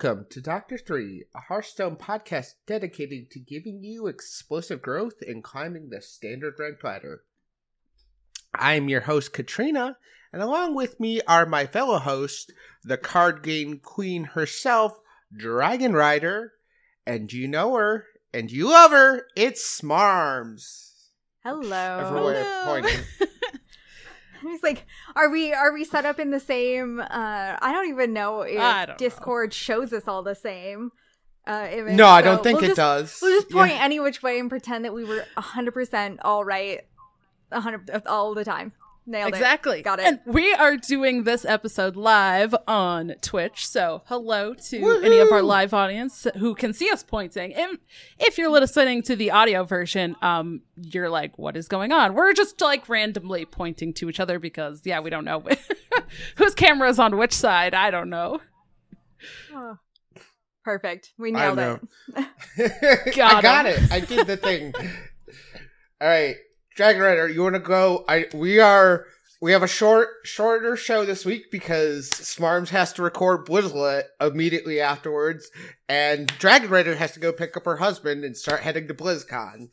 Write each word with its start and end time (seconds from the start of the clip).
Welcome 0.00 0.26
to 0.30 0.40
Doctor 0.40 0.78
Three, 0.78 1.24
a 1.34 1.40
Hearthstone 1.40 1.96
podcast 1.96 2.54
dedicated 2.68 3.32
to 3.32 3.40
giving 3.40 3.82
you 3.82 4.06
explosive 4.06 4.80
growth 4.80 5.22
and 5.26 5.42
climbing 5.42 5.88
the 5.90 6.00
standard 6.00 6.54
rank 6.56 6.84
ladder. 6.84 7.24
I'm 8.54 8.88
your 8.88 9.00
host, 9.00 9.32
Katrina, 9.32 9.96
and 10.32 10.40
along 10.40 10.76
with 10.76 11.00
me 11.00 11.20
are 11.22 11.46
my 11.46 11.66
fellow 11.66 11.98
hosts, 11.98 12.48
the 12.84 12.96
card 12.96 13.42
game 13.42 13.80
queen 13.80 14.22
herself, 14.22 14.92
Dragon 15.36 15.94
Rider, 15.94 16.52
and 17.04 17.32
you 17.32 17.48
know 17.48 17.74
her, 17.74 18.06
and 18.32 18.52
you 18.52 18.68
love 18.68 18.92
her, 18.92 19.26
it's 19.34 19.80
Smarms. 19.80 20.92
Hello. 21.42 21.98
Everywhere 21.98 22.44
Hello. 22.44 22.82
pointing. 22.82 23.04
He's 24.48 24.62
like, 24.62 24.86
are 25.16 25.28
we 25.30 25.52
are 25.52 25.72
we 25.72 25.84
set 25.84 26.04
up 26.04 26.18
in 26.18 26.30
the 26.30 26.40
same? 26.40 27.00
Uh, 27.00 27.06
I 27.60 27.72
don't 27.72 27.88
even 27.88 28.12
know 28.12 28.42
if 28.42 28.58
I 28.60 28.86
don't 28.86 28.94
know. 28.94 28.96
Discord 28.98 29.52
shows 29.54 29.92
us 29.92 30.06
all 30.08 30.22
the 30.22 30.34
same. 30.34 30.90
Uh, 31.46 31.66
image, 31.72 31.94
No, 31.96 32.06
I 32.06 32.20
so 32.20 32.24
don't 32.26 32.42
think 32.42 32.56
we'll 32.60 32.64
it 32.64 32.68
just, 32.68 32.76
does. 32.76 33.18
We'll 33.22 33.40
just 33.40 33.50
Yeah. 33.50 33.60
point 33.62 33.80
any 33.80 34.00
which 34.00 34.22
way 34.22 34.38
and 34.38 34.50
pretend 34.50 34.84
that 34.84 34.92
we 34.92 35.04
were 35.04 35.24
hundred 35.38 35.72
percent 35.72 36.20
all 36.22 36.44
right, 36.44 36.80
hundred 37.50 37.90
all 38.06 38.34
the 38.34 38.44
time. 38.44 38.72
Nailed 39.08 39.32
exactly. 39.32 39.80
it. 39.80 39.82
Got 39.84 40.00
it. 40.00 40.06
And 40.06 40.20
we 40.26 40.52
are 40.52 40.76
doing 40.76 41.24
this 41.24 41.46
episode 41.46 41.96
live 41.96 42.54
on 42.66 43.14
Twitch. 43.22 43.66
So 43.66 44.02
hello 44.04 44.52
to 44.52 45.00
any 45.02 45.18
of 45.18 45.32
our 45.32 45.40
live 45.40 45.72
audience 45.72 46.26
who 46.36 46.54
can 46.54 46.74
see 46.74 46.90
us 46.90 47.02
pointing. 47.02 47.54
And 47.54 47.78
if 48.18 48.36
you're 48.36 48.50
listening 48.50 49.02
to 49.04 49.16
the 49.16 49.30
audio 49.30 49.64
version, 49.64 50.14
um, 50.20 50.60
you're 50.76 51.08
like, 51.08 51.38
what 51.38 51.56
is 51.56 51.68
going 51.68 51.90
on? 51.90 52.12
We're 52.12 52.34
just 52.34 52.60
like 52.60 52.86
randomly 52.86 53.46
pointing 53.46 53.94
to 53.94 54.10
each 54.10 54.20
other 54.20 54.38
because 54.38 54.82
yeah, 54.84 55.00
we 55.00 55.08
don't 55.08 55.24
know 55.24 55.42
whose 56.36 56.54
camera 56.54 56.90
is 56.90 56.98
on 56.98 57.16
which 57.16 57.32
side. 57.32 57.72
I 57.72 57.90
don't 57.90 58.10
know. 58.10 58.42
Oh. 59.54 59.78
Perfect. 60.64 61.14
We 61.16 61.30
nailed 61.30 61.56
know. 61.56 61.80
it. 62.58 63.16
Got 63.16 63.36
I 63.36 63.40
got 63.40 63.64
him. 63.64 63.84
it. 63.84 63.90
I 63.90 64.00
did 64.00 64.26
the 64.26 64.36
thing. 64.36 64.74
All 65.98 66.06
right, 66.08 66.36
Dragon 66.78 67.02
Rider, 67.02 67.28
you 67.28 67.42
want 67.42 67.56
to 67.56 67.58
go? 67.58 68.04
I 68.08 68.26
we 68.32 68.60
are 68.60 69.04
we 69.40 69.50
have 69.50 69.64
a 69.64 69.66
short 69.66 70.10
shorter 70.22 70.76
show 70.76 71.04
this 71.04 71.24
week 71.24 71.50
because 71.50 72.08
Smarms 72.08 72.68
has 72.68 72.92
to 72.92 73.02
record 73.02 73.46
Blizzlet 73.48 74.04
immediately 74.20 74.80
afterwards, 74.80 75.50
and 75.88 76.28
Dragon 76.38 76.70
Rider 76.70 76.94
has 76.94 77.10
to 77.14 77.18
go 77.18 77.32
pick 77.32 77.56
up 77.56 77.64
her 77.64 77.78
husband 77.78 78.22
and 78.22 78.36
start 78.36 78.60
heading 78.60 78.86
to 78.86 78.94
BlizzCon. 78.94 79.70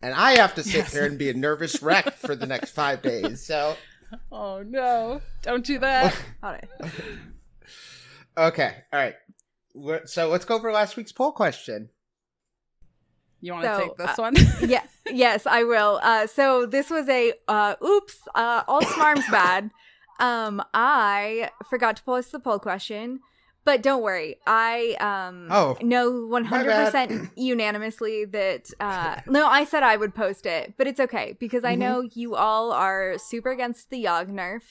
And 0.00 0.14
I 0.14 0.38
have 0.38 0.54
to 0.54 0.62
sit 0.62 0.74
Yes. 0.74 0.94
here 0.94 1.04
and 1.04 1.18
be 1.18 1.28
a 1.28 1.34
nervous 1.34 1.82
wreck 1.82 2.14
for 2.14 2.34
the 2.34 2.46
next 2.46 2.70
five 2.70 3.02
days. 3.02 3.44
So 3.44 3.76
Oh 4.32 4.62
no! 4.66 5.20
Don't 5.42 5.66
do 5.66 5.78
that. 5.80 6.16
Got 6.40 6.64
it. 6.64 6.70
okay, 8.38 8.74
all 8.90 8.98
right. 8.98 9.16
So 10.08 10.30
let's 10.30 10.46
go 10.46 10.54
over 10.54 10.72
last 10.72 10.96
week's 10.96 11.12
poll 11.12 11.32
question. 11.32 11.90
You 13.46 13.52
want 13.52 13.64
to 13.64 13.70
So, 13.70 13.82
take 13.84 13.96
this 13.96 14.18
uh, 14.18 14.22
one? 14.22 14.34
yeah 14.74 14.82
yes 15.12 15.46
i 15.46 15.62
will. 15.62 16.00
Uh 16.02 16.26
so 16.26 16.66
this 16.66 16.90
was 16.90 17.08
a 17.08 17.32
uh 17.46 17.74
oops 17.84 18.16
uh 18.34 18.62
all 18.66 18.84
smarms 18.84 19.30
bad. 19.30 19.70
Um 20.18 20.62
i 20.74 21.50
forgot 21.70 21.96
to 21.98 22.02
post 22.02 22.32
the 22.32 22.40
poll 22.40 22.58
question 22.58 23.20
but 23.64 23.82
don't 23.82 24.02
worry. 24.02 24.36
I 24.46 24.96
um 25.00 25.48
Oh, 25.50 25.76
know 25.82 26.10
100% 26.10 27.30
unanimously 27.36 28.24
that 28.26 28.64
uh 28.80 29.16
no 29.28 29.46
i 29.46 29.64
said 29.64 29.82
i 29.82 29.96
would 29.96 30.14
post 30.14 30.46
it 30.46 30.74
but 30.76 30.86
it's 30.86 31.00
okay 31.06 31.36
because 31.38 31.64
i 31.64 31.74
Mhm. 31.74 31.78
know 31.78 32.00
you 32.14 32.34
all 32.34 32.72
are 32.72 33.18
super 33.18 33.50
against 33.50 33.90
the 33.90 34.04
Yogg 34.04 34.28
nerf 34.28 34.62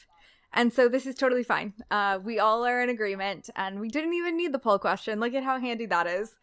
and 0.53 0.71
so 0.73 0.87
this 0.87 1.05
is 1.05 1.15
totally 1.15 1.43
fine. 1.43 1.73
Uh 1.91 2.17
we 2.23 2.39
all 2.39 2.65
are 2.65 2.81
in 2.81 2.89
agreement 2.89 3.49
and 3.55 3.79
we 3.79 3.89
didn't 3.89 4.13
even 4.13 4.37
need 4.37 4.53
the 4.53 4.59
poll 4.59 4.79
question. 4.79 5.19
Look 5.19 5.33
at 5.33 5.43
how 5.43 5.59
handy 5.59 5.85
that 5.87 6.07
is 6.07 6.35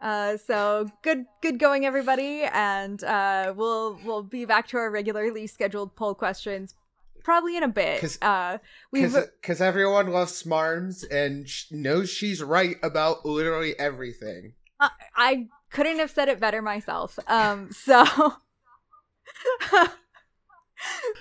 uh, 0.00 0.36
so 0.36 0.86
good, 1.02 1.24
good 1.42 1.58
going, 1.58 1.86
everybody, 1.86 2.42
and 2.42 3.02
uh, 3.04 3.52
we'll 3.56 3.98
we'll 4.04 4.22
be 4.22 4.44
back 4.44 4.68
to 4.68 4.76
our 4.76 4.90
regularly 4.90 5.46
scheduled 5.46 5.94
poll 5.96 6.14
questions 6.14 6.74
probably 7.22 7.56
in 7.56 7.62
a 7.62 7.68
bit. 7.68 8.00
'Cause- 8.02 8.18
Uh, 8.20 8.58
Because 8.92 9.60
everyone 9.62 10.08
loves 10.08 10.42
Smarms 10.42 11.04
and 11.10 11.48
sh- 11.48 11.64
knows 11.70 12.10
she's 12.10 12.42
right 12.42 12.76
about 12.82 13.24
literally 13.24 13.78
everything. 13.78 14.52
I, 14.78 14.90
I 15.16 15.48
couldn't 15.70 16.00
have 16.00 16.10
said 16.10 16.28
it 16.28 16.38
better 16.38 16.60
myself. 16.60 17.18
Um, 17.26 17.70
so, 17.72 18.04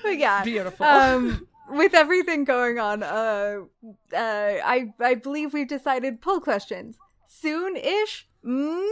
but 0.04 0.18
yeah, 0.18 0.44
Beautiful. 0.44 0.86
um, 0.86 1.48
with 1.70 1.94
everything 1.94 2.44
going 2.44 2.80
on, 2.80 3.02
uh, 3.04 3.60
uh, 4.14 4.16
I 4.16 4.94
I 5.00 5.16
believe 5.16 5.54
we've 5.54 5.68
decided 5.68 6.22
poll 6.22 6.40
questions 6.42 6.98
soon 7.28 7.76
ish. 7.78 8.28
Mm? 8.46 8.90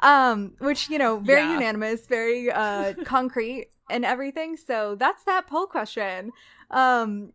Um, 0.00 0.52
which 0.58 0.88
you 0.90 0.98
know, 0.98 1.18
very 1.18 1.42
Yeah. 1.42 1.54
unanimous, 1.54 2.06
very 2.06 2.50
uh 2.50 2.94
concrete 3.04 3.68
and 3.90 4.04
everything. 4.04 4.56
So 4.56 4.94
that's 4.96 5.24
that 5.24 5.46
poll 5.46 5.66
question. 5.66 6.32
Um, 6.70 7.32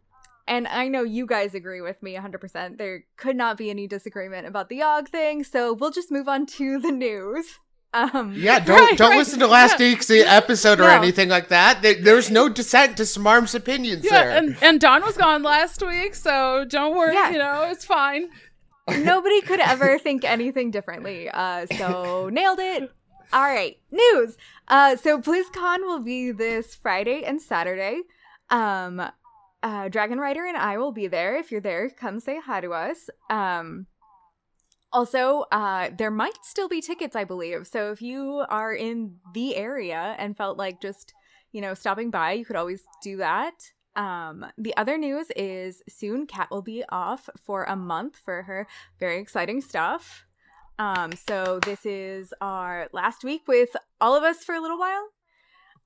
and 0.47 0.67
I 0.67 0.87
know 0.89 1.03
you 1.03 1.25
guys 1.25 1.55
agree 1.55 1.79
with 1.81 2.03
me 2.03 2.15
100%. 2.15 2.77
There 2.77 3.05
could 3.15 3.35
not 3.37 3.57
be 3.57 3.69
any 3.69 3.87
disagreement 3.87 4.45
about 4.45 4.67
the 4.69 4.79
Yogg 4.81 5.07
thing. 5.07 5.43
So 5.45 5.71
we'll 5.73 5.89
just 5.91 6.11
move 6.11 6.27
on 6.27 6.45
to 6.57 6.79
the 6.79 6.91
news. 6.91 7.59
Um, 7.93 8.33
Yeah, 8.35 8.59
don't 8.59 8.77
Right, 8.89 8.97
don't 8.97 9.11
right. 9.11 9.17
listen 9.19 9.39
to 9.39 9.47
last 9.47 9.79
Yeah. 9.79 9.87
week's 9.91 10.09
episode 10.41 10.79
or 10.81 10.83
No. 10.87 10.89
anything 10.89 11.29
like 11.29 11.47
that. 11.47 11.81
There- 11.81 12.01
There's 12.01 12.29
no 12.29 12.49
dissent 12.49 12.97
to 12.97 13.03
Smarm's 13.03 13.55
opinions 13.55 14.03
yeah, 14.03 14.09
there. 14.23 14.29
and 14.37 14.57
and 14.61 14.81
Don 14.81 15.01
was 15.03 15.15
gone 15.15 15.43
last 15.43 15.81
week, 15.81 16.13
so 16.13 16.65
don't 16.67 16.95
worry. 16.95 17.13
Yeah. 17.13 17.29
You 17.31 17.37
know, 17.37 17.69
it's 17.71 17.85
fine. 17.85 18.29
Nobody 18.87 19.41
could 19.41 19.59
ever 19.59 19.97
think 19.99 20.23
anything 20.23 20.71
differently. 20.71 21.29
Uh, 21.29 21.65
so 21.77 22.29
nailed 22.31 22.59
it. 22.59 22.91
All 23.31 23.41
right, 23.41 23.77
news. 23.91 24.37
Uh, 24.67 24.95
so 24.95 25.19
BlizzCon 25.19 25.79
will 25.79 25.99
be 25.99 26.31
this 26.31 26.75
Friday 26.75 27.23
and 27.23 27.41
Saturday. 27.41 28.01
Um, 28.49 29.01
uh, 29.63 29.87
Dragon 29.89 30.19
Rider 30.19 30.45
and 30.45 30.57
I 30.57 30.77
will 30.77 30.91
be 30.91 31.07
there. 31.07 31.37
If 31.37 31.51
you're 31.51 31.61
there, 31.61 31.89
come 31.89 32.19
say 32.19 32.39
hi 32.43 32.61
to 32.61 32.71
us. 32.71 33.09
Um, 33.29 33.87
also, 34.91 35.45
uh, 35.51 35.89
there 35.97 36.11
might 36.11 36.37
still 36.43 36.67
be 36.67 36.81
tickets, 36.81 37.15
I 37.15 37.23
believe. 37.23 37.65
So 37.65 37.91
if 37.91 38.01
you 38.01 38.45
are 38.49 38.73
in 38.73 39.15
the 39.33 39.55
area 39.55 40.15
and 40.19 40.37
felt 40.37 40.57
like 40.57 40.81
just, 40.81 41.13
you 41.51 41.61
know, 41.61 41.73
stopping 41.73 42.11
by, 42.11 42.33
you 42.33 42.45
could 42.45 42.55
always 42.55 42.83
do 43.01 43.17
that. 43.17 43.53
Um, 43.95 44.45
the 44.57 44.75
other 44.75 44.97
news 44.97 45.27
is 45.35 45.83
soon 45.87 46.25
Kat 46.25 46.49
will 46.49 46.61
be 46.61 46.83
off 46.89 47.29
for 47.37 47.63
a 47.65 47.75
month 47.75 48.17
for 48.23 48.43
her 48.43 48.67
very 48.99 49.19
exciting 49.19 49.61
stuff. 49.61 50.25
Um, 50.79 51.13
so 51.13 51.59
this 51.63 51.85
is 51.85 52.33
our 52.41 52.89
last 52.91 53.23
week 53.23 53.47
with 53.47 53.75
all 54.01 54.15
of 54.15 54.23
us 54.23 54.43
for 54.43 54.55
a 54.55 54.61
little 54.61 54.79
while. 54.79 55.09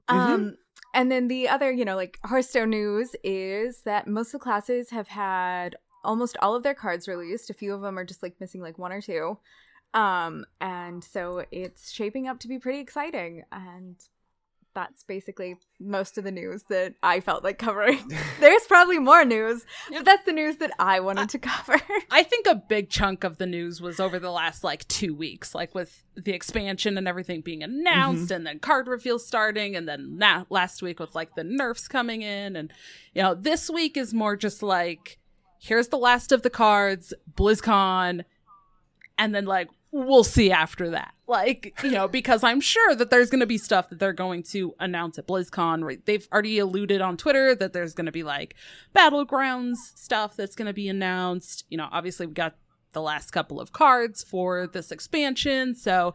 Um, 0.07 0.55
and 0.93 1.11
then 1.11 1.27
the 1.27 1.49
other, 1.49 1.71
you 1.71 1.83
know, 1.83 1.95
like 1.95 2.17
Hearthstone 2.23 2.69
news 2.69 3.15
is 3.23 3.81
that 3.81 4.07
most 4.07 4.27
of 4.27 4.39
the 4.39 4.43
classes 4.43 4.91
have 4.91 5.09
had 5.09 5.75
almost 6.03 6.37
all 6.41 6.55
of 6.55 6.63
their 6.63 6.73
cards 6.73 7.07
released. 7.07 7.49
A 7.49 7.53
few 7.53 7.73
of 7.73 7.81
them 7.81 7.99
are 7.99 8.05
just 8.05 8.23
like 8.23 8.39
missing 8.39 8.61
like 8.61 8.77
one 8.77 8.93
or 8.93 9.01
two. 9.01 9.37
Um, 9.93 10.45
and 10.61 11.03
so 11.03 11.45
it's 11.51 11.91
shaping 11.91 12.27
up 12.27 12.39
to 12.39 12.47
be 12.47 12.59
pretty 12.59 12.79
exciting. 12.79 13.43
And 13.51 13.97
that's 14.77 15.01
basically 15.01 15.55
most 15.79 16.19
of 16.19 16.23
the 16.23 16.29
news 16.29 16.65
that 16.69 16.93
I 17.01 17.19
felt 17.19 17.43
like 17.43 17.57
covering. 17.57 17.99
There's 18.39 18.61
probably 18.67 18.99
more 18.99 19.25
news, 19.25 19.65
but 19.91 20.05
that's 20.05 20.23
the 20.23 20.31
news 20.31 20.57
that 20.57 20.69
I 20.77 20.99
wanted 20.99 21.29
to 21.29 21.39
cover. 21.39 21.81
I 22.11 22.21
think 22.21 22.45
a 22.45 22.53
big 22.53 22.91
chunk 22.91 23.23
of 23.23 23.39
the 23.39 23.47
news 23.47 23.81
was 23.81 23.99
over 23.99 24.19
the 24.19 24.29
last 24.29 24.63
like 24.63 24.87
two 24.87 25.15
weeks, 25.15 25.55
like 25.55 25.73
with 25.73 26.03
the 26.15 26.31
expansion 26.31 26.95
and 26.95 27.07
everything 27.07 27.41
being 27.41 27.63
announced, 27.63 28.25
mm-hmm. 28.25 28.33
and 28.33 28.45
then 28.45 28.59
card 28.59 28.87
reveals 28.87 29.25
starting, 29.25 29.75
and 29.75 29.89
then 29.89 30.19
na- 30.19 30.45
last 30.51 30.83
week 30.83 30.99
with 30.99 31.15
like 31.15 31.33
the 31.33 31.43
nerfs 31.43 31.87
coming 31.87 32.21
in, 32.21 32.55
and 32.55 32.71
you 33.15 33.23
know 33.23 33.33
this 33.33 33.71
week 33.71 33.97
is 33.97 34.13
more 34.13 34.35
just 34.35 34.61
like 34.61 35.17
here's 35.59 35.87
the 35.87 35.97
last 35.97 36.31
of 36.31 36.43
the 36.43 36.51
cards, 36.51 37.15
BlizzCon, 37.33 38.25
and 39.17 39.33
then 39.33 39.45
like 39.45 39.69
we'll 39.91 40.23
see 40.23 40.51
after 40.51 40.91
that. 40.91 41.13
Like, 41.27 41.77
you 41.83 41.91
know, 41.91 42.07
because 42.19 42.43
I'm 42.43 42.61
sure 42.61 42.95
that 42.95 43.09
there's 43.09 43.29
going 43.29 43.39
to 43.41 43.45
be 43.45 43.57
stuff 43.57 43.89
that 43.89 43.99
they're 43.99 44.13
going 44.13 44.43
to 44.43 44.75
announce 44.79 45.17
at 45.17 45.27
BlizzCon. 45.27 45.83
Right? 45.83 46.05
They've 46.05 46.27
already 46.31 46.59
alluded 46.59 47.01
on 47.01 47.17
Twitter 47.17 47.55
that 47.55 47.73
there's 47.73 47.93
going 47.93 48.05
to 48.05 48.11
be 48.11 48.23
like 48.23 48.55
battlegrounds 48.95 49.75
stuff 49.95 50.35
that's 50.35 50.55
going 50.55 50.67
to 50.67 50.73
be 50.73 50.87
announced. 50.87 51.65
You 51.69 51.77
know, 51.77 51.87
obviously 51.91 52.25
we 52.27 52.33
got 52.33 52.55
the 52.93 53.01
last 53.01 53.31
couple 53.31 53.59
of 53.59 53.71
cards 53.71 54.23
for 54.23 54.67
this 54.67 54.91
expansion, 54.91 55.75
so 55.75 56.13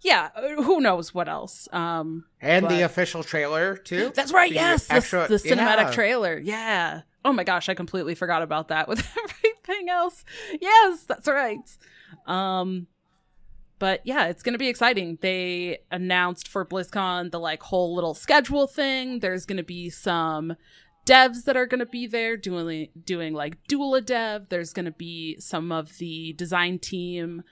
yeah, 0.00 0.28
uh, 0.34 0.62
who 0.62 0.80
knows 0.80 1.14
what 1.14 1.28
else. 1.28 1.68
Um 1.72 2.24
and 2.40 2.66
but- 2.66 2.74
the 2.76 2.82
official 2.82 3.22
trailer 3.22 3.76
too. 3.76 4.12
that's 4.14 4.32
right. 4.32 4.50
The 4.50 4.54
Yes, 4.54 4.86
the, 4.86 4.94
the 5.28 5.36
cinematic 5.36 5.76
yeah. 5.86 5.90
trailer. 5.92 6.38
Yeah. 6.38 7.02
Oh 7.24 7.32
my 7.32 7.44
gosh, 7.44 7.68
I 7.68 7.74
completely 7.74 8.14
forgot 8.14 8.42
about 8.42 8.68
that 8.68 8.88
with 8.92 9.06
everything 9.16 9.88
else. 9.88 10.24
Yes, 10.60 11.04
that's 11.04 11.28
right. 11.28 11.58
Um, 12.26 12.86
but 13.78 14.00
yeah, 14.04 14.26
it's 14.26 14.42
gonna 14.42 14.58
be 14.58 14.68
exciting. 14.68 15.18
They 15.20 15.78
announced 15.90 16.48
for 16.48 16.64
BlizzCon 16.64 17.30
the 17.30 17.40
like 17.40 17.62
whole 17.62 17.94
little 17.94 18.14
schedule 18.14 18.66
thing. 18.66 19.20
There's 19.20 19.46
gonna 19.46 19.62
be 19.62 19.90
some 19.90 20.56
devs 21.08 21.44
that 21.44 21.56
are 21.56 21.66
going 21.66 21.78
to 21.78 21.86
be 21.86 22.06
there 22.06 22.36
doing 22.36 22.88
doing 23.02 23.32
like 23.32 23.56
Duel 23.66 23.94
a 23.94 24.00
Dev. 24.02 24.50
There's 24.50 24.74
going 24.74 24.84
to 24.84 24.90
be 24.90 25.40
some 25.40 25.72
of 25.72 25.96
the 25.96 26.34
design 26.34 26.78
team 26.78 27.42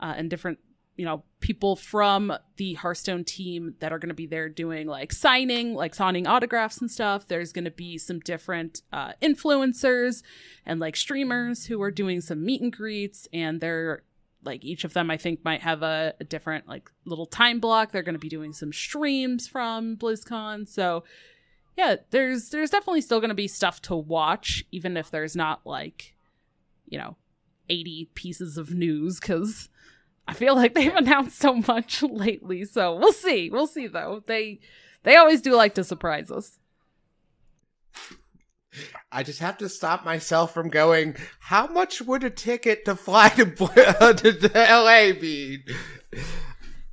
uh, 0.00 0.14
and 0.16 0.30
different 0.30 0.58
you 0.96 1.04
know 1.04 1.22
people 1.40 1.76
from 1.76 2.32
the 2.56 2.74
Hearthstone 2.74 3.24
team 3.24 3.74
that 3.80 3.92
are 3.92 3.98
going 3.98 4.08
to 4.08 4.14
be 4.14 4.26
there 4.26 4.48
doing 4.48 4.86
like 4.86 5.12
signing, 5.12 5.74
like 5.74 5.94
signing 5.94 6.26
autographs 6.26 6.80
and 6.80 6.90
stuff. 6.90 7.28
There's 7.28 7.52
going 7.52 7.64
to 7.66 7.70
be 7.70 7.98
some 7.98 8.20
different 8.20 8.82
uh, 8.92 9.12
influencers 9.20 10.22
and 10.64 10.80
like 10.80 10.96
streamers 10.96 11.66
who 11.66 11.82
are 11.82 11.90
doing 11.90 12.20
some 12.22 12.44
meet 12.44 12.62
and 12.62 12.72
greets, 12.72 13.28
and 13.32 13.60
they're 13.60 14.04
like 14.44 14.64
each 14.64 14.84
of 14.84 14.92
them 14.92 15.10
I 15.10 15.16
think 15.16 15.44
might 15.44 15.62
have 15.62 15.82
a, 15.82 16.14
a 16.20 16.24
different 16.24 16.68
like 16.68 16.90
little 17.04 17.26
time 17.26 17.60
block. 17.60 17.92
They're 17.92 18.02
going 18.02 18.14
to 18.14 18.18
be 18.18 18.28
doing 18.28 18.52
some 18.52 18.72
streams 18.72 19.46
from 19.46 19.96
BlizzCon, 19.96 20.68
so 20.68 21.04
yeah, 21.76 21.96
there's 22.10 22.50
there's 22.50 22.70
definitely 22.70 23.00
still 23.00 23.20
going 23.20 23.30
to 23.30 23.34
be 23.34 23.48
stuff 23.48 23.80
to 23.82 23.96
watch, 23.96 24.64
even 24.70 24.96
if 24.96 25.10
there's 25.10 25.34
not 25.34 25.60
like, 25.64 26.14
you 26.86 26.98
know, 26.98 27.16
80 27.68 28.10
pieces 28.14 28.58
of 28.58 28.74
news 28.74 29.18
because 29.18 29.68
I 30.28 30.34
feel 30.34 30.54
like 30.54 30.74
they've 30.74 30.94
announced 30.94 31.38
so 31.38 31.54
much 31.54 32.02
lately. 32.02 32.64
So 32.64 32.96
we'll 32.96 33.12
see. 33.12 33.50
We'll 33.50 33.66
see 33.66 33.86
though. 33.86 34.22
They 34.26 34.60
they 35.02 35.16
always 35.16 35.40
do 35.40 35.54
like 35.54 35.74
to 35.74 35.84
surprise 35.84 36.30
us. 36.30 36.58
I 39.10 39.22
just 39.22 39.40
have 39.40 39.58
to 39.58 39.68
stop 39.68 40.04
myself 40.04 40.54
from 40.54 40.68
going. 40.68 41.16
How 41.40 41.66
much 41.66 42.00
would 42.00 42.24
a 42.24 42.30
ticket 42.30 42.84
to 42.86 42.96
fly 42.96 43.28
to, 43.30 43.44
uh, 44.00 44.12
to, 44.12 44.32
to 44.32 44.48
LA 44.48 45.12
be? 45.18 45.64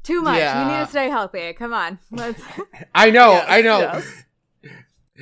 Too 0.03 0.21
much. 0.21 0.39
Yeah. 0.39 0.63
You 0.63 0.77
need 0.77 0.85
to 0.85 0.89
stay 0.89 1.09
healthy. 1.09 1.53
Come 1.53 1.73
on. 1.73 1.99
Let's... 2.11 2.41
I 2.95 3.11
know. 3.11 3.31
Yes, 3.33 3.45
I 3.47 3.61
know. 3.61 3.79
Yes. 3.79 4.23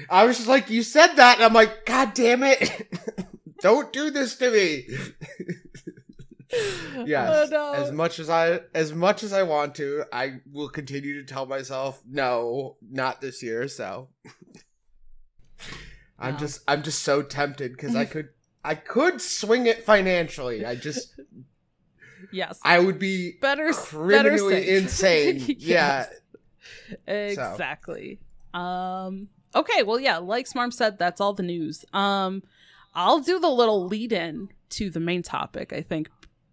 I 0.09 0.25
was 0.25 0.37
just 0.37 0.47
like, 0.47 0.69
you 0.69 0.83
said 0.83 1.15
that, 1.15 1.37
and 1.37 1.45
I'm 1.45 1.53
like, 1.53 1.85
God 1.85 2.13
damn 2.13 2.43
it! 2.43 2.87
Don't 3.61 3.91
do 3.91 4.11
this 4.11 4.35
to 4.37 4.51
me. 4.51 4.85
yes. 7.05 7.29
Oh, 7.31 7.47
no. 7.49 7.73
As 7.73 7.91
much 7.91 8.19
as 8.19 8.29
I 8.29 8.61
as 8.75 8.93
much 8.93 9.23
as 9.23 9.33
I 9.33 9.41
want 9.41 9.73
to, 9.75 10.05
I 10.13 10.41
will 10.51 10.69
continue 10.69 11.19
to 11.19 11.25
tell 11.25 11.47
myself, 11.47 11.99
no, 12.07 12.77
not 12.87 13.21
this 13.21 13.41
year. 13.41 13.67
So 13.67 14.09
I'm 16.19 16.33
no. 16.33 16.39
just 16.39 16.61
I'm 16.67 16.83
just 16.83 17.03
so 17.03 17.21
tempted 17.21 17.71
because 17.71 17.95
I 17.95 18.05
could 18.13 18.29
I 18.63 18.75
could 18.75 19.21
swing 19.21 19.67
it 19.67 19.83
financially. 19.83 20.65
I 20.65 20.75
just 20.75 21.19
yes, 22.31 22.59
I 22.63 22.79
would 22.79 22.99
be 22.99 23.33
better 23.41 23.71
criminally 23.73 24.61
better 24.61 24.71
insane. 24.77 25.43
yes. 25.59 26.09
Yeah, 27.07 27.13
exactly. 27.13 28.19
So. 28.53 28.59
Um 28.59 29.29
Okay, 29.55 29.81
well, 29.83 29.99
yeah, 29.99 30.17
like 30.17 30.47
Smarm 30.47 30.71
said, 30.73 30.99
that's 30.99 31.21
all 31.21 31.33
the 31.33 31.43
news. 31.43 31.85
Um, 31.93 32.43
I'll 32.93 33.19
do 33.19 33.39
the 33.39 33.49
little 33.49 33.85
lead 33.85 34.11
in 34.11 34.49
to 34.71 34.89
the 34.89 34.99
main 34.99 35.23
topic, 35.23 35.71
I 35.73 35.81
think, 35.81 36.09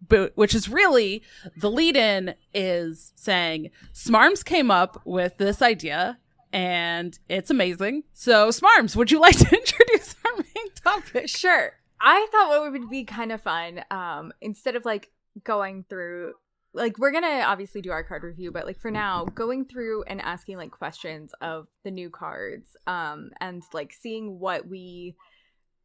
but 0.09 0.33
which 0.37 0.55
is 0.55 0.69
really 0.69 1.23
the 1.57 1.71
lead 1.71 1.97
in 1.97 2.35
is 2.53 3.13
saying 3.15 3.71
Smarms 3.93 4.45
came 4.45 4.71
up 4.71 5.03
with 5.05 5.37
this 5.39 5.61
idea 5.61 6.19
and 6.55 7.19
it's 7.29 7.51
amazing. 7.51 8.05
So, 8.13 8.49
Smarms, 8.49 8.95
would 8.95 9.11
you 9.11 9.21
like 9.21 9.37
to 9.37 9.45
introduce 9.57 10.15
our 10.25 10.37
main 10.37 10.73
topic? 10.83 11.29
Sure. 11.29 11.73
I 12.01 12.27
thought 12.31 12.49
what 12.49 12.71
would 12.71 12.89
be 12.89 13.05
kind 13.05 13.33
of 13.33 13.43
fun, 13.43 13.83
um, 13.91 14.33
instead 14.41 14.77
of 14.77 14.85
like 14.85 15.11
going 15.43 15.85
through 15.89 16.35
like 16.73 16.99
we're 16.99 17.11
gonna 17.11 17.43
obviously 17.45 17.81
do 17.81 17.91
our 17.91 18.05
card 18.05 18.23
review 18.23 18.53
but 18.53 18.67
like 18.67 18.79
for 18.79 18.91
now 18.91 19.25
going 19.35 19.65
through 19.65 20.05
and 20.05 20.21
asking 20.21 20.57
like 20.57 20.71
questions 20.71 21.33
of 21.41 21.67
the 21.83 21.91
new 21.91 22.09
cards 22.09 22.77
um 22.87 23.31
and 23.41 23.63
like 23.73 23.93
seeing 23.93 24.39
what 24.39 24.69
we 24.69 25.17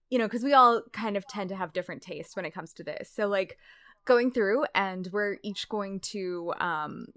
you 0.09 0.19
know 0.19 0.25
because 0.25 0.43
we 0.43 0.53
all 0.53 0.81
kind 0.93 1.17
of 1.17 1.27
tend 1.27 1.49
to 1.49 1.55
have 1.55 1.73
different 1.73 2.01
tastes 2.01 2.35
when 2.35 2.45
it 2.45 2.53
comes 2.53 2.73
to 2.73 2.83
this 2.83 3.09
so 3.11 3.27
like 3.27 3.57
going 4.05 4.31
through 4.31 4.65
and 4.75 5.09
we're 5.11 5.37
each 5.43 5.67
going 5.67 5.99
to 5.99 6.53
um 6.59 7.07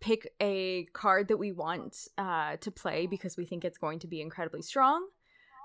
pick 0.00 0.32
a 0.40 0.84
card 0.92 1.28
that 1.28 1.36
we 1.36 1.52
want 1.52 2.08
uh 2.18 2.56
to 2.58 2.70
play 2.70 3.06
because 3.06 3.36
we 3.36 3.44
think 3.44 3.64
it's 3.64 3.78
going 3.78 3.98
to 3.98 4.06
be 4.06 4.20
incredibly 4.20 4.62
strong 4.62 5.06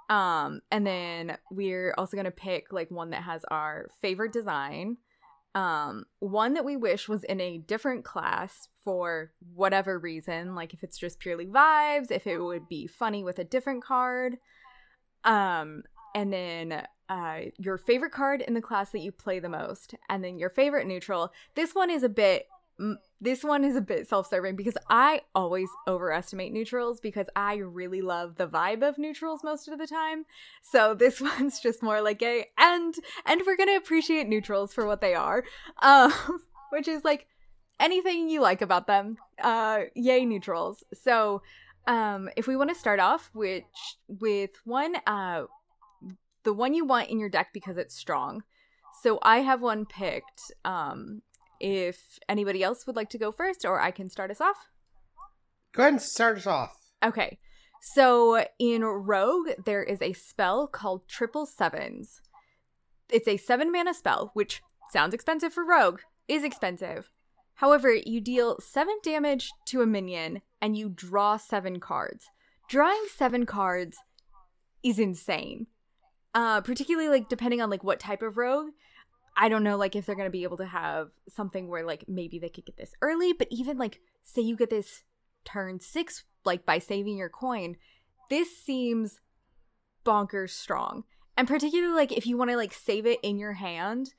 um 0.10 0.62
and 0.72 0.86
then 0.86 1.38
we're 1.52 1.94
also 1.98 2.18
going 2.18 2.26
to 2.26 2.32
pick 2.32 2.74
like 2.74 2.90
one 2.90 3.12
that 3.12 3.24
has 3.24 3.44
our 3.52 3.90
favorite 4.02 4.34
design 4.34 4.98
um, 5.56 6.06
one 6.20 6.56
that 6.56 6.66
we 6.66 6.76
wish 6.76 7.08
was 7.08 7.24
in 7.24 7.40
a 7.40 7.60
different 7.60 8.04
class 8.04 8.70
for 8.84 9.32
whatever 9.54 10.00
reason, 10.00 10.56
like 10.56 10.74
if 10.74 10.84
it's 10.84 10.98
just 10.98 11.20
purely 11.20 11.46
vibes, 11.46 12.10
if 12.10 12.26
it 12.26 12.40
would 12.40 12.68
be 12.68 12.88
funny 12.88 13.24
with 13.24 13.38
a 13.38 13.44
different 13.44 13.84
card. 13.84 14.38
Um, 15.24 15.84
and 16.16 16.34
then 16.34 16.84
uh, 17.08 17.40
your 17.58 17.78
favorite 17.78 18.12
card 18.12 18.42
in 18.42 18.56
the 18.56 18.62
class 18.62 18.90
that 18.92 19.02
you 19.02 19.12
play 19.12 19.40
the 19.40 19.50
most, 19.50 19.94
and 20.10 20.24
then 20.24 20.40
your 20.40 20.50
favorite 20.50 20.88
neutral. 20.88 21.32
This 21.56 21.76
one 21.76 21.92
is 21.92 22.04
a 22.04 22.10
bit 22.10 22.48
this 23.22 23.44
one 23.44 23.64
is 23.64 23.76
a 23.76 23.82
bit 23.82 24.08
self-serving 24.08 24.56
because 24.56 24.78
I 24.90 25.22
always 25.36 25.70
overestimate 25.88 26.52
neutrals 26.52 27.00
because 27.00 27.28
I 27.36 27.56
really 27.56 28.02
love 28.02 28.36
the 28.36 28.48
vibe 28.48 28.88
of 28.88 28.98
neutrals 28.98 29.44
most 29.44 29.68
of 29.68 29.78
the 29.78 29.88
time. 29.88 30.26
So 30.62 30.94
this 31.00 31.22
one's 31.22 31.60
just 31.60 31.84
more 31.84 32.02
like 32.02 32.22
a 32.22 32.46
and 32.58 32.94
and 33.26 33.42
we're 33.46 33.58
gonna 33.58 33.78
appreciate 33.78 34.28
neutrals 34.28 34.74
for 34.74 34.86
what 34.86 35.02
they 35.02 35.14
are, 35.14 35.44
um, 35.82 36.14
which 36.72 36.88
is 36.88 37.04
like 37.04 37.28
anything 37.80 38.30
you 38.30 38.42
like 38.42 38.62
about 38.62 38.88
them. 38.88 39.18
Uh, 39.42 39.82
yay 39.96 40.26
neutrals. 40.26 40.84
So 40.94 41.42
um, 41.86 42.30
if 42.38 42.48
we 42.48 42.56
want 42.56 42.70
to 42.70 42.76
start 42.76 43.00
off 43.00 43.30
which 43.34 43.66
with 44.08 44.52
one 44.64 44.96
uh, 45.06 45.44
the 46.44 46.54
one 46.54 46.74
you 46.74 46.86
want 46.86 47.10
in 47.10 47.20
your 47.20 47.30
deck 47.30 47.50
because 47.54 47.78
it's 47.78 47.96
strong. 47.96 48.44
So 49.02 49.20
I 49.22 49.40
have 49.40 49.62
one 49.62 49.86
picked. 49.86 50.52
Um, 50.66 51.22
if 51.64 52.20
anybody 52.28 52.62
else 52.62 52.86
would 52.86 52.98
like 52.98 53.10
to 53.10 53.18
go 53.18 53.32
first, 53.32 53.64
or 53.64 53.80
I 53.80 53.90
can 53.90 54.10
start 54.10 54.30
us 54.30 54.42
off. 54.42 54.68
Go 55.74 55.84
ahead 55.84 55.94
and 55.94 56.02
start 56.02 56.38
us 56.38 56.46
off. 56.46 56.92
Okay. 57.02 57.40
So 57.82 58.46
in 58.60 58.84
Rogue, 58.84 59.50
there 59.66 59.82
is 59.82 60.02
a 60.02 60.12
spell 60.14 60.68
called 60.68 61.08
Triple 61.08 61.46
Sevens. 61.46 62.22
It's 63.10 63.30
a 63.30 63.38
seven 63.38 63.72
mana 63.72 63.94
spell, 63.94 64.32
which 64.34 64.62
sounds 64.92 65.14
expensive 65.14 65.54
for 65.54 65.66
Rogue, 65.66 66.02
is 66.28 66.44
expensive. 66.44 67.10
However, 67.56 67.94
you 67.94 68.20
deal 68.20 68.60
seven 68.60 68.98
damage 69.02 69.52
to 69.68 69.82
a 69.82 69.86
minion 69.86 70.42
and 70.62 70.76
you 70.76 70.90
draw 70.90 71.38
seven 71.38 71.80
cards. 71.80 72.26
Drawing 72.68 73.06
seven 73.16 73.46
cards 73.46 73.98
is 74.84 75.00
insane. 75.00 75.68
Uh, 76.34 76.62
particularly 76.62 77.10
like 77.10 77.30
depending 77.30 77.62
on 77.62 77.70
like 77.70 77.84
what 77.84 78.00
type 78.00 78.22
of 78.22 78.38
rogue. 78.38 78.72
I 79.36 79.50
don't 79.50 79.64
know 79.64 79.78
like 79.78 79.96
if 79.96 80.06
they're 80.06 80.16
going 80.16 80.28
to 80.28 80.32
be 80.32 80.44
able 80.44 80.58
to 80.58 80.66
have 80.66 81.10
something 81.30 81.68
where 81.68 81.86
like 81.86 82.06
maybe 82.08 82.40
they 82.40 82.50
could 82.50 82.66
get 82.66 82.78
this 82.78 82.94
early, 83.02 83.34
but 83.34 83.48
even 83.50 83.78
like 83.78 84.00
say 84.24 84.42
you 84.42 84.56
get 84.56 84.70
this 84.70 85.04
turn 85.46 85.80
6 85.80 86.24
like 86.46 86.66
by 86.66 86.80
saving 86.80 87.18
your 87.18 87.30
coin, 87.30 87.76
this 88.30 88.56
seems 88.56 89.20
bonkers 90.06 90.52
strong. 90.52 91.04
And 91.36 91.48
particularly 91.48 91.96
like 91.96 92.12
if 92.12 92.28
you 92.28 92.38
want 92.38 92.52
to 92.52 92.58
like 92.58 92.74
save 92.74 93.06
it 93.06 93.20
in 93.24 93.40
your 93.40 93.54
hand 93.54 94.14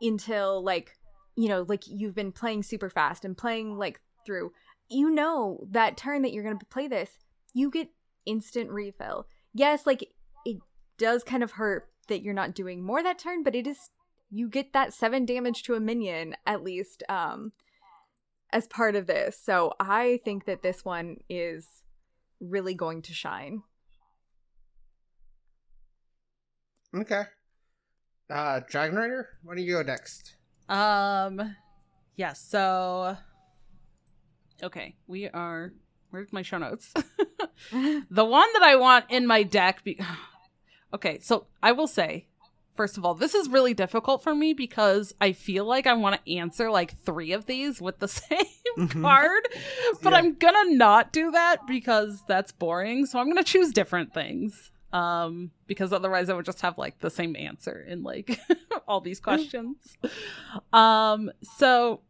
until 0.00 0.62
like 0.62 0.96
you 1.36 1.48
know 1.48 1.64
like 1.68 1.84
you've 1.86 2.14
been 2.14 2.32
playing 2.32 2.62
super 2.62 2.90
fast 2.90 3.24
and 3.24 3.36
playing 3.36 3.78
like 3.78 4.00
through 4.26 4.52
you 4.88 5.10
know 5.10 5.66
that 5.70 5.96
turn 5.96 6.22
that 6.22 6.32
you're 6.32 6.44
going 6.44 6.58
to 6.58 6.66
play 6.66 6.88
this, 6.88 7.18
you 7.54 7.70
get 7.70 7.88
instant 8.26 8.70
refill. 8.70 9.26
Yes, 9.54 9.86
like 9.86 10.08
it 10.44 10.58
does 10.98 11.24
kind 11.24 11.42
of 11.42 11.52
hurt 11.52 11.88
that 12.08 12.22
you're 12.22 12.34
not 12.34 12.54
doing 12.54 12.82
more 12.82 13.02
that 13.02 13.18
turn, 13.18 13.42
but 13.42 13.54
it 13.54 13.66
is 13.66 13.90
you 14.30 14.48
get 14.48 14.72
that 14.72 14.92
seven 14.92 15.24
damage 15.24 15.62
to 15.64 15.74
a 15.74 15.80
minion 15.80 16.34
at 16.46 16.62
least 16.62 17.02
um 17.08 17.52
as 18.50 18.66
part 18.66 18.96
of 18.96 19.06
this. 19.06 19.38
So 19.38 19.74
I 19.78 20.20
think 20.24 20.46
that 20.46 20.62
this 20.62 20.84
one 20.84 21.18
is 21.28 21.66
really 22.40 22.74
going 22.74 23.02
to 23.02 23.12
shine. 23.12 23.62
Okay. 26.94 27.22
Uh 28.30 28.60
Dragon 28.68 28.96
Rider, 28.96 29.28
why 29.42 29.54
don't 29.54 29.64
you 29.64 29.74
go 29.74 29.82
next? 29.82 30.36
Um 30.68 31.38
yes, 31.38 31.48
yeah, 32.16 32.32
so 32.32 33.16
Okay, 34.62 34.96
we 35.06 35.28
are 35.28 35.72
where's 36.10 36.32
my 36.32 36.42
show 36.42 36.58
notes? 36.58 36.92
the 37.72 38.24
one 38.24 38.48
that 38.54 38.62
I 38.62 38.76
want 38.76 39.06
in 39.10 39.26
my 39.26 39.42
deck 39.42 39.84
be- 39.84 40.00
Okay, 40.94 41.18
so 41.20 41.46
I 41.62 41.72
will 41.72 41.86
say 41.86 42.27
First 42.78 42.96
of 42.96 43.04
all, 43.04 43.14
this 43.14 43.34
is 43.34 43.48
really 43.48 43.74
difficult 43.74 44.22
for 44.22 44.36
me 44.36 44.54
because 44.54 45.12
I 45.20 45.32
feel 45.32 45.64
like 45.64 45.88
I 45.88 45.94
want 45.94 46.24
to 46.24 46.36
answer 46.36 46.70
like 46.70 46.96
three 46.98 47.32
of 47.32 47.46
these 47.46 47.80
with 47.80 47.98
the 47.98 48.06
same 48.08 48.38
mm-hmm. 48.78 49.02
card, 49.02 49.42
but 50.00 50.12
yeah. 50.12 50.18
I'm 50.20 50.34
gonna 50.34 50.76
not 50.76 51.12
do 51.12 51.32
that 51.32 51.66
because 51.66 52.22
that's 52.28 52.52
boring. 52.52 53.04
So 53.04 53.18
I'm 53.18 53.26
gonna 53.26 53.42
choose 53.42 53.72
different 53.72 54.14
things. 54.14 54.70
Um, 54.92 55.50
because 55.66 55.92
otherwise 55.92 56.30
I 56.30 56.34
would 56.34 56.44
just 56.44 56.60
have 56.60 56.78
like 56.78 57.00
the 57.00 57.10
same 57.10 57.34
answer 57.34 57.84
in 57.84 58.04
like 58.04 58.38
all 58.86 59.00
these 59.00 59.18
questions. 59.18 59.96
um, 60.72 61.32
so 61.56 62.02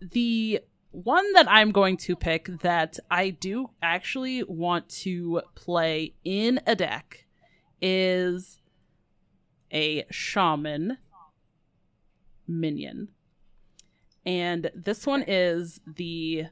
the 0.00 0.60
one 0.92 1.30
that 1.34 1.46
I'm 1.46 1.72
going 1.72 1.98
to 1.98 2.16
pick 2.16 2.46
that 2.62 2.98
I 3.10 3.28
do 3.28 3.68
actually 3.82 4.44
want 4.44 4.88
to 5.02 5.42
play 5.54 6.14
in 6.24 6.58
a 6.66 6.74
deck 6.74 7.26
is 7.82 8.56
a 9.72 10.04
shaman 10.10 10.98
minion. 12.46 13.08
And 14.24 14.70
this 14.74 15.06
one 15.06 15.24
is 15.26 15.80
the 15.86 16.46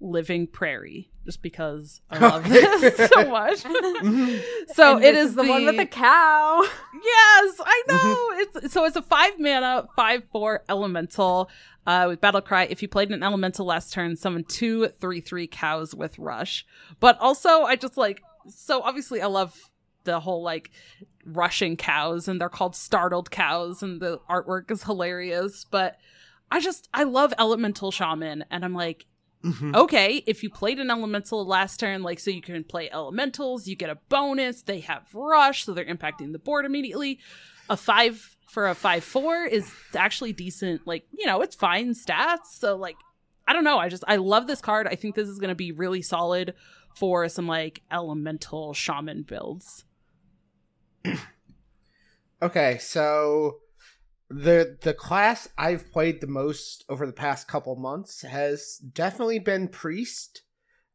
living 0.00 0.48
prairie, 0.48 1.10
just 1.24 1.40
because 1.42 2.00
I 2.10 2.18
love 2.28 2.48
this 2.48 3.10
so 3.10 3.30
much. 3.30 3.58
so 4.74 4.96
And 4.96 5.04
it 5.04 5.14
this 5.14 5.28
is 5.28 5.34
the, 5.36 5.44
one 5.44 5.64
with 5.64 5.76
the 5.76 5.86
cow. 5.86 6.62
Yes, 6.94 7.60
I 7.64 7.82
know. 7.88 8.28
It's 8.32 8.72
so 8.72 8.84
it's 8.84 8.96
a 8.96 9.02
five 9.02 9.38
mana, 9.38 9.86
five 9.94 10.24
four 10.32 10.64
elemental 10.68 11.48
uh, 11.86 12.06
with 12.08 12.20
battlecry. 12.20 12.68
If 12.70 12.82
you 12.82 12.88
played 12.88 13.10
an 13.10 13.22
elemental 13.22 13.66
last 13.66 13.92
turn, 13.92 14.16
summon 14.16 14.44
two 14.44 14.88
three 15.00 15.20
three 15.20 15.46
cows 15.46 15.94
with 15.94 16.18
rush. 16.18 16.66
But 16.98 17.18
also, 17.20 17.62
I 17.62 17.76
just 17.76 17.96
like 17.96 18.22
so 18.48 18.82
obviously 18.82 19.22
I 19.22 19.26
love 19.26 19.70
the 20.04 20.20
whole 20.20 20.42
like 20.42 20.70
rushing 21.24 21.76
cows, 21.76 22.28
and 22.28 22.40
they're 22.40 22.48
called 22.48 22.74
startled 22.76 23.30
cows, 23.30 23.82
and 23.82 24.00
the 24.00 24.18
artwork 24.28 24.70
is 24.70 24.82
hilarious. 24.84 25.64
But 25.64 25.96
I 26.50 26.60
just 26.60 26.88
I 26.92 27.04
love 27.04 27.32
elemental 27.38 27.90
shaman, 27.90 28.44
and 28.50 28.64
I'm 28.64 28.74
like 28.74 29.06
Mhm. 29.44 29.74
okay, 29.74 30.22
if 30.28 30.44
you 30.44 30.50
played 30.50 30.78
an 30.78 30.88
elemental 30.88 31.44
last 31.44 31.80
turn, 31.80 32.04
like 32.04 32.20
so 32.20 32.30
you 32.30 32.40
can 32.40 32.62
play 32.62 32.88
elementals, 32.92 33.66
you 33.66 33.74
get 33.74 33.90
a 33.90 33.98
bonus. 34.08 34.62
They 34.62 34.78
have 34.80 35.08
rush, 35.12 35.64
so 35.64 35.72
they're 35.74 35.84
impacting 35.84 36.30
the 36.30 36.38
board 36.38 36.64
immediately. 36.64 37.18
A 37.68 37.76
five 37.76 38.36
for 38.48 38.68
a 38.68 38.74
five 38.76 39.02
four 39.02 39.44
is 39.44 39.68
actually 39.96 40.32
decent. 40.32 40.86
Like 40.86 41.06
you 41.10 41.26
know, 41.26 41.40
it's 41.40 41.56
fine 41.56 41.90
stats. 41.94 42.46
So 42.52 42.76
like, 42.76 42.94
I 43.48 43.52
don't 43.52 43.64
know. 43.64 43.78
I 43.78 43.88
just 43.88 44.04
I 44.06 44.14
love 44.16 44.46
this 44.46 44.60
card. 44.60 44.86
I 44.86 44.94
think 44.94 45.16
this 45.16 45.28
is 45.28 45.40
gonna 45.40 45.56
be 45.56 45.72
really 45.72 46.02
solid 46.02 46.54
for 46.94 47.28
some 47.28 47.48
like 47.48 47.82
elemental 47.90 48.74
shaman 48.74 49.22
builds. 49.22 49.84
Okay, 52.42 52.78
so 52.78 53.58
the 54.28 54.76
the 54.82 54.94
class 54.94 55.48
I've 55.56 55.92
played 55.92 56.20
the 56.20 56.26
most 56.26 56.84
over 56.88 57.06
the 57.06 57.12
past 57.12 57.46
couple 57.46 57.76
months 57.76 58.22
has 58.22 58.78
definitely 58.78 59.38
been 59.38 59.68
priest. 59.68 60.42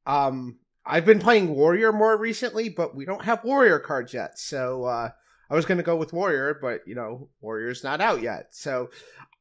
Um 0.05 0.57
I've 0.85 1.05
been 1.05 1.19
playing 1.19 1.55
warrior 1.55 1.93
more 1.93 2.17
recently, 2.17 2.67
but 2.67 2.95
we 2.95 3.05
don't 3.05 3.23
have 3.23 3.45
warrior 3.45 3.79
cards 3.79 4.13
yet. 4.13 4.37
So 4.37 4.83
uh 4.83 5.09
I 5.49 5.55
was 5.55 5.65
going 5.65 5.77
to 5.77 5.83
go 5.83 5.95
with 5.95 6.11
warrior, 6.11 6.59
but 6.61 6.81
you 6.85 6.95
know, 6.95 7.29
warrior's 7.39 7.81
not 7.81 8.01
out 8.01 8.21
yet. 8.21 8.47
So 8.51 8.89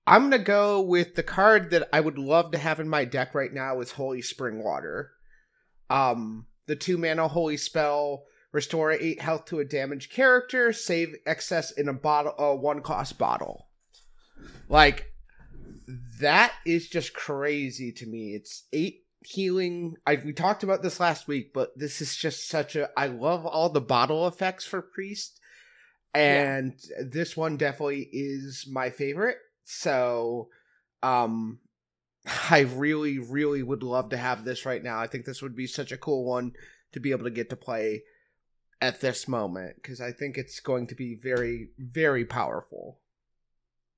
I'm 0.06 0.30
going 0.30 0.30
to 0.30 0.38
go 0.38 0.80
with 0.80 1.16
the 1.16 1.24
card 1.24 1.70
that 1.70 1.88
I 1.92 1.98
would 1.98 2.16
love 2.16 2.52
to 2.52 2.58
have 2.58 2.78
in 2.78 2.88
my 2.88 3.04
deck 3.04 3.34
right 3.34 3.52
now 3.52 3.80
is 3.80 3.90
Holy 3.90 4.22
Springwater. 4.22 5.08
Um 5.90 6.46
the 6.66 6.76
2 6.76 6.98
mana 6.98 7.26
holy 7.26 7.56
spell 7.56 8.26
restore 8.56 8.90
8 8.90 9.20
health 9.20 9.44
to 9.44 9.58
a 9.58 9.66
damaged 9.66 10.10
character, 10.10 10.72
save 10.72 11.14
excess 11.26 11.70
in 11.72 11.90
a 11.90 11.92
bottle 11.92 12.34
a 12.38 12.56
one 12.56 12.80
cost 12.80 13.18
bottle. 13.18 13.68
Like 14.70 15.12
that 16.20 16.54
is 16.64 16.88
just 16.88 17.12
crazy 17.12 17.92
to 17.92 18.06
me. 18.06 18.34
It's 18.34 18.64
8 18.72 19.04
healing. 19.20 19.96
I 20.06 20.14
we 20.24 20.32
talked 20.32 20.62
about 20.62 20.82
this 20.82 20.98
last 20.98 21.28
week, 21.28 21.52
but 21.52 21.78
this 21.78 22.00
is 22.00 22.16
just 22.16 22.48
such 22.48 22.76
a 22.76 22.88
I 22.98 23.08
love 23.08 23.44
all 23.44 23.68
the 23.68 23.82
bottle 23.82 24.26
effects 24.26 24.64
for 24.64 24.80
priest 24.80 25.38
and 26.14 26.72
this 26.98 27.36
one 27.36 27.58
definitely 27.58 28.08
is 28.10 28.66
my 28.72 28.88
favorite. 28.88 29.36
So 29.64 30.48
um 31.02 31.58
I 32.50 32.60
really 32.60 33.18
really 33.18 33.62
would 33.62 33.82
love 33.82 34.08
to 34.10 34.16
have 34.16 34.46
this 34.46 34.64
right 34.64 34.82
now. 34.82 34.98
I 34.98 35.08
think 35.08 35.26
this 35.26 35.42
would 35.42 35.54
be 35.54 35.66
such 35.66 35.92
a 35.92 35.98
cool 35.98 36.24
one 36.24 36.52
to 36.92 37.00
be 37.00 37.10
able 37.10 37.24
to 37.24 37.30
get 37.30 37.50
to 37.50 37.56
play 37.56 38.02
at 38.80 39.00
this 39.00 39.26
moment 39.26 39.76
because 39.76 40.00
I 40.00 40.12
think 40.12 40.36
it's 40.36 40.60
going 40.60 40.86
to 40.88 40.94
be 40.94 41.14
very, 41.14 41.70
very 41.78 42.24
powerful. 42.24 42.98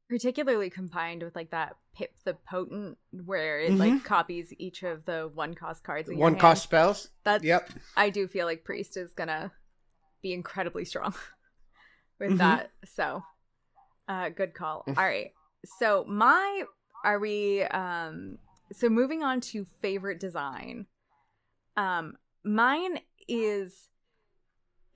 particularly 0.09 0.71
combined 0.71 1.23
with 1.23 1.37
like 1.37 1.51
that 1.51 1.77
pip 1.95 2.15
the 2.25 2.33
potent 2.33 2.97
where 3.13 3.61
it 3.61 3.75
Mhm. 3.75 3.79
like 3.79 4.05
copies 4.05 4.55
each 4.57 4.83
of 4.83 5.05
the 5.05 5.31
one 5.35 5.53
cost 5.55 5.85
cards 5.85 6.09
One 6.11 6.39
cost 6.39 6.63
spells. 6.63 7.11
that's 7.25 7.45
Yep. 7.45 7.69
i 7.95 8.09
do 8.09 8.27
feel 8.27 8.47
like 8.47 8.65
priest 8.65 8.97
is 8.97 9.13
gonna 9.13 9.53
be 10.23 10.33
incredibly 10.33 10.87
strong 10.87 11.15
with 12.19 12.31
Mhm. 12.31 12.39
that 12.39 12.71
so 12.87 13.23
uh 14.09 14.31
good 14.31 14.55
call 14.55 14.85
Mm. 14.87 14.97
all 14.97 15.05
right 15.05 15.33
so 15.79 16.05
my 16.05 16.65
are 17.05 17.19
we 17.19 17.63
um 17.65 18.39
so 18.73 18.89
moving 18.89 19.23
on 19.23 19.43
to 19.43 19.67
favorite 19.83 20.21
design 20.21 20.87
um 21.77 22.17
mine 22.45 22.99
is 23.29 23.91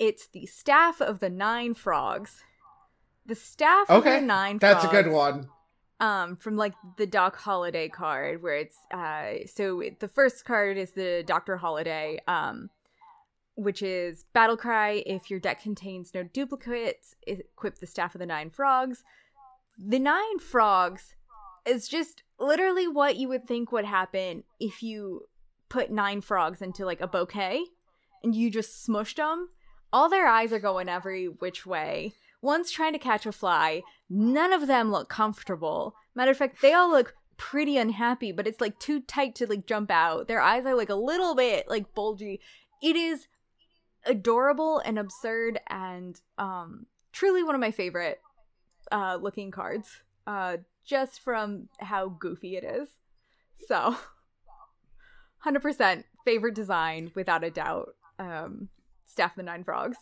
it's 0.03 0.27
the 0.27 0.47
staff 0.47 1.01
of 1.01 1.21
the 1.21 1.31
nine 1.31 1.75
frogs. 1.75 2.43
The 3.25 3.37
staff 3.37 3.89
of 3.89 4.03
the 4.05 4.21
nine 4.21 4.59
That's 4.59 4.85
a 4.85 4.89
good 4.89 5.09
one. 5.09 5.49
um 6.01 6.35
from 6.37 6.57
like 6.57 6.75
the 6.97 7.07
doc 7.07 7.37
holiday 7.37 7.89
card 7.89 8.43
where 8.43 8.57
it's 8.57 8.79
uh 8.91 9.47
so 9.47 9.83
the 10.01 10.09
first 10.09 10.45
card 10.45 10.77
is 10.77 10.91
the 10.93 11.23
Dr. 11.25 11.57
Holli'dae 11.59 12.19
um 12.27 12.69
which 13.55 13.81
is 13.83 14.25
battlecry 14.35 15.03
if 15.07 15.31
your 15.31 15.39
deck 15.39 15.63
contains 15.63 16.13
no 16.15 16.23
duplicates 16.25 17.15
equip 17.27 17.79
the 17.79 17.87
staff 17.87 18.15
of 18.17 18.19
the 18.19 18.27
nine 18.27 18.51
frogs. 18.51 19.05
The 19.79 20.01
nine 20.01 20.39
frogs 20.41 21.15
is 21.65 21.87
just 21.87 22.25
literally 22.41 22.89
what 22.89 23.15
you 23.17 23.29
would 23.29 23.47
think 23.47 23.71
would 23.71 23.85
happen 23.85 24.43
if 24.59 24.83
you 24.83 25.27
put 25.69 25.91
nine 25.91 26.21
frogs 26.23 26.61
into 26.61 26.85
like 26.85 27.01
a 27.01 27.07
bouquet 27.07 27.65
and 28.25 28.35
you 28.35 28.51
just 28.51 28.85
smushed 28.85 29.17
them 29.17 29.49
all 29.93 30.09
their 30.09 30.27
eyes 30.27 30.53
are 30.53 30.59
going 30.59 30.89
every 30.89 31.27
which 31.27 31.67
way. 31.67 32.15
One's 32.41 32.71
trying 32.71 32.93
to 32.93 32.99
catch 32.99 33.27
a 33.27 33.33
fly. 33.33 33.83
None 34.09 34.53
of 34.53 34.67
them 34.67 34.91
look 34.91 35.09
comfortable. 35.09 35.95
Matter 36.15 36.31
of 36.31 36.37
fact 36.37 36.63
they 36.63 36.73
all 36.73 36.91
look 36.91 37.15
pretty 37.37 37.77
unhappy 37.77 38.31
but 38.31 38.47
it's 38.47 38.61
like 38.61 38.79
too 38.79 39.01
tight 39.01 39.35
to 39.37 39.47
like 39.47 39.67
jump 39.67 39.91
out. 39.91 40.29
Their 40.29 40.41
eyes 40.41 40.65
are 40.65 40.75
like 40.75 40.91
a 40.91 40.95
little 40.95 41.35
bit 41.35 41.69
like 41.69 41.95
bulgy. 41.95 42.41
It 42.83 42.97
is 42.97 43.27
adorable 44.05 44.79
and 44.81 44.99
absurd 44.99 45.61
and 45.69 46.21
um 46.39 46.87
truly 47.13 47.43
one 47.43 47.55
of 47.55 47.61
my 47.61 47.71
favorite 47.71 48.21
uh 48.91 49.17
looking 49.21 49.53
cards 49.53 50.01
uh 50.27 50.57
just 50.85 51.21
from 51.21 51.69
how 51.81 52.09
goofy 52.09 52.57
it 52.57 52.65
is. 52.65 52.89
So 53.69 53.97
100% 55.47 56.05
favorite 56.25 56.55
design 56.55 57.13
without 57.15 57.45
a 57.45 57.51
doubt. 57.51 57.95
Um 58.19 58.69
staff 59.13 59.37
the 59.37 59.43
nine 59.43 59.63
frogs 59.63 59.99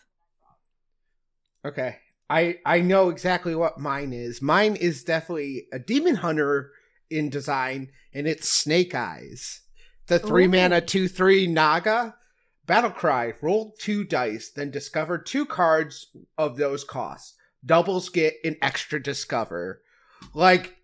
Okay. 1.64 1.98
I 2.28 2.58
I 2.64 2.80
know 2.80 3.08
exactly 3.08 3.54
what 3.54 3.78
mine 3.78 4.12
is. 4.12 4.40
Mine 4.40 4.76
is 4.76 5.04
definitely 5.04 5.66
a 5.72 5.78
demon 5.78 6.16
hunter 6.16 6.72
in 7.10 7.28
design, 7.28 7.90
and 8.14 8.26
it's 8.28 8.48
Snake 8.48 8.94
Eyes. 8.94 9.62
The 10.06 10.18
three 10.18 10.46
Ooh. 10.46 10.50
mana 10.50 10.80
two 10.80 11.08
three 11.08 11.46
Naga 11.46 12.14
battlecry. 12.66 13.34
Roll 13.42 13.74
two 13.78 14.04
dice, 14.04 14.50
then 14.50 14.70
discover 14.70 15.18
two 15.18 15.44
cards 15.44 16.08
of 16.38 16.56
those 16.56 16.84
costs. 16.84 17.34
Doubles 17.64 18.08
get 18.08 18.34
an 18.44 18.56
extra 18.62 19.02
discover. 19.02 19.82
Like 20.32 20.76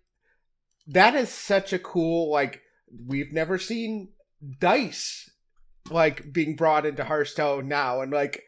that 0.85 1.15
is 1.15 1.29
such 1.29 1.71
a 1.71 1.79
cool 1.79 2.29
like 2.29 2.61
we've 3.05 3.31
never 3.31 3.57
seen 3.57 4.09
dice 4.59 5.29
like 5.91 6.31
being 6.31 6.55
brought 6.55 6.85
into 6.85 7.03
Hearthstone 7.03 7.67
now, 7.67 8.01
and 8.01 8.11
like 8.11 8.43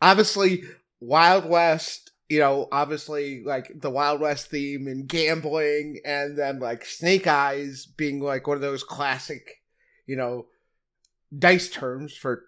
obviously 0.00 0.64
Wild 1.00 1.48
West, 1.48 2.10
you 2.28 2.40
know, 2.40 2.68
obviously 2.72 3.42
like 3.44 3.70
the 3.74 3.90
Wild 3.90 4.20
West 4.20 4.50
theme 4.50 4.86
and 4.86 5.08
gambling, 5.08 6.00
and 6.04 6.36
then 6.36 6.58
like 6.58 6.84
Snake 6.84 7.26
Eyes 7.26 7.86
being 7.86 8.20
like 8.20 8.46
one 8.46 8.56
of 8.56 8.62
those 8.62 8.84
classic, 8.84 9.62
you 10.06 10.16
know, 10.16 10.46
dice 11.36 11.68
terms 11.68 12.14
for 12.16 12.44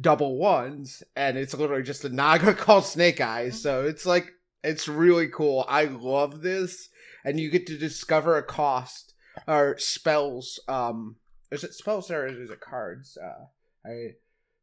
double 0.00 0.36
ones, 0.36 1.02
and 1.16 1.36
it's 1.36 1.54
literally 1.54 1.82
just 1.82 2.04
a 2.04 2.08
Naga 2.08 2.54
called 2.54 2.84
Snake 2.84 3.20
Eyes. 3.20 3.60
So 3.60 3.84
it's 3.84 4.06
like 4.06 4.32
it's 4.64 4.88
really 4.88 5.28
cool. 5.28 5.64
I 5.68 5.84
love 5.84 6.42
this, 6.42 6.88
and 7.24 7.38
you 7.38 7.50
get 7.50 7.66
to 7.66 7.78
discover 7.78 8.36
a 8.36 8.42
cost 8.42 9.14
or 9.46 9.76
spells. 9.78 10.60
Um, 10.68 11.16
is 11.52 11.64
it 11.64 11.74
spells 11.74 12.10
or 12.10 12.26
is 12.26 12.50
it 12.50 12.60
cards? 12.60 13.16
Uh, 13.22 13.44
I 13.86 14.14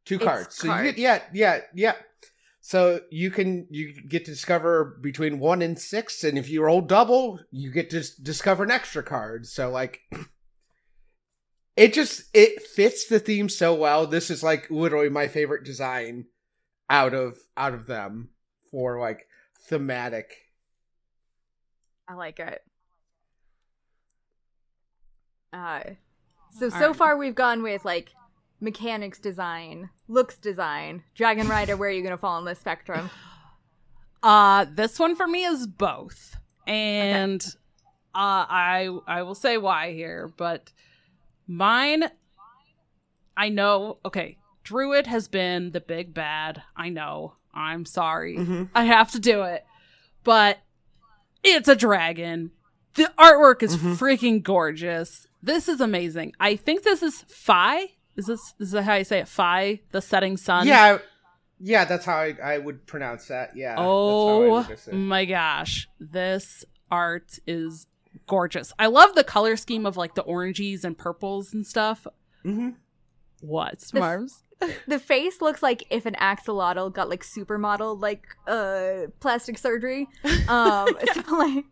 two 0.05 0.15
It's 0.15 0.23
cards. 0.23 0.55
So 0.55 0.75
you 0.75 0.83
get 0.83 0.97
yeah, 0.97 1.21
yeah, 1.33 1.61
yeah. 1.73 1.95
So 2.61 3.01
you 3.09 3.31
can 3.31 3.67
you 3.69 3.93
get 3.93 4.25
to 4.25 4.31
discover 4.31 4.97
between 5.01 5.39
one 5.39 5.61
and 5.61 5.79
six, 5.79 6.23
and 6.23 6.37
if 6.37 6.49
you 6.49 6.63
roll 6.63 6.81
double, 6.81 7.39
you 7.51 7.71
get 7.71 7.89
to 7.91 8.21
discover 8.21 8.63
an 8.63 8.71
extra 8.71 9.03
card. 9.03 9.45
So 9.45 9.69
like, 9.69 10.01
it 11.77 11.93
just 11.93 12.23
it 12.33 12.61
fits 12.61 13.07
the 13.07 13.19
theme 13.19 13.49
so 13.49 13.73
well. 13.73 14.07
This 14.07 14.29
is 14.29 14.43
like 14.43 14.69
literally 14.69 15.09
my 15.09 15.27
favorite 15.27 15.63
design 15.63 16.25
out 16.89 17.13
of 17.13 17.37
out 17.55 17.73
of 17.73 17.85
them 17.85 18.29
for 18.71 18.99
like 18.99 19.27
thematic. 19.67 20.35
I 22.07 22.15
like 22.15 22.39
it. 22.39 22.63
Uh, 25.53 25.81
so 26.51 26.65
All 26.65 26.71
so 26.71 26.87
right. 26.87 26.95
far 26.95 27.17
we've 27.17 27.35
gone 27.35 27.63
with 27.63 27.85
like 27.85 28.13
mechanics 28.59 29.19
design, 29.19 29.89
looks 30.07 30.37
design, 30.37 31.03
Dragon 31.15 31.47
Rider. 31.47 31.77
Where 31.77 31.89
are 31.89 31.93
you 31.93 32.03
gonna 32.03 32.17
fall 32.17 32.35
on 32.37 32.45
the 32.45 32.55
spectrum? 32.55 33.09
Uh 34.21 34.65
this 34.73 34.99
one 34.99 35.15
for 35.15 35.25
me 35.27 35.45
is 35.45 35.65
both. 35.65 36.35
And 36.67 37.41
uh 38.13 38.43
I 38.49 38.89
I 39.07 39.21
will 39.23 39.33
say 39.35 39.57
why 39.57 39.93
here, 39.93 40.29
but 40.35 40.73
mine 41.47 42.03
I 43.37 43.47
know 43.47 43.99
okay, 44.03 44.37
Druid 44.65 45.07
has 45.07 45.29
been 45.29 45.71
the 45.71 45.79
big 45.79 46.13
bad. 46.13 46.61
I 46.75 46.89
know. 46.89 47.35
I'm 47.53 47.85
sorry. 47.85 48.35
Mhm. 48.35 48.69
I 48.75 48.83
have 48.83 49.09
to 49.11 49.19
do 49.21 49.43
it. 49.43 49.65
But 50.25 50.59
it's 51.41 51.69
a 51.69 51.75
dragon. 51.77 52.51
The 52.95 53.11
artwork 53.17 53.61
is 53.63 53.77
Mhm. 53.77 53.97
freaking 53.97 54.43
gorgeous. 54.43 55.27
This 55.41 55.67
is 55.69 55.79
amazing. 55.79 56.33
I 56.39 56.55
think 56.55 56.83
this 56.83 57.01
is 57.03 57.21
Fye. 57.27 57.91
Is 58.15 58.25
this 58.25 58.53
is 58.59 58.71
that 58.71 58.83
how 58.83 58.95
you 58.95 59.03
say 59.03 59.19
it? 59.19 59.27
Fye, 59.27 59.81
the 59.91 60.01
setting 60.01 60.35
sun. 60.37 60.67
Yeah, 60.67 60.97
yeah, 61.59 61.85
that's 61.85 62.05
how 62.05 62.17
I, 62.17 62.35
I 62.43 62.57
would 62.57 62.85
pronounce 62.87 63.27
that. 63.27 63.55
Yeah. 63.55 63.69
that's 63.75 63.79
how 63.79 63.85
I 63.85 63.87
Oh 63.87 64.49
would 64.51 64.67
just 64.67 64.85
say. 64.85 64.91
my 64.91 65.25
gosh. 65.25 65.87
This 65.99 66.65
art 66.91 67.39
is 67.47 67.87
gorgeous. 68.27 68.73
I 68.79 68.87
love 68.87 69.15
the 69.15 69.23
color 69.23 69.55
scheme 69.55 69.85
of 69.85 69.95
like 69.95 70.15
the 70.15 70.23
oranges 70.23 70.83
and 70.83 70.97
purples 70.97 71.53
and 71.53 71.65
stuff. 71.65 72.05
Mhm. 72.43 72.75
What, 73.41 73.77
Smarms? 73.79 74.41
The 74.87 74.99
face 74.99 75.39
looks 75.41 75.63
like 75.63 75.85
if 75.89 76.05
an 76.05 76.15
axolotl 76.15 76.91
got 76.93 77.07
like 77.07 77.23
supermodel 77.23 78.01
like 78.01 78.25
uh 78.45 79.07
plastic 79.21 79.57
surgery. 79.57 80.07
Um 80.49 80.89
so 81.13 81.37
like 81.37 81.63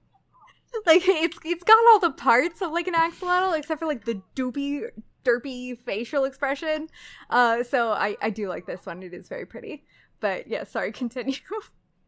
like 0.86 1.02
it's 1.08 1.38
it's 1.46 1.64
got 1.64 1.78
all 1.92 2.00
the 2.00 2.12
parts 2.12 2.62
of 2.62 2.72
like 2.72 2.88
an 2.88 2.94
axolotl 2.94 3.58
except 3.58 3.80
for 3.80 3.86
like 3.88 4.06
the 4.06 4.22
doopy 4.36 4.84
derpy 5.24 5.78
facial 5.80 6.24
expression. 6.26 6.88
Uh 7.30 7.64
so 7.64 7.90
I 7.92 8.16
I 8.22 8.30
do 8.30 8.48
like 8.48 8.66
this 8.66 8.86
one. 8.86 9.04
It 9.04 9.14
is 9.14 9.28
very 9.28 9.46
pretty. 9.46 9.84
But 10.20 10.48
yeah, 10.48 10.64
sorry, 10.64 10.92
continue. 11.04 11.36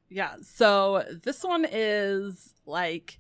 Yeah, 0.09 0.35
so 0.41 1.05
this 1.23 1.43
one 1.43 1.65
is 1.69 2.53
like 2.65 3.19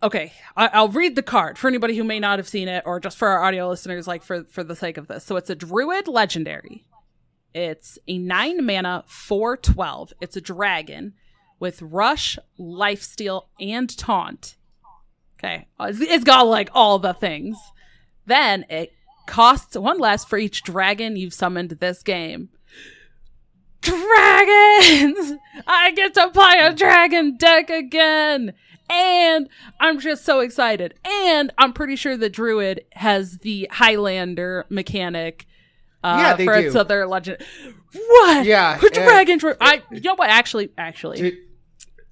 okay 0.00 0.32
I- 0.56 0.70
i'll 0.74 0.88
read 0.88 1.16
the 1.16 1.22
card 1.24 1.58
for 1.58 1.66
anybody 1.66 1.96
who 1.96 2.04
may 2.04 2.20
not 2.20 2.38
have 2.38 2.46
seen 2.48 2.68
it 2.68 2.84
or 2.86 3.00
just 3.00 3.16
for 3.18 3.26
our 3.26 3.42
audio 3.42 3.68
listeners 3.68 4.06
like 4.06 4.22
for 4.22 4.44
for 4.44 4.62
the 4.62 4.76
sake 4.76 4.96
of 4.96 5.08
this 5.08 5.24
so 5.24 5.36
it's 5.36 5.50
a 5.50 5.56
druid 5.56 6.06
legendary 6.06 6.86
it's 7.52 7.98
a 8.06 8.16
9 8.16 8.64
mana 8.64 9.02
412 9.08 10.12
it's 10.20 10.36
a 10.36 10.40
dragon 10.40 11.14
with 11.60 11.82
rush 11.82 12.38
lifesteal 12.58 13.46
and 13.60 13.96
taunt. 13.96 14.56
Okay 15.38 15.66
it's- 15.80 16.24
got 16.24 16.46
like 16.46 16.70
all 16.72 16.98
the 16.98 17.14
things. 17.14 17.56
Then 18.26 18.64
it 18.68 18.92
costs 19.26 19.76
one 19.76 19.98
less 19.98 20.24
for 20.24 20.38
each 20.38 20.62
dragon 20.62 21.16
you've 21.16 21.34
summoned 21.34 21.70
this 21.70 22.02
game. 22.02 22.50
Dragons! 23.80 25.38
I 25.66 25.92
get 25.94 26.14
to 26.14 26.30
play 26.30 26.58
a 26.60 26.74
dragon 26.74 27.36
deck 27.36 27.70
again! 27.70 28.54
And 28.90 29.50
i'm 29.78 30.00
just 30.00 30.24
so 30.24 30.40
excited. 30.40 30.94
And 31.04 31.52
i'm 31.58 31.72
pretty 31.74 31.94
sure 31.94 32.16
the 32.16 32.30
druid 32.30 32.84
has 32.92 33.38
the 33.38 33.68
highlander 33.70 34.64
mechanic 34.70 35.46
uh, 36.02 36.16
Yeah, 36.20 36.34
they 36.34 36.44
for 36.46 36.54
its 36.54 36.74
other 36.74 37.06
legend 37.06 37.38
what? 37.92 38.46
Yeah, 38.46 38.78
dragon 38.92 39.38
Dru- 39.38 39.56
i 39.60 39.82
you 39.90 40.00
know 40.00 40.14
what 40.14 40.30
actually 40.30 40.70
actually 40.78 41.38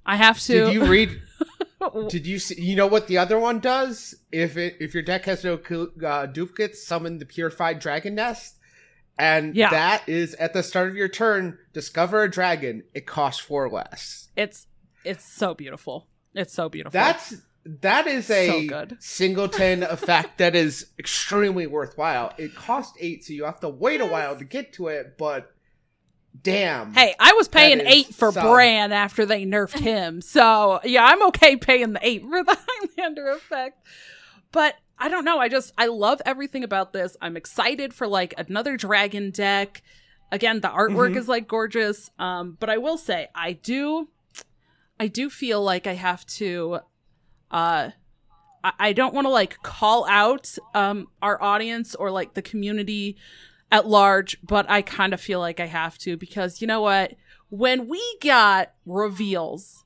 i 0.07 0.15
have 0.15 0.39
to 0.39 0.65
did 0.65 0.73
you 0.73 0.85
read? 0.85 1.21
Did 2.09 2.25
you 2.25 2.39
see? 2.39 2.59
You 2.59 2.75
know 2.75 2.87
what 2.87 3.07
the 3.07 3.19
other 3.19 3.37
one 3.39 3.59
does? 3.59 4.15
If 4.31 4.57
it 4.57 4.77
if 4.79 4.93
your 4.95 5.03
deck 5.03 5.25
has 5.25 5.43
no 5.43 5.59
uh, 6.03 6.25
duplicates, 6.25 6.85
summon 6.85 7.19
the 7.19 7.25
purified 7.25 7.79
dragon 7.79 8.15
nest, 8.15 8.57
and 9.17 9.55
Yeah. 9.55 9.69
that 9.69 10.03
is 10.09 10.33
at 10.35 10.53
the 10.53 10.63
start 10.63 10.89
of 10.89 10.95
your 10.95 11.07
turn. 11.07 11.59
Discover 11.73 12.23
a 12.23 12.31
dragon. 12.31 12.83
It 12.95 13.05
costs 13.05 13.39
four 13.39 13.69
less. 13.69 14.29
it's 14.35 14.65
it's 15.05 15.23
so 15.23 15.53
beautiful 15.53 16.07
it's 16.33 16.53
so 16.53 16.67
beautiful 16.67 16.91
That's 16.99 17.35
that 17.63 18.07
is 18.07 18.25
So 18.25 18.33
a 18.33 18.67
good. 18.67 18.97
singleton 18.99 19.83
effect 19.97 20.39
that 20.39 20.55
is 20.55 20.87
extremely 20.97 21.67
worthwhile. 21.67 22.33
It 22.37 22.55
costs 22.55 22.97
eight, 22.99 23.23
so 23.23 23.33
you 23.33 23.45
have 23.45 23.59
to 23.61 23.69
wait 23.69 24.01
a 24.01 24.05
while 24.07 24.35
to 24.35 24.43
get 24.45 24.73
to 24.73 24.87
it. 24.87 25.15
But 25.17 25.53
damn, 26.41 26.93
Hey, 26.93 27.13
I 27.19 27.33
was 27.33 27.47
paying 27.47 27.81
eight 27.81 28.13
for 28.13 28.31
solid. 28.31 28.51
Brann 28.51 28.91
after 28.91 29.25
they 29.25 29.45
nerfed 29.45 29.79
him. 29.79 30.21
So, 30.21 30.79
yeah, 30.83 31.05
I'm 31.05 31.23
okay 31.27 31.55
paying 31.55 31.93
the 31.93 31.99
eight 32.01 32.23
for 32.23 32.43
the 32.43 32.57
Highlander 32.97 33.29
effect. 33.31 33.85
But 34.51 34.75
I 34.99 35.09
don't 35.09 35.25
know. 35.25 35.39
I 35.39 35.49
just, 35.49 35.73
I 35.77 35.87
love 35.87 36.21
everything 36.25 36.63
about 36.63 36.93
this. 36.93 37.15
I'm 37.21 37.37
excited 37.37 37.93
for 37.93 38.07
like 38.07 38.33
another 38.37 38.77
dragon 38.77 39.29
deck. 39.31 39.83
Again, 40.31 40.61
the 40.61 40.69
artwork 40.69 41.13
Mhm. 41.13 41.17
is 41.17 41.27
like 41.27 41.47
gorgeous. 41.47 42.09
Um, 42.19 42.57
but 42.59 42.69
I 42.69 42.77
will 42.77 42.97
say, 42.97 43.27
I 43.35 43.53
do, 43.53 44.07
I 44.99 45.07
do 45.07 45.29
feel 45.29 45.61
like 45.63 45.85
I 45.87 45.93
have 45.93 46.25
to, 46.37 46.79
uh, 47.51 47.89
I, 48.63 48.71
I 48.79 48.93
don't 48.93 49.13
want 49.13 49.25
to 49.25 49.29
like 49.29 49.61
call 49.61 50.05
out 50.09 50.57
um 50.73 51.07
our 51.21 51.41
audience 51.41 51.93
or 51.95 52.09
like 52.11 52.33
the 52.33 52.41
community 52.41 53.17
at 53.71 53.85
large, 53.87 54.37
but 54.43 54.69
I 54.69 54.81
kind 54.81 55.13
of 55.13 55.21
feel 55.21 55.39
like 55.39 55.59
I 55.59 55.65
have 55.65 55.97
to 55.99 56.15
because 56.17 56.61
you 56.61 56.67
know 56.67 56.81
what? 56.81 57.13
When 57.49 57.87
we 57.87 58.01
got 58.21 58.73
reveals 58.85 59.83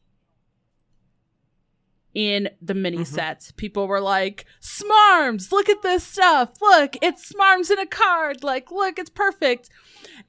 in 2.13 2.49
the 2.61 2.73
mini 2.73 2.97
Mhm. 2.99 3.07
sets, 3.07 3.51
people 3.53 3.87
were 3.87 4.01
like, 4.01 4.45
Smarms, 4.59 5.51
look 5.51 5.69
at 5.69 5.81
this 5.81 6.03
stuff. 6.03 6.51
Look, 6.61 6.97
it's 7.01 7.31
Smarms 7.31 7.71
in 7.71 7.79
a 7.79 7.85
card. 7.85 8.43
Like, 8.43 8.69
look, 8.71 8.99
it's 8.99 9.09
perfect. 9.09 9.69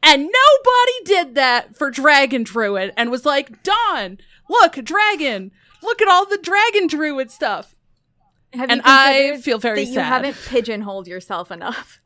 And 0.03 0.23
nobody 0.23 1.05
did 1.05 1.35
that 1.35 1.77
for 1.77 1.91
Dragon 1.91 2.45
Druid 2.45 2.93
and 2.97 3.11
was 3.11 3.25
like, 3.27 3.63
Dawn, 3.65 4.19
look, 4.49 4.75
dragon. 4.85 5.51
Look 5.83 6.01
at 6.01 6.07
all 6.09 6.25
the 6.25 6.39
Dragon 6.39 6.87
Druid 6.87 7.31
stuff. 7.33 7.75
Have 8.53 8.71
And 8.71 8.83
I 8.85 9.39
feel 9.39 9.59
very 9.59 9.85
that 9.85 9.91
you 9.91 9.99
haven't 9.99 10.37
pigeonholed 10.47 11.09
yourself 11.09 11.51
enough. 11.51 12.01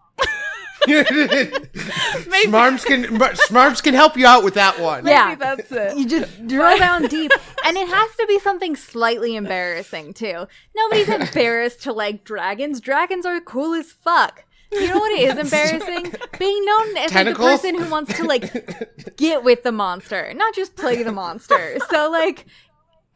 Smarms 0.87 2.85
can 2.85 3.05
Smarms 3.05 3.83
can 3.83 3.95
help 3.95 4.17
you 4.17 4.27
out 4.27 4.45
with 4.45 4.55
that 4.55 4.79
one. 4.81 5.05
Maybe 5.05 5.15
Yeah. 5.15 5.35
that's 5.35 5.71
it. 5.73 5.97
You 5.97 6.07
just 6.09 6.47
drill 6.49 6.79
down 6.79 7.03
deep, 7.07 7.33
and 7.65 7.77
it 7.77 7.89
has 7.89 8.17
to 8.17 8.27
be 8.27 8.39
something 8.39 8.77
slightly 8.77 9.37
embarrassing 9.37 10.15
too. 10.15 10.47
Nobody's 10.77 11.09
embarrassed 11.09 11.83
to 11.85 11.93
like 11.93 12.25
dragons. 12.25 12.81
Dragons 12.81 13.27
are 13.27 13.41
cool 13.41 13.75
as 13.75 13.93
fuck. 13.93 14.45
You 14.73 14.89
know 14.89 14.99
what 14.99 15.19
is 15.19 15.39
embarrassing? 15.39 16.13
Being 16.39 16.65
known 16.65 16.97
as 16.97 17.15
like, 17.15 17.27
the 17.27 17.35
person 17.35 17.81
who 17.81 17.89
wants 17.89 18.17
to 18.17 18.25
like 18.25 19.17
get 19.17 19.45
with 19.45 19.63
the 19.63 19.73
monster, 19.73 20.33
not 20.35 20.55
just 20.55 20.75
play 20.77 21.03
the 21.03 21.13
monster. 21.13 21.79
So 21.89 22.11
like, 22.11 22.47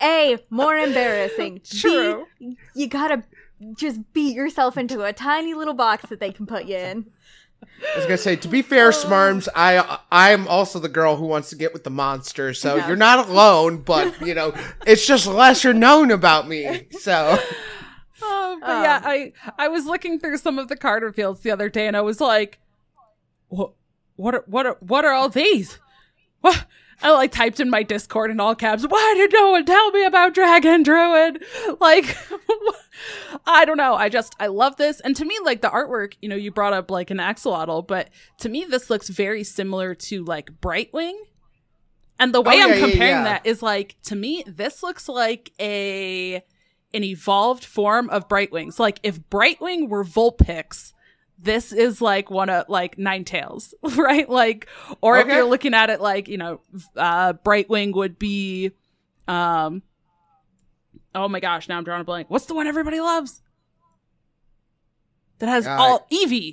a 0.01 0.39
more 0.49 0.77
embarrassing. 0.77 1.57
B, 1.71 1.79
True. 1.81 2.27
you 2.75 2.87
gotta 2.87 3.25
just 3.77 4.01
beat 4.15 4.35
yourself 4.35 4.79
into 4.79 5.03
a 5.03 5.13
tiny 5.13 5.53
little 5.53 5.75
box 5.75 6.09
that 6.09 6.21
they 6.21 6.31
can 6.33 6.47
put 6.47 6.65
you 6.67 6.77
in. 6.77 7.11
I 7.63 7.97
was 7.97 8.05
gonna 8.05 8.19
say, 8.19 8.37
to 8.37 8.49
be 8.49 8.63
fair, 8.63 8.91
Smarms, 8.91 9.49
I 9.55 9.99
I'm 10.13 10.47
also 10.49 10.79
the 10.79 10.89
girl 10.89 11.17
who 11.17 11.27
wants 11.27 11.51
to 11.51 11.57
get 11.57 11.73
with 11.73 11.85
the 11.85 11.91
monster, 11.91 12.53
so 12.55 12.77
you're 12.87 12.97
not 12.97 13.29
alone. 13.29 13.79
But 13.79 14.21
you 14.27 14.35
know, 14.35 14.55
it's 14.87 15.07
just 15.07 15.27
lesser 15.27 15.73
known 15.73 16.11
about 16.11 16.47
me. 16.49 16.87
So 16.93 17.39
Oh, 18.23 18.59
but 18.61 18.71
Um, 18.71 18.83
yeah, 18.83 19.01
I 19.03 19.33
I 19.59 19.69
was 19.69 19.87
looking 19.87 20.19
through 20.21 20.37
some 20.39 20.59
of 20.59 20.69
the 20.69 20.77
card 20.77 21.03
reveals 21.03 21.41
the 21.41 21.51
other 21.51 21.69
day, 21.71 21.87
and 21.87 21.97
I 21.97 22.03
was 22.03 22.21
like, 22.21 22.59
"What? 23.49 23.73
What? 24.17 24.35
Are, 24.35 24.45
what? 24.47 24.67
Are, 24.67 24.77
what 24.81 25.05
are 25.05 25.13
all 25.13 25.29
these? 25.31 25.79
What?" 26.43 26.67
I 27.03 27.13
like 27.13 27.33
typed 27.33 27.61
in 27.61 27.71
my 27.71 27.83
Discord 27.83 28.31
in 28.31 28.41
all 28.41 28.55
caps. 28.55 28.85
Why 28.87 29.15
did 29.17 29.33
no 29.33 29.53
one 29.53 29.65
tell 29.65 29.91
me 29.91 30.05
about 30.05 30.35
Dragon 30.35 30.83
Druid? 30.83 31.43
Like, 31.81 32.17
I 33.47 33.65
don't 33.65 33.77
know. 33.79 33.95
I 33.95 34.09
just 34.09 34.35
I 34.39 34.49
love 34.49 34.77
this, 34.77 35.01
and 35.01 35.17
to 35.17 35.25
me, 35.25 35.37
like 35.45 35.63
the 35.63 35.71
artwork. 35.71 36.15
You 36.21 36.29
know, 36.29 36.37
you 36.37 36.51
brought 36.51 36.73
up 36.75 36.91
like 36.91 37.11
an 37.11 37.19
axolotl, 37.19 37.87
but 37.87 38.11
to 38.39 38.49
me, 38.49 38.65
this 38.69 38.91
looks 38.91 39.09
very 39.09 39.45
similar 39.45 39.95
to 39.95 40.25
like 40.25 40.51
Brightwing. 40.61 41.15
And 42.19 42.35
the 42.35 42.43
way 42.43 42.55
Oh, 42.55 42.57
yeah, 42.59 42.65
I'm 42.65 42.71
yeah, 42.71 42.79
comparing 42.81 43.11
yeah. 43.11 43.25
that 43.25 43.47
is 43.47 43.63
like 43.63 43.97
to 44.05 44.17
me, 44.17 44.45
this 44.47 44.83
looks 44.83 45.09
like 45.09 45.53
a 45.59 46.43
an 46.93 47.05
evolved 47.05 47.65
form 47.65 48.11
of 48.11 48.29
Brightwings. 48.29 48.79
Like 48.79 49.01
if 49.03 49.21
Brightwing 49.31 49.89
were 49.89 50.05
Vulpix, 50.05 50.93
this 51.43 51.73
is 51.73 52.01
like 52.01 52.31
one 52.31 52.51
of 52.51 52.69
like 52.69 52.97
Ninetales 52.97 53.73
right? 53.97 54.29
Like, 54.29 54.69
or 55.01 55.19
if 55.19 55.27
you're 55.29 55.45
looking 55.45 55.75
at 55.75 55.91
it 55.91 56.01
like 56.01 56.29
you 56.29 56.39
know, 56.39 56.61
uh, 56.97 57.33
Brightwing 57.33 57.95
would 57.95 58.19
be, 58.19 58.73
um, 59.27 59.83
oh 61.15 61.29
my 61.29 61.41
gosh, 61.41 61.69
now 61.69 61.79
I'm 61.79 61.85
drawing 61.85 62.03
a 62.03 62.05
blank. 62.05 62.31
What's 62.31 62.47
the 62.47 62.55
one 62.55 62.67
everybody 62.67 63.01
loves? 63.01 63.43
That 65.39 65.49
has 65.49 65.67
Uh, 65.67 65.77
all 65.79 66.07
Eevee 66.13 66.53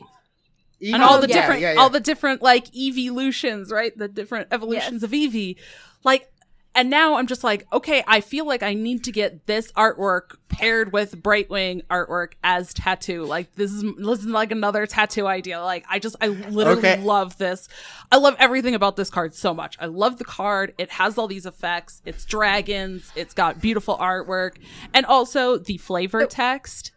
and 0.81 1.03
all 1.03 1.19
the 1.19 1.27
yeah, 1.27 1.35
different, 1.35 1.61
yeah, 1.61 1.73
yeah. 1.73 1.79
all 1.79 1.89
the 1.89 1.99
different 1.99 2.41
like 2.41 2.65
Eevee 2.67 3.07
evolutions, 3.07 3.71
right? 3.71 3.97
The 3.97 4.07
different 4.07 4.47
evolutions 4.51 5.03
of 5.03 5.11
Eevee, 5.11 5.57
like. 6.03 6.31
And 6.77 6.91
now 6.91 7.15
I'm 7.15 7.25
just 7.25 7.43
like, 7.43 7.65
okay, 7.73 8.03
I 8.07 8.21
feel 8.21 8.45
like 8.45 8.61
I 8.61 8.75
need 8.75 9.03
to 9.05 9.11
get 9.11 9.47
this 9.47 9.71
artwork 9.71 10.35
paired 10.47 10.93
with 10.93 11.23
Brightwing 11.23 11.83
artwork 11.87 12.33
as 12.43 12.71
tattoo. 12.71 13.25
Like 13.25 13.55
this 13.55 13.71
is 13.71 13.81
this 13.97 14.19
is 14.19 14.27
like 14.27 14.51
another 14.51 14.85
tattoo 14.85 15.25
idea. 15.25 15.59
Like 15.59 15.85
I 15.89 15.97
just 15.97 16.15
I 16.21 16.27
literally 16.27 16.77
Okay. 16.77 17.01
love 17.01 17.35
this. 17.39 17.67
I 18.11 18.17
love 18.17 18.35
everything 18.37 18.75
about 18.75 18.95
this 18.95 19.09
card 19.09 19.33
so 19.33 19.55
much. 19.55 19.75
I 19.79 19.87
love 19.87 20.19
the 20.19 20.23
card. 20.23 20.75
It 20.77 20.91
has 20.91 21.17
all 21.17 21.27
these 21.27 21.47
effects. 21.47 22.03
It's 22.05 22.25
dragons. 22.25 23.11
It's 23.15 23.33
got 23.33 23.59
beautiful 23.59 23.97
artwork, 23.97 24.57
and 24.93 25.03
also 25.07 25.57
the 25.57 25.77
flavor 25.77 26.21
oh. 26.21 26.27
text 26.27 26.91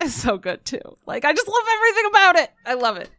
is 0.00 0.14
so 0.14 0.38
good 0.38 0.64
too. 0.64 0.98
Like 1.04 1.24
I 1.24 1.32
just 1.32 1.48
love 1.48 1.64
everything 1.68 2.10
about 2.10 2.36
it. 2.36 2.52
I 2.64 2.74
love 2.74 2.96
it. 2.96 3.10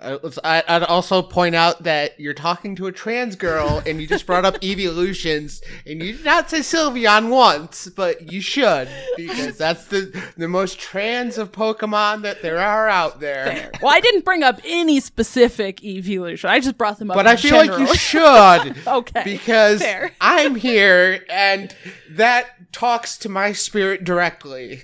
Uh, 0.00 0.18
let's- 0.24 0.40
I, 0.42 0.62
I'd 0.66 0.82
also 0.82 1.22
point 1.22 1.54
out 1.54 1.84
that 1.84 2.18
you're 2.18 2.34
talking 2.34 2.74
to 2.76 2.86
a 2.88 2.92
trans 2.92 3.36
girl, 3.36 3.80
and 3.86 4.00
you 4.00 4.08
just 4.08 4.26
brought 4.26 4.44
up 4.44 4.62
evolutions, 4.64 5.62
and 5.86 6.02
you 6.02 6.14
did 6.16 6.24
not 6.24 6.50
say 6.50 6.58
Sylveon 6.58 7.28
once, 7.30 7.88
but 7.88 8.32
you 8.32 8.40
should 8.40 8.88
because 9.16 9.56
that's 9.56 9.86
the 9.86 10.20
the 10.36 10.48
most 10.48 10.80
trans 10.80 11.38
of 11.38 11.52
Pokemon 11.52 12.22
that 12.22 12.42
there 12.42 12.58
are 12.58 12.88
out 12.88 13.20
there. 13.20 13.46
Fair. 13.46 13.70
Well, 13.80 13.94
I 13.94 14.00
didn't 14.00 14.24
bring 14.24 14.42
up 14.42 14.60
any 14.64 14.98
specific 14.98 15.84
evolution. 15.84 16.50
I 16.50 16.58
just 16.58 16.76
brought 16.76 16.98
them 16.98 17.12
up. 17.12 17.16
But 17.16 17.26
in 17.26 17.32
I 17.32 17.36
feel 17.36 17.56
like 17.56 17.78
you 17.78 17.94
should 17.94 18.76
Okay, 18.88 19.22
because 19.24 19.80
fair. 19.80 20.10
I'm 20.20 20.56
here, 20.56 21.24
and 21.30 21.72
that 22.10 22.72
talks 22.72 23.16
to 23.18 23.28
my 23.28 23.52
spirit 23.52 24.02
directly. 24.02 24.82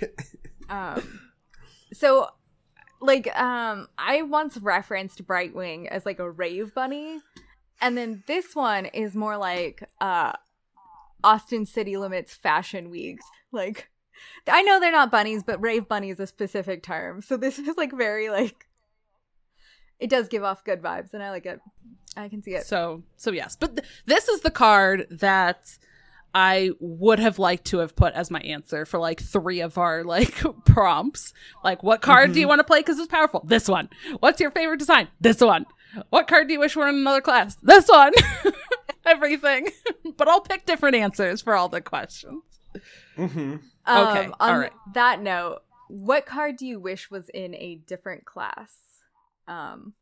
Um, 0.69 1.21
so, 1.93 2.29
like, 3.11 3.37
um, 3.39 3.89
I 3.99 4.23
once 4.23 4.57
referenced 4.57 5.27
Brightwing 5.27 5.89
as 5.89 6.07
like 6.07 6.21
a 6.21 6.31
rave 6.31 6.73
bunny, 6.75 7.19
and 7.81 7.99
then 7.99 8.23
this 8.27 8.55
one 8.55 8.87
is 8.87 9.17
more 9.17 9.37
like 9.37 9.83
uh, 10.01 10.33
Austin 11.25 11.67
City 11.67 11.97
Limits 11.97 12.35
Fashion 12.35 12.89
Week. 12.89 13.19
Like, 13.51 13.91
I 14.47 14.63
know 14.63 14.79
they're 14.79 14.93
not 14.93 15.11
bunnies, 15.11 15.43
but 15.43 15.61
rave 15.61 15.89
bunny 15.89 16.11
is 16.11 16.21
a 16.21 16.27
specific 16.27 16.85
term. 16.85 17.21
So 17.21 17.37
this 17.37 17.59
is 17.59 17.77
like 17.77 17.93
very 17.93 18.31
like, 18.31 18.67
it 19.99 20.09
does 20.09 20.29
give 20.29 20.45
off 20.45 20.65
good 20.65 20.81
vibes, 20.81 21.13
and 21.13 21.23
I 21.23 21.31
like 21.31 21.47
it. 21.47 21.61
I 22.17 22.29
can 22.29 22.43
see 22.43 22.55
it. 22.55 22.65
So, 22.65 23.03
so 23.17 23.33
yes, 23.33 23.57
but 23.59 23.77
th- 23.77 23.89
this 24.07 24.29
is 24.29 24.43
the 24.43 24.51
card 24.53 25.07
that 25.11 25.79
I 26.35 26.71
would 26.79 27.19
have 27.19 27.39
liked 27.39 27.65
to 27.67 27.79
have 27.79 27.97
put 27.97 28.15
as 28.15 28.31
my 28.31 28.41
answer 28.41 28.85
for 28.87 28.99
like 29.01 29.21
three 29.21 29.61
of 29.61 29.79
our 29.79 30.05
like 30.05 30.41
prompts. 30.65 31.33
Like, 31.65 31.83
what 31.83 32.03
card 32.03 32.33
do 32.33 32.41
you 32.41 32.47
want 32.49 32.61
to 32.61 32.65
play 32.65 32.81
because 32.81 32.99
it's 32.99 33.09
powerful? 33.09 33.43
This 33.47 33.69
one. 33.69 33.89
What's 34.21 34.41
your 34.41 34.51
favorite 34.51 34.79
design? 34.79 35.09
This 35.21 35.41
one. 35.41 35.67
What 36.11 36.29
card 36.29 36.47
do 36.47 36.53
you 36.55 36.61
wish 36.61 36.77
were 36.77 36.89
in 36.89 36.95
another 36.95 37.21
class? 37.21 37.57
This 37.63 37.89
one. 37.89 38.13
Everything. 39.05 39.69
but 40.17 40.29
I'll 40.29 40.41
pick 40.41 40.67
different 40.67 40.95
answers 40.95 41.41
for 41.43 41.55
all 41.57 41.69
the 41.69 41.81
questions. 41.81 42.43
hmm 43.17 43.57
Um, 43.87 44.09
Okay, 44.09 44.27
On 44.27 44.35
all 44.39 44.59
right. 44.59 44.73
that 44.95 45.21
note, 45.21 45.63
what 45.89 46.27
card 46.27 46.57
do 46.57 46.67
you 46.67 46.79
wish 46.79 47.11
was 47.11 47.29
in 47.31 47.55
a 47.57 47.75
different 47.87 48.25
class? 48.25 48.73
Um, 49.49 49.95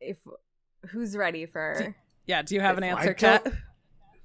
if 0.00 0.16
who's 0.90 1.14
ready 1.16 1.44
for? 1.44 1.94
Yeah. 2.26 2.40
Do 2.42 2.54
you 2.54 2.62
have 2.62 2.78
an 2.78 2.84
answer, 2.84 3.12
Kat? 3.12 3.46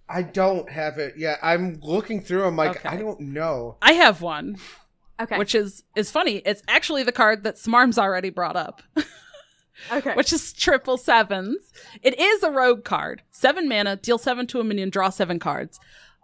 I 0.09 0.23
don't 0.23 0.69
have 0.69 0.97
it 0.97 1.17
yet. 1.17 1.37
I'm 1.43 1.79
looking 1.81 2.19
through. 2.21 2.43
I'm 2.45 2.55
like, 2.55 2.77
Okay. 2.77 2.89
I 2.89 2.97
don't 2.97 3.19
know. 3.19 3.77
I 3.81 3.93
have 3.93 4.21
one. 4.21 4.57
Okay, 5.21 5.37
which 5.37 5.53
is 5.53 5.83
is 5.95 6.09
funny. 6.11 6.37
It's 6.45 6.63
actually 6.67 7.03
the 7.03 7.11
card 7.11 7.43
that 7.43 7.55
Smarms 7.55 7.97
already 7.97 8.29
brought 8.29 8.55
up, 8.55 8.81
okay, 9.91 10.13
which 10.13 10.31
is 10.31 10.53
triple 10.53 10.95
sevens. 10.97 11.73
It 12.01 12.17
is 12.17 12.41
a 12.41 12.49
rogue 12.49 12.85
card. 12.85 13.23
Seven 13.29 13.67
mana, 13.67 13.97
deal 13.97 14.17
seven 14.17 14.47
to 14.47 14.61
a 14.61 14.63
minion, 14.63 14.89
draw 14.89 15.09
seven 15.09 15.37
cards. 15.37 15.77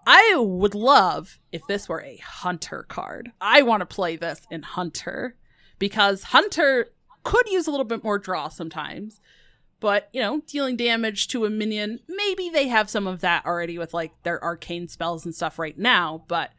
I 0.07 0.35
would 0.37 0.75
love 0.75 1.39
if 1.51 1.61
this 1.67 1.89
were 1.89 2.01
a 2.03 2.17
hunter 2.17 2.85
card. 2.87 3.31
I 3.41 3.63
want 3.63 3.81
to 3.81 3.85
play 3.85 4.15
this 4.15 4.47
in 4.49 4.61
hunter 4.61 5.35
because 5.77 6.23
hunter 6.23 6.87
could 7.23 7.49
use 7.49 7.67
a 7.67 7.71
little 7.71 7.85
bit 7.85 8.03
more 8.03 8.17
draw 8.19 8.47
sometimes. 8.47 9.19
But, 9.85 10.09
you 10.13 10.19
know, 10.19 10.41
dealing 10.47 10.77
damage 10.77 11.27
to 11.27 11.45
a 11.45 11.49
minion, 11.51 11.99
maybe 12.07 12.49
they 12.49 12.69
have 12.69 12.89
some 12.89 13.05
of 13.05 13.21
that 13.21 13.45
already 13.45 13.77
with 13.77 13.93
like 13.93 14.13
their 14.23 14.43
arcane 14.43 14.87
spells 14.87 15.25
and 15.25 15.35
stuff 15.35 15.59
right 15.59 15.77
now, 15.77 16.23
but 16.27 16.49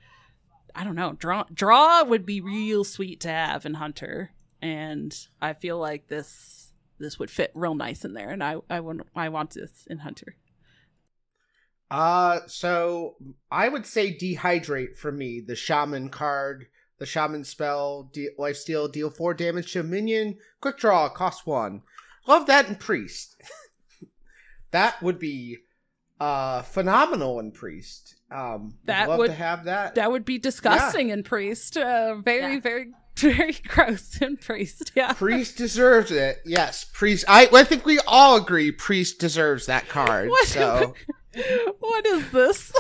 I 0.77 0.85
don't 0.85 0.95
know. 0.95 1.15
Draw 1.15 1.47
draw 1.53 2.05
would 2.05 2.25
be 2.25 2.41
real 2.41 2.85
sweet 2.85 3.19
to 3.23 3.29
have 3.29 3.67
in 3.67 3.75
Hunter, 3.75 4.31
and 4.62 5.12
I 5.43 5.55
feel 5.55 5.77
like 5.77 6.07
this 6.07 6.73
this 7.01 7.19
would 7.19 7.29
fit 7.29 7.51
real 7.57 7.75
nice 7.75 8.05
in 8.05 8.15
there. 8.15 8.31
And 8.31 8.45
I 8.45 8.59
I 8.71 8.79
want 8.79 9.01
I 9.17 9.29
want 9.29 9.55
this 9.55 9.89
in 9.91 9.99
Hunter. 9.99 10.37
Uh, 11.91 12.43
so 12.47 13.17
I 13.51 13.69
would 13.69 13.87
say 13.87 14.17
dehydrate 14.17 14.99
for 14.99 15.11
me. 15.11 15.41
The 15.41 15.57
shaman 15.57 16.11
card, 16.11 16.67
the 17.01 17.07
shaman 17.07 17.43
spell, 17.43 18.09
de- 18.12 18.37
lifesteal, 18.39 18.93
deal 18.93 19.11
four 19.11 19.35
damage 19.35 19.73
to 19.73 19.81
a 19.81 19.83
minion. 19.83 20.39
Quickdraw, 20.62 21.12
cost 21.12 21.45
one. 21.45 21.83
Love 22.27 22.47
that 22.47 22.69
in 22.69 22.75
priest. 22.77 23.37
that 24.73 25.01
would 25.03 25.19
be 25.19 25.59
uh 26.21 26.62
phenomenal 26.62 27.39
in 27.41 27.53
priest. 27.53 28.15
Um, 28.31 28.65
would 28.65 28.73
That 28.87 29.09
love 29.09 29.19
would- 29.19 29.27
to 29.29 29.35
have 29.35 29.65
that. 29.65 29.95
That 29.97 30.11
would 30.11 30.25
be 30.25 30.39
disgusting 30.39 31.11
in 31.11 31.23
Priest. 31.23 31.77
Uh, 31.77 32.17
very 32.17 32.55
Yeah. 32.55 32.61
very 32.61 32.93
very 33.17 33.57
gross 33.69 34.21
in 34.21 34.37
Priest. 34.37 34.93
Yeah. 34.97 35.12
Priest 35.12 35.57
deserves 35.57 36.11
it. 36.11 36.39
Yes, 36.45 36.85
priest. 36.93 37.25
I 37.29 37.49
I 37.53 37.65
think 37.65 37.85
we 37.87 37.99
all 38.07 38.37
agree 38.37 38.73
priest 38.73 39.21
deserves 39.21 39.67
that 39.67 39.89
card. 39.89 40.29
What? 40.31 40.49
So 40.49 40.95
what 41.81 42.07
is 42.07 42.31
this? 42.31 42.72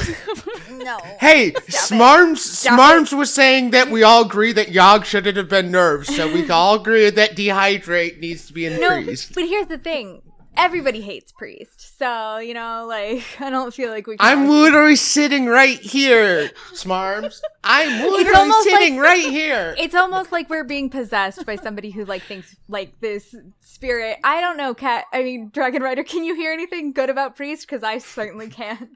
no. 0.70 0.98
hey, 1.20 1.52
Stop 1.52 1.62
it. 1.68 1.72
Smarms 1.72 2.38
Stop 2.38 2.78
Smarms 2.78 3.16
was 3.16 3.32
saying 3.32 3.70
that 3.70 3.90
we 3.90 4.02
all 4.02 4.24
agree 4.24 4.52
that 4.52 4.68
Yogg 4.68 5.04
shouldn't 5.04 5.36
have 5.36 5.48
been 5.48 5.70
nerfed, 5.70 6.06
so 6.06 6.32
we 6.32 6.48
all 6.50 6.76
agree 6.76 7.10
that 7.10 7.36
dehydrate 7.36 8.18
needs 8.20 8.46
to 8.46 8.52
be 8.52 8.66
increased. 8.66 9.30
No, 9.30 9.42
but 9.42 9.48
here's 9.48 9.66
the 9.66 9.78
thing: 9.78 10.22
everybody 10.56 11.00
hates 11.00 11.32
priest, 11.32 11.98
so 11.98 12.38
you 12.38 12.54
know, 12.54 12.86
like 12.86 13.24
I 13.40 13.50
don't 13.50 13.72
feel 13.72 13.90
like 13.90 14.06
we. 14.06 14.16
Can 14.16 14.26
I'm 14.26 14.40
argue. 14.40 14.52
literally 14.52 14.96
sitting 14.96 15.46
right 15.46 15.78
here, 15.78 16.50
Smarms. 16.72 17.40
I'm 17.64 18.02
literally 18.10 18.38
almost 18.38 18.64
sitting 18.64 18.98
right 18.98 19.24
here. 19.24 19.74
It's 19.86 19.94
almost 19.94 20.32
like 20.32 20.50
we're 20.50 20.64
being 20.64 20.90
possessed 20.90 21.44
by 21.46 21.56
somebody 21.56 21.90
who 21.90 22.04
like 22.04 22.22
thinks 22.22 22.56
like 22.68 22.98
this 23.00 23.34
spirit. 23.60 24.18
I 24.24 24.40
don't 24.40 24.56
know, 24.56 24.74
Kat. 24.74 25.04
I 25.12 25.22
mean, 25.22 25.50
Dragon 25.52 25.82
Rider. 25.82 26.02
Can 26.02 26.24
you 26.24 26.34
hear 26.34 26.52
anything 26.52 26.92
good 26.92 27.10
about 27.10 27.36
Priest? 27.36 27.66
Because 27.66 27.82
I 27.82 27.98
certainly 27.98 28.48
can't. 28.48 28.90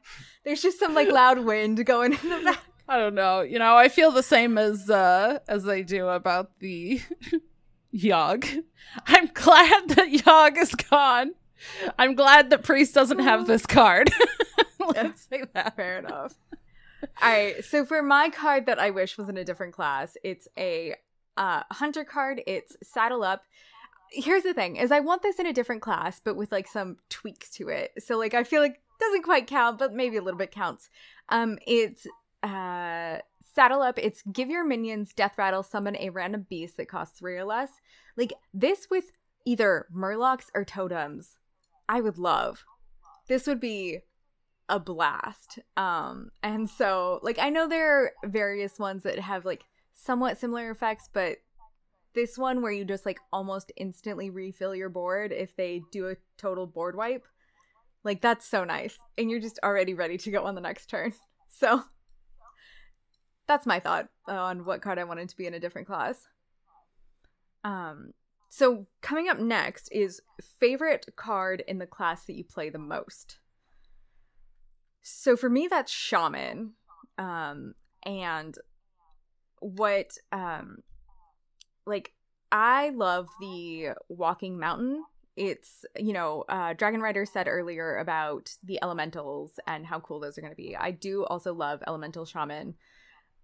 There's 0.45 0.63
just 0.63 0.79
some 0.81 0.95
like 0.95 1.09
loud 1.09 1.41
wind 1.41 1.85
going 1.87 2.13
in 2.15 2.29
the 2.29 2.41
back. 2.45 2.65
I 2.89 2.99
don't 2.99 3.15
know. 3.15 3.43
You 3.43 3.59
know, 3.61 3.77
I 3.77 3.89
feel 3.89 4.11
the 4.11 4.23
same 4.23 4.59
as 4.59 4.91
uh 4.91 5.39
as 5.49 5.69
I 5.69 5.83
do 5.83 6.09
about 6.09 6.59
the 6.59 7.01
Yogg. 7.95 8.65
I'm 9.07 9.27
glad 9.33 9.89
that 9.91 10.09
Yogg 10.11 10.57
is 10.57 10.75
gone. 10.75 11.33
I'm 11.99 12.15
glad 12.15 12.51
that 12.51 12.63
Priest 12.63 12.95
doesn't 12.95 13.21
have 13.21 13.47
this 13.47 13.67
card. 13.67 14.11
Let's 14.81 15.27
say 15.31 15.45
that. 15.55 15.77
Fair 15.77 15.99
enough. 15.99 16.35
All 17.03 17.09
right. 17.23 17.65
So 17.65 17.85
for 17.85 18.03
my 18.03 18.31
card 18.31 18.67
that 18.67 18.79
I 18.79 18.91
wish 18.91 19.17
was 19.19 19.29
in 19.29 19.37
a 19.37 19.45
different 19.45 19.75
class, 19.75 20.17
it's 20.23 20.49
a 20.59 20.95
uh, 21.37 21.63
hunter 21.71 22.05
card. 22.05 22.43
It's 22.47 22.77
saddle 22.83 23.23
up. 23.23 23.43
Here's 24.11 24.43
the 24.43 24.55
thing: 24.55 24.77
is 24.77 24.91
I 24.91 25.01
want 25.01 25.23
this 25.23 25.39
in 25.39 25.47
a 25.47 25.53
different 25.53 25.83
class, 25.83 26.21
but 26.23 26.37
with 26.37 26.53
like 26.53 26.67
some 26.67 26.97
tweaks 27.09 27.51
to 27.53 27.69
it. 27.69 27.93
So 27.99 28.19
like 28.19 28.35
I 28.35 28.45
feel 28.45 28.61
like 28.61 28.73
it 28.75 29.05
doesn't 29.05 29.23
quite 29.23 29.47
count, 29.47 29.79
but 29.79 29.95
maybe 29.95 30.17
a 30.17 30.23
little 30.23 30.39
bit 30.39 30.51
counts. 30.51 30.91
Um, 31.29 31.59
it's 31.67 32.07
uh 32.43 33.19
saddle 33.55 33.83
up. 33.83 33.99
It's 33.99 34.23
give 34.33 34.49
your 34.49 34.65
minions 34.65 35.13
deathrattle, 35.17 35.65
summon 35.65 35.97
a 35.97 36.11
random 36.11 36.47
beast 36.49 36.77
that 36.77 36.89
costs 36.89 37.19
three 37.19 37.37
or 37.37 37.45
less. 37.45 37.71
Like 38.17 38.33
this 38.53 38.89
with 38.91 39.13
either 39.45 39.87
murlocs 39.95 40.47
or 40.55 40.65
totems, 40.65 41.37
I 41.91 42.01
would 42.01 42.19
love. 42.19 42.65
This 43.27 43.49
would 43.49 43.59
be 43.59 43.99
a 44.69 44.79
blast. 44.79 45.59
Um, 45.77 46.31
and 46.41 46.71
so 46.71 47.19
like 47.25 47.41
I 47.41 47.51
know 47.51 47.69
there 47.69 48.05
are 48.05 48.13
various 48.25 48.79
ones 48.79 49.03
that 49.03 49.19
have 49.19 49.45
like 49.45 49.65
somewhat 49.93 50.39
similar 50.39 50.71
effects, 50.71 51.11
but 51.13 51.39
this 52.15 52.39
one 52.39 52.63
where 52.63 52.71
you 52.71 52.85
just 52.85 53.05
like 53.05 53.19
almost 53.33 53.73
instantly 53.77 54.31
refill 54.31 54.73
your 54.73 54.89
board 54.89 55.33
if 55.33 55.57
they 55.57 55.83
do 55.91 56.09
a 56.09 56.17
total 56.39 56.65
board 56.65 56.95
wipe, 56.95 57.27
like 58.05 58.21
that's 58.21 58.47
so 58.47 58.63
nice, 58.63 58.97
and 59.19 59.29
you're 59.29 59.41
just 59.41 59.59
already 59.65 59.93
ready 59.93 60.17
to 60.19 60.31
go 60.31 60.45
on 60.45 60.55
the 60.55 60.61
next 60.61 60.87
turn. 60.87 61.13
So 61.53 61.83
that's 63.49 63.67
my 63.67 63.81
thought 63.81 64.09
on 64.29 64.65
what 64.65 64.83
card 64.83 65.01
I 65.01 65.05
wanted 65.05 65.29
to 65.31 65.37
be 65.37 65.49
in 65.49 65.53
a 65.53 65.59
different 65.59 65.89
class. 65.89 66.29
Um, 67.65 68.13
so 68.51 68.87
coming 69.01 69.29
up 69.29 69.39
next 69.39 69.89
is 69.93 70.21
favorite 70.59 71.07
card 71.15 71.63
in 71.67 71.79
the 71.79 71.87
class 71.87 72.25
that 72.25 72.35
you 72.35 72.45
play 72.45 72.69
the 72.69 72.79
most. 72.79 73.39
So 75.03 75.37
for 75.37 75.49
me, 75.49 75.69
that's 75.69 75.93
shaman. 75.93 76.73
Um, 77.17 77.75
and 78.05 78.59
what, 79.61 80.19
um, 80.33 80.79
like, 81.87 82.13
I 82.51 82.91
love 82.91 83.29
the 83.41 83.91
walking 84.09 84.59
mountain 84.59 85.05
it's 85.37 85.85
you 85.97 86.13
know 86.13 86.45
uh, 86.49 86.73
dragon 86.75 87.01
rider 87.01 87.25
said 87.25 87.47
earlier 87.47 87.97
about 87.99 88.51
the 88.65 88.81
elementals 88.83 89.61
and 89.67 89.87
how 89.87 90.01
cool 90.01 90.19
those 90.19 90.37
are 90.37 90.41
going 90.41 90.53
to 90.53 90.57
be 90.57 90.77
i 90.77 90.91
do 90.91 91.25
also 91.25 91.55
love 91.55 91.81
elemental 91.87 92.25
shaman 92.25 92.75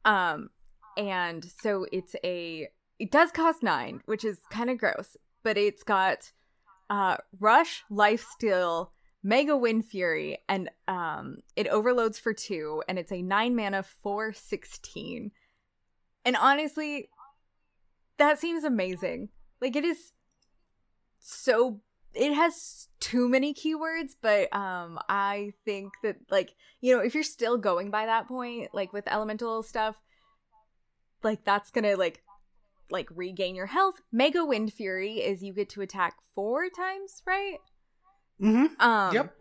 um 0.04 0.50
and 0.96 1.44
so 1.62 1.86
it's 1.92 2.16
a 2.24 2.68
it 2.98 3.10
does 3.10 3.30
cost 3.30 3.62
nine 3.62 4.00
which 4.06 4.24
is 4.24 4.40
kind 4.50 4.70
of 4.70 4.78
gross 4.78 5.16
but 5.42 5.56
it's 5.56 5.82
got 5.82 6.32
uh 6.90 7.16
rush 7.38 7.84
lifesteal 7.90 8.88
mega 9.22 9.56
wind 9.56 9.84
fury 9.84 10.38
and 10.48 10.70
um 10.88 11.38
it 11.56 11.66
overloads 11.68 12.18
for 12.18 12.32
two 12.32 12.82
and 12.88 12.98
it's 12.98 13.12
a 13.12 13.22
nine 13.22 13.56
mana 13.56 13.82
for 13.82 14.32
16 14.32 15.30
and 16.24 16.36
honestly 16.36 17.08
that 18.18 18.38
seems 18.38 18.64
amazing. 18.64 19.28
Like 19.60 19.76
it 19.76 19.84
is 19.84 20.12
so 21.18 21.80
it 22.14 22.32
has 22.32 22.88
too 23.00 23.28
many 23.28 23.52
keywords 23.52 24.12
but 24.22 24.50
um 24.54 24.98
i 25.08 25.52
think 25.64 25.92
that 26.02 26.16
like 26.30 26.54
you 26.80 26.94
know 26.94 27.02
if 27.02 27.14
you're 27.14 27.22
still 27.24 27.58
going 27.58 27.90
by 27.90 28.06
that 28.06 28.28
point 28.28 28.68
like 28.72 28.92
with 28.92 29.08
elemental 29.08 29.62
stuff 29.62 29.96
like 31.22 31.44
that's 31.44 31.70
gonna 31.70 31.96
like 31.96 32.22
like 32.90 33.08
regain 33.14 33.54
your 33.54 33.66
health 33.66 33.96
mega-windfury 34.12 35.18
is 35.18 35.42
you 35.42 35.52
get 35.52 35.68
to 35.68 35.80
attack 35.82 36.14
four 36.34 36.68
times 36.68 37.22
right 37.26 37.58
Mm-hmm. 38.40 38.80
um 38.80 39.14
Yep. 39.14 39.34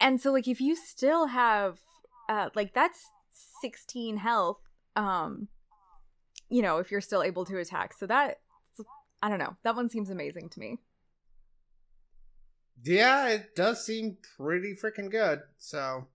and 0.00 0.20
so 0.20 0.32
like 0.32 0.46
if 0.46 0.60
you 0.60 0.76
still 0.76 1.26
have 1.28 1.78
uh 2.28 2.50
like 2.54 2.74
that's 2.74 3.04
16 3.62 4.18
health 4.18 4.58
um 4.96 5.48
you 6.50 6.60
know 6.62 6.78
if 6.78 6.90
you're 6.90 7.00
still 7.00 7.22
able 7.22 7.44
to 7.46 7.58
attack 7.58 7.94
so 7.94 8.06
that 8.06 8.38
i 9.22 9.28
don't 9.28 9.38
know 9.38 9.56
that 9.62 9.74
one 9.74 9.88
seems 9.88 10.10
amazing 10.10 10.48
to 10.50 10.60
me 10.60 10.78
Yeah, 12.82 13.28
it 13.28 13.56
does 13.56 13.84
seem 13.86 14.18
pretty 14.36 14.74
freaking 14.74 15.10
good. 15.10 15.40
So, 15.58 16.06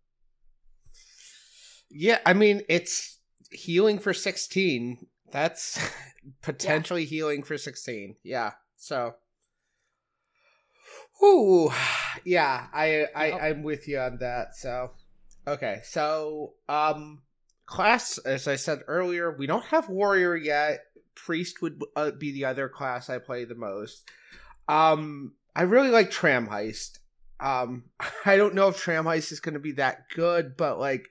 yeah, 1.89 2.19
I 2.25 2.33
mean, 2.33 2.61
it's 2.69 3.17
healing 3.51 3.97
for 3.97 4.13
16. 4.13 5.07
That's 5.31 5.79
potentially 6.41 7.05
healing 7.05 7.43
for 7.43 7.57
16. 7.57 8.15
Yeah. 8.23 8.51
So, 8.75 9.15
ooh, 11.23 11.71
yeah, 12.23 12.67
I, 12.73 13.05
I, 13.15 13.27
Yep. 13.27 13.41
I'm 13.41 13.63
with 13.63 13.87
you 13.87 13.99
on 13.99 14.17
that. 14.19 14.55
So, 14.55 14.91
okay. 15.47 15.81
So, 15.83 16.53
um, 16.67 17.21
class, 17.65 18.17
as 18.19 18.47
I 18.47 18.55
said 18.55 18.79
earlier, 18.87 19.35
we 19.35 19.47
don't 19.47 19.65
have 19.65 19.89
warrior 19.89 20.35
yet. 20.35 20.85
Priest 21.15 21.61
would 21.61 21.83
uh, 21.95 22.11
be 22.11 22.31
the 22.31 22.45
other 22.45 22.69
class 22.69 23.09
I 23.09 23.19
play 23.19 23.45
the 23.45 23.55
most. 23.55 24.09
Um, 24.67 25.33
I 25.55 25.63
really 25.63 25.89
like 25.89 26.11
Tram 26.11 26.47
Heist. 26.47 26.99
Um, 27.39 27.83
I 28.25 28.37
don't 28.37 28.55
know 28.55 28.69
if 28.69 28.77
Tram 28.77 29.05
Heist 29.05 29.31
is 29.31 29.39
going 29.39 29.53
to 29.53 29.59
be 29.59 29.73
that 29.73 30.09
good, 30.15 30.55
but 30.57 30.79
like, 30.79 31.09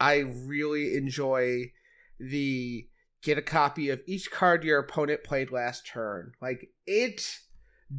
I 0.00 0.18
really 0.18 0.96
enjoy 0.96 1.72
the 2.18 2.86
get 3.24 3.38
a 3.38 3.42
copy 3.42 3.90
of 3.90 4.00
each 4.06 4.30
card 4.30 4.62
your 4.62 4.78
opponent 4.78 5.24
played 5.24 5.50
last 5.50 5.86
turn. 5.86 6.32
Like, 6.40 6.70
it 6.86 7.38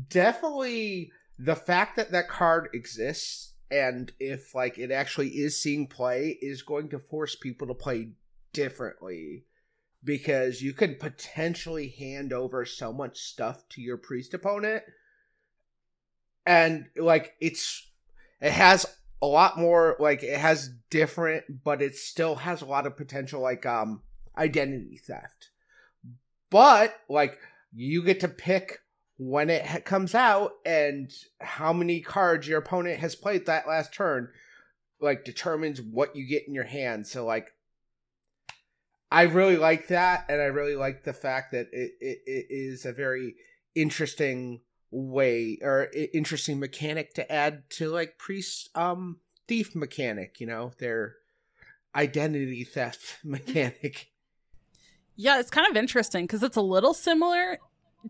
definitely 0.10 1.12
the 1.38 1.56
fact 1.56 1.98
that 1.98 2.12
that 2.12 2.30
card 2.30 2.70
exists 2.74 3.54
and 3.72 4.12
if 4.20 4.54
like 4.56 4.78
it 4.78 4.92
actually 4.92 5.30
is 5.30 5.62
seeing 5.62 5.88
play 5.88 6.38
is 6.42 6.62
going 6.62 6.90
to 6.90 7.00
force 7.00 7.36
people 7.36 7.68
to 7.68 7.74
play 7.74 8.10
differently 8.54 9.46
because 10.04 10.62
you 10.62 10.72
can 10.72 10.96
potentially 10.96 11.90
hand 11.90 12.32
over 12.32 12.64
so 12.64 12.94
much 12.94 13.20
stuff 13.20 13.68
to 13.70 13.82
your 13.82 13.98
priest 13.98 14.34
opponent 14.34 14.84
and 16.46 16.86
like 16.96 17.34
it's 17.42 17.90
it 18.40 18.52
has 18.52 18.86
a 19.22 19.26
lot 19.26 19.58
more 19.58 19.96
like 20.00 20.24
it 20.24 20.38
has 20.38 20.70
different 20.90 21.64
but 21.64 21.82
it 21.82 21.96
still 21.96 22.36
has 22.36 22.62
a 22.62 22.66
lot 22.66 22.86
of 22.86 22.96
potential 22.96 23.42
like 23.42 23.66
um 23.66 24.02
identity 24.38 25.00
theft. 25.06 25.50
But 26.50 26.96
like 27.10 27.38
you 27.74 28.04
get 28.04 28.20
to 28.22 28.28
pick 28.28 28.80
when 29.18 29.50
it 29.50 29.86
comes 29.86 30.14
out 30.14 30.54
and 30.66 31.12
how 31.40 31.74
many 31.74 32.02
cards 32.02 32.48
your 32.48 32.60
opponent 32.60 33.00
has 33.00 33.16
played 33.16 33.46
that 33.46 33.68
last 33.68 33.94
turn 33.94 34.30
like 35.00 35.24
determines 35.26 35.82
what 35.82 36.16
you 36.16 36.28
get 36.28 36.48
in 36.48 36.54
your 36.54 36.66
hand. 36.66 37.08
So 37.08 37.26
like 37.26 37.48
i 39.12 39.24
really 39.24 39.58
like 39.58 39.88
that 39.88 40.26
and 40.30 40.42
i 40.42 40.46
really 40.46 40.76
like 40.76 41.04
the 41.04 41.14
fact 41.14 41.52
that 41.52 41.68
it, 41.72 41.92
it, 42.02 42.20
it 42.26 42.46
is 42.50 42.86
a 42.86 42.92
very 42.92 43.36
interesting 43.74 44.62
way 44.92 45.58
or 45.62 45.90
interesting 46.14 46.60
mechanic 46.60 47.14
to 47.14 47.32
add 47.32 47.64
to 47.70 47.90
like 47.90 48.18
priest 48.18 48.70
um 48.76 49.18
thief 49.48 49.76
mechanic 49.76 50.40
you 50.40 50.48
know 50.48 50.72
their 50.80 51.16
identity 51.96 52.64
theft 52.64 53.18
mechanic 53.24 54.08
Yeah, 55.16 55.40
it's 55.40 55.50
kind 55.50 55.68
of 55.70 55.78
interesting 55.78 56.26
because 56.26 56.44
it's 56.44 56.58
a 56.58 56.62
little 56.62 56.94
similar 56.94 57.58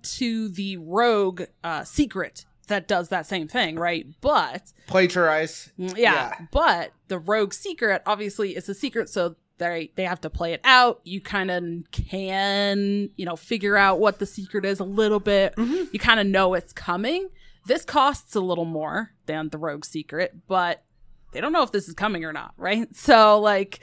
to 0.01 0.49
the 0.49 0.77
rogue 0.77 1.43
uh, 1.63 1.83
secret 1.83 2.45
that 2.67 2.87
does 2.87 3.09
that 3.09 3.25
same 3.27 3.47
thing, 3.47 3.77
right? 3.77 4.05
But 4.21 4.73
plagiarize 4.87 5.71
yeah, 5.77 5.93
Yeah. 5.95 6.33
but 6.51 6.91
the 7.07 7.19
rogue 7.19 7.53
secret 7.53 8.01
obviously 8.05 8.55
is 8.55 8.67
a 8.69 8.73
secret, 8.73 9.09
so 9.09 9.35
they 9.57 9.91
they 9.95 10.03
have 10.03 10.19
to 10.21 10.29
play 10.29 10.53
it 10.53 10.61
out. 10.63 10.99
You 11.03 11.21
kind 11.21 11.51
of 11.51 11.63
can 11.91 13.09
you 13.15 13.25
know 13.25 13.35
figure 13.35 13.77
out 13.77 13.99
what 13.99 14.19
the 14.19 14.25
secret 14.25 14.65
is 14.65 14.79
a 14.79 14.83
little 14.83 15.19
bit. 15.19 15.53
You 15.57 15.99
kind 15.99 16.19
of 16.19 16.27
know 16.27 16.53
it's 16.55 16.73
coming. 16.73 17.29
This 17.67 17.85
costs 17.85 18.35
a 18.35 18.41
little 18.41 18.65
more 18.65 19.11
than 19.27 19.49
the 19.49 19.57
rogue 19.57 19.85
secret, 19.85 20.35
but 20.47 20.83
they 21.31 21.41
don't 21.41 21.51
know 21.53 21.63
if 21.63 21.71
this 21.71 21.87
is 21.87 21.93
coming 21.95 22.25
or 22.25 22.33
not, 22.33 22.53
right? 22.57 22.87
So 22.95 23.39
like 23.39 23.79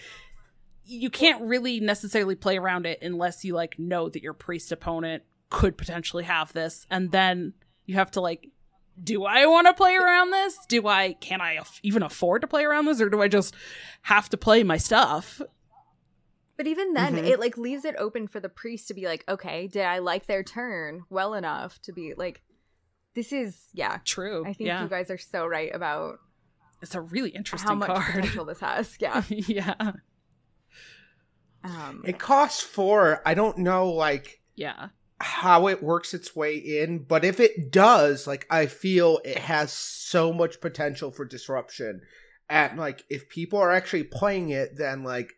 you 0.84 1.10
can't 1.10 1.42
really 1.42 1.80
necessarily 1.80 2.34
play 2.34 2.58
around 2.58 2.86
it 2.86 2.98
unless 3.02 3.44
you 3.44 3.54
like 3.54 3.78
know 3.78 4.08
that 4.08 4.22
your 4.22 4.32
priest 4.32 4.72
opponent 4.72 5.22
could 5.50 5.76
potentially 5.76 6.24
have 6.24 6.52
this 6.52 6.86
and 6.90 7.12
then 7.12 7.52
you 7.86 7.94
have 7.94 8.10
to 8.10 8.20
like 8.20 8.48
do 9.02 9.24
I 9.24 9.46
want 9.46 9.66
to 9.66 9.72
play 9.72 9.96
around 9.96 10.32
this? 10.32 10.58
Do 10.68 10.86
I 10.86 11.14
can 11.14 11.40
I 11.40 11.54
aff- 11.54 11.80
even 11.82 12.02
afford 12.02 12.42
to 12.42 12.46
play 12.46 12.64
around 12.64 12.84
this 12.84 13.00
or 13.00 13.08
do 13.08 13.22
I 13.22 13.28
just 13.28 13.54
have 14.02 14.28
to 14.30 14.36
play 14.36 14.62
my 14.64 14.76
stuff? 14.76 15.40
But 16.58 16.66
even 16.66 16.92
then, 16.92 17.16
Mhm. 17.16 17.24
it 17.26 17.40
like 17.40 17.56
leaves 17.56 17.86
it 17.86 17.94
open 17.96 18.28
for 18.28 18.38
the 18.38 18.50
priest 18.50 18.88
to 18.88 18.94
be 18.94 19.06
like, 19.06 19.24
okay, 19.28 19.66
did 19.66 19.84
I 19.86 19.98
like 19.98 20.26
their 20.26 20.42
turn 20.42 21.04
well 21.08 21.32
enough 21.32 21.80
to 21.82 21.92
be 21.92 22.12
like, 22.14 22.42
this 23.14 23.32
is 23.32 23.68
yeah. 23.72 23.98
True. 24.04 24.42
I 24.44 24.52
think 24.52 24.66
yeah. 24.68 24.82
you 24.82 24.88
guys 24.88 25.10
are 25.10 25.18
so 25.18 25.46
right 25.46 25.74
about 25.74 26.18
it's 26.82 26.94
a 26.94 27.00
really 27.00 27.30
interesting 27.30 27.68
how 27.68 27.74
much 27.76 27.88
card. 27.88 28.04
potential 28.14 28.44
this 28.44 28.60
has. 28.60 28.96
Yeah. 29.00 29.22
yeah. 29.28 29.92
Um, 31.64 32.02
it 32.04 32.18
costs 32.18 32.60
four 32.60 33.22
i 33.24 33.34
don't 33.34 33.58
know 33.58 33.88
like 33.90 34.40
Yeah. 34.56 34.88
how 35.20 35.68
it 35.68 35.82
works 35.82 36.12
its 36.14 36.34
way 36.34 36.56
in, 36.56 37.04
but 37.04 37.24
if 37.24 37.38
it 37.38 37.70
does, 37.70 38.26
like 38.26 38.44
I 38.50 38.66
feel 38.66 39.20
it 39.24 39.38
has 39.38 39.72
so 39.72 40.32
much 40.32 40.60
potential 40.60 41.10
for 41.12 41.24
disruption. 41.24 42.00
And 42.50 42.78
like 42.78 43.04
if 43.08 43.28
people 43.28 43.58
are 43.60 43.70
actually 43.70 44.02
playing 44.04 44.50
it, 44.50 44.76
then 44.76 45.04
like 45.04 45.30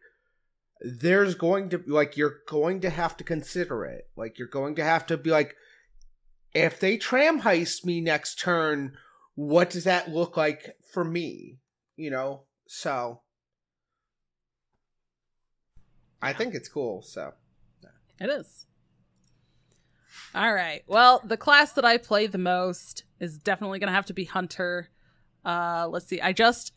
there's 0.81 1.35
going 1.35 1.69
to 1.71 1.83
like 1.87 2.17
you're 2.17 2.41
going 2.49 2.81
to 2.81 2.91
have 2.91 3.17
to 3.19 3.25
consider 3.25 3.85
it. 3.85 4.09
Like 4.17 4.39
you're 4.39 4.49
going 4.49 4.75
to 4.77 4.85
have 4.85 5.07
to 5.09 5.17
be 5.19 5.31
like 5.31 5.55
if 6.55 6.81
they 6.81 6.97
tram 6.97 7.43
heist 7.43 7.85
me 7.85 8.01
next 8.01 8.39
turn, 8.39 8.97
what 9.35 9.69
does 9.71 9.85
that 9.85 10.11
look 10.11 10.37
like 10.37 10.77
for 10.93 11.05
me? 11.05 11.59
You 11.97 12.11
know? 12.11 12.45
So 12.67 13.21
I 16.25 16.33
think 16.33 16.55
it's 16.55 16.69
cool, 16.69 17.03
so 17.03 17.35
It 18.19 18.31
is. 18.31 18.67
All 20.35 20.53
right. 20.53 20.83
Well, 20.87 21.21
the 21.25 21.37
class 21.37 21.73
that 21.73 21.85
I 21.85 21.97
play 21.99 22.27
the 22.27 22.39
most 22.39 23.05
is 23.21 23.39
definitely 23.39 23.79
going 23.79 23.89
to 23.89 23.95
have 23.95 24.07
to 24.07 24.15
be 24.15 24.25
Hunter. 24.25 24.89
Uh 25.45 25.87
let's 25.91 26.07
see. 26.07 26.21
I 26.21 26.33
just 26.33 26.73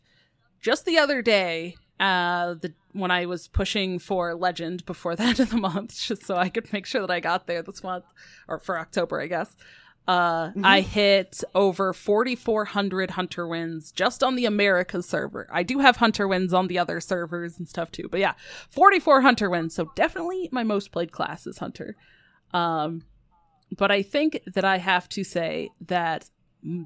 just 0.60 0.84
the 0.84 0.98
other 0.98 1.22
day 1.22 1.76
uh 1.98 2.54
the 2.54 2.74
when 2.92 3.10
I 3.10 3.26
was 3.26 3.48
pushing 3.48 3.98
for 3.98 4.34
legend 4.34 4.84
before 4.84 5.16
the 5.16 5.22
end 5.22 5.40
of 5.40 5.50
the 5.50 5.56
month 5.56 5.98
just 5.98 6.26
so 6.26 6.36
I 6.36 6.50
could 6.50 6.72
make 6.72 6.84
sure 6.86 7.00
that 7.00 7.10
I 7.10 7.20
got 7.20 7.46
there 7.46 7.62
this 7.62 7.82
month 7.82 8.04
or 8.46 8.58
for 8.58 8.78
October, 8.78 9.20
I 9.20 9.26
guess. 9.26 9.56
Uh 10.08 10.52
I 10.64 10.80
hit 10.80 11.44
over 11.54 11.92
4400 11.92 13.10
hunter 13.10 13.46
wins 13.46 13.92
just 13.92 14.24
on 14.24 14.36
the 14.36 14.46
America 14.46 15.02
server. 15.02 15.46
I 15.52 15.62
do 15.62 15.80
have 15.80 15.96
hunter 15.96 16.26
wins 16.26 16.54
on 16.54 16.66
the 16.66 16.78
other 16.78 16.98
servers 16.98 17.58
and 17.58 17.68
stuff 17.68 17.92
too. 17.92 18.08
But 18.10 18.20
yeah, 18.20 18.32
44 18.70 19.20
hunter 19.20 19.50
wins. 19.50 19.74
So 19.74 19.92
definitely 19.94 20.48
my 20.50 20.64
most 20.64 20.92
played 20.92 21.12
class 21.12 21.46
is 21.46 21.58
hunter. 21.58 21.94
Um 22.54 23.02
but 23.76 23.90
I 23.90 24.02
think 24.02 24.40
that 24.54 24.64
I 24.64 24.78
have 24.78 25.10
to 25.10 25.22
say 25.22 25.70
that 25.88 26.30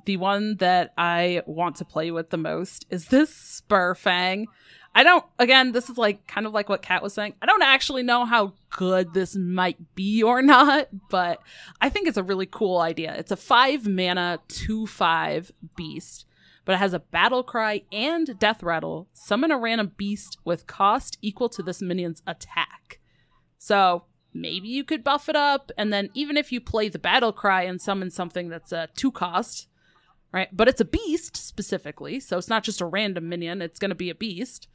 the 0.05 0.17
one 0.17 0.57
that 0.57 0.93
I 0.99 1.43
want 1.47 1.77
to 1.77 1.85
play 1.85 2.11
with 2.11 2.31
the 2.31 2.37
most 2.37 2.87
is 2.91 3.07
this 3.07 3.63
Spurfang. 3.63 4.47
I 4.95 5.05
don't, 5.05 5.25
again, 5.39 5.73
this 5.73 5.89
is 5.89 5.97
like 5.97 6.27
kind 6.27 6.47
of 6.47 6.53
like 6.53 6.69
what 6.69 6.83
Kat 6.83 7.03
was 7.03 7.15
saying. 7.15 7.35
I 7.41 7.47
don't 7.47 7.63
actually 7.63 8.03
know 8.03 8.27
how 8.27 8.53
good 8.71 9.15
this 9.15 9.35
might 9.35 9.95
be 9.95 10.23
or 10.23 10.43
not, 10.43 10.89
but 11.09 11.41
I 11.81 11.89
think 11.89 12.07
it's 12.07 12.19
a 12.19 12.23
really 12.23 12.47
cool 12.47 12.79
idea. 12.79 13.15
It's 13.17 13.31
a 13.31 13.37
five 13.37 13.89
mana, 13.89 14.41
two 14.49 14.87
five 14.87 15.51
beast, 15.77 16.27
but 16.67 16.75
it 16.75 16.79
has 16.79 16.93
a 16.93 17.01
battlecry 17.01 17.85
and 17.91 18.29
deathrattle. 18.39 19.07
Summon 19.15 19.51
a 19.51 19.59
random 19.59 19.93
beast 19.97 20.37
with 20.45 20.67
cost 20.67 21.17
equal 21.23 21.49
to 21.51 21.63
this 21.63 21.81
minion's 21.81 22.23
attack. 22.27 23.01
So 23.57 24.05
maybe 24.35 24.69
you 24.69 24.85
could 24.85 25.03
buff 25.03 25.29
it 25.29 25.37
up, 25.37 25.73
and 25.79 25.91
then 25.91 26.11
even 26.13 26.37
if 26.37 26.53
you 26.53 26.61
play 26.61 26.91
the 26.91 26.99
battlecry 26.99 27.67
and 27.67 27.81
summon 27.81 28.11
something 28.11 28.51
that's 28.51 28.73
a 28.73 28.89
two 28.95 29.11
cost, 29.11 29.69
right? 30.33 30.49
But 30.55 30.69
it's 30.69 30.81
a 30.83 30.85
beast 30.85 31.37
specifically, 31.37 32.21
so 32.21 32.37
it's 32.37 32.49
not 32.49 32.63
just 32.63 32.83
a 32.83 32.87
random 32.87 33.31
minion, 33.31 33.63
it's 33.63 33.79
going 33.79 33.91
to 33.91 33.95
be 33.95 34.11
a 34.11 34.15
beast. 34.15 34.69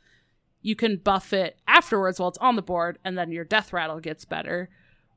You 0.62 0.76
can 0.76 0.98
buff 0.98 1.34
it 1.34 1.60
afterwards 1.68 2.20
while 2.20 2.30
it's 2.30 2.38
on 2.40 2.56
the 2.56 2.62
board, 2.62 3.00
and 3.04 3.18
then 3.18 3.32
your 3.32 3.46
deathrattle 3.46 4.02
gets 4.02 4.26
better. 4.26 4.70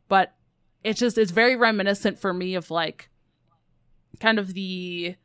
But 0.09 0.35
it 0.83 0.97
just 0.97 1.19
it's 1.19 1.31
very 1.31 1.57
reminiscent 1.57 2.19
for 2.19 2.33
me 2.33 2.55
of 2.55 2.71
like 2.71 3.11
kind 4.19 4.39
of 4.39 4.55
the 4.55 5.17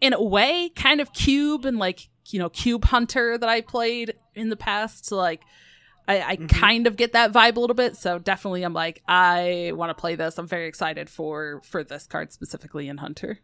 in 0.00 0.12
a 0.12 0.22
way 0.22 0.70
kind 0.74 1.00
of 1.00 1.12
cube 1.12 1.64
and 1.64 1.78
like 1.78 2.08
you 2.30 2.38
know 2.38 2.48
cube 2.48 2.84
hunter 2.86 3.36
that 3.36 3.48
I 3.48 3.60
played 3.60 4.14
in 4.34 4.48
the 4.48 4.56
past. 4.56 5.06
So 5.06 5.16
like 5.16 5.42
I, 6.08 6.20
I 6.20 6.36
mm-hmm. 6.36 6.46
kind 6.46 6.86
of 6.86 6.96
get 6.96 7.12
that 7.12 7.32
vibe 7.32 7.56
a 7.56 7.60
little 7.60 7.74
bit. 7.74 7.96
So 7.96 8.18
definitely 8.18 8.62
I'm 8.62 8.74
like 8.74 9.02
I 9.06 9.72
want 9.74 9.90
to 9.90 10.00
play 10.00 10.14
this. 10.14 10.38
I'm 10.38 10.46
very 10.46 10.66
excited 10.66 11.08
for 11.10 11.60
for 11.64 11.84
this 11.84 12.06
card 12.06 12.32
specifically 12.32 12.88
in 12.88 12.98
Hunter. 12.98 13.40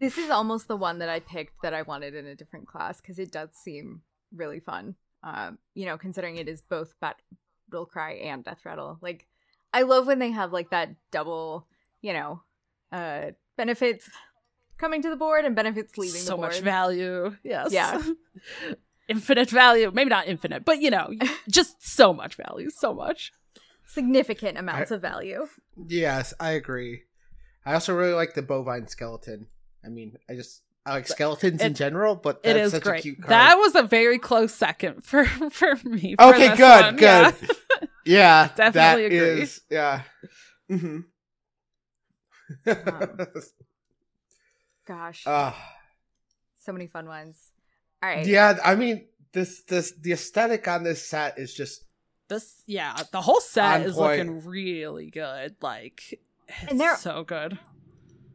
This 0.00 0.18
is 0.18 0.30
almost 0.30 0.66
the 0.66 0.76
one 0.76 0.98
that 0.98 1.08
I 1.08 1.20
picked 1.20 1.62
that 1.62 1.72
I 1.72 1.82
wanted 1.82 2.14
in 2.14 2.26
a 2.26 2.34
different 2.34 2.66
class 2.66 3.00
because 3.00 3.20
it 3.20 3.30
does 3.30 3.50
seem 3.52 4.02
really 4.34 4.60
fun. 4.60 4.94
Um, 5.22 5.58
you 5.74 5.86
know, 5.86 5.96
considering 5.98 6.36
it 6.36 6.48
is 6.48 6.60
both 6.60 6.94
Battlecry 7.00 8.24
and 8.24 8.44
Deathrattle. 8.44 8.98
Like, 9.00 9.26
I 9.72 9.82
love 9.82 10.06
when 10.06 10.18
they 10.18 10.30
have 10.30 10.52
like 10.52 10.70
that 10.70 10.90
double, 11.10 11.66
you 12.00 12.12
know, 12.12 12.42
uh, 12.90 13.30
benefits 13.56 14.10
coming 14.78 15.02
to 15.02 15.10
the 15.10 15.16
board 15.16 15.44
and 15.44 15.54
benefits 15.54 15.96
leaving 15.96 16.20
so 16.20 16.32
the 16.32 16.36
board. 16.36 16.50
much 16.50 16.60
value. 16.60 17.36
Yes. 17.44 17.72
Yeah. 17.72 18.02
infinite 19.08 19.50
value. 19.50 19.90
Maybe 19.92 20.10
not 20.10 20.26
infinite, 20.26 20.64
but 20.64 20.80
you 20.80 20.90
know, 20.90 21.10
just 21.48 21.86
so 21.86 22.12
much 22.12 22.34
value. 22.34 22.70
So 22.70 22.94
much. 22.94 23.32
Significant 23.86 24.58
amounts 24.58 24.90
I, 24.90 24.96
of 24.96 25.02
value. 25.02 25.46
Yes, 25.86 26.34
I 26.40 26.52
agree. 26.52 27.02
I 27.64 27.74
also 27.74 27.94
really 27.94 28.14
like 28.14 28.34
the 28.34 28.42
bovine 28.42 28.88
skeleton. 28.88 29.46
I 29.84 29.88
mean, 29.88 30.16
I 30.28 30.34
just 30.34 30.62
I 30.84 30.94
like 30.94 31.06
skeletons 31.06 31.60
it, 31.60 31.66
in 31.66 31.74
general, 31.74 32.16
but 32.16 32.40
it 32.42 32.56
is 32.56 32.76
great. 32.80 33.06
That 33.28 33.56
was 33.56 33.74
a 33.74 33.82
very 33.82 34.18
close 34.18 34.52
second 34.52 35.04
for 35.04 35.24
for 35.24 35.76
me. 35.84 36.16
For 36.18 36.34
okay, 36.34 36.56
good, 36.56 36.84
one. 36.84 36.96
good. 36.96 37.00
Yeah, 37.04 37.32
yeah 38.04 38.48
definitely 38.56 39.04
agree. 39.06 39.42
Is, 39.42 39.60
yeah. 39.70 40.02
Mm-hmm. 40.70 41.00
um, 42.66 43.26
gosh, 44.86 45.26
uh, 45.26 45.52
so 46.58 46.72
many 46.72 46.86
fun 46.86 47.06
ones. 47.06 47.38
All 48.02 48.08
right. 48.08 48.26
Yeah, 48.26 48.58
I 48.64 48.74
mean, 48.74 49.06
this 49.32 49.62
this 49.62 49.92
the 50.00 50.12
aesthetic 50.12 50.66
on 50.66 50.82
this 50.82 51.06
set 51.06 51.38
is 51.38 51.54
just 51.54 51.84
this. 52.28 52.62
Yeah, 52.66 52.96
the 53.12 53.20
whole 53.20 53.40
set 53.40 53.82
is 53.82 53.94
point. 53.94 54.18
looking 54.18 54.44
really 54.44 55.10
good. 55.10 55.54
Like, 55.60 56.20
and 56.68 56.80
they're 56.80 56.96
so 56.96 57.22
good 57.22 57.58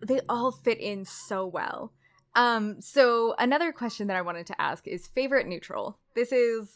they 0.05 0.21
all 0.29 0.51
fit 0.51 0.79
in 0.79 1.05
so 1.05 1.45
well. 1.45 1.93
Um, 2.37 2.81
so 2.81 3.33
another 3.39 3.71
question 3.71 4.07
that 4.07 4.15
I 4.15 4.21
wanted 4.21 4.45
to 4.47 4.61
ask 4.61 4.87
is 4.87 5.07
favorite 5.07 5.47
neutral. 5.47 5.97
This 6.15 6.31
is 6.31 6.69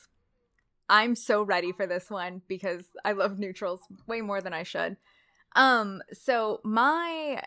I'm 0.89 1.15
so 1.15 1.43
ready 1.43 1.71
for 1.71 1.88
this 1.88 2.10
one 2.10 2.41
because 2.47 2.84
I 3.06 3.13
love 3.13 3.39
neutrals 3.39 3.80
way 4.08 4.21
more 4.21 4.41
than 4.41 4.54
I 4.54 4.63
should. 4.63 4.97
Um, 5.56 6.02
so 6.12 6.60
my 6.65 7.41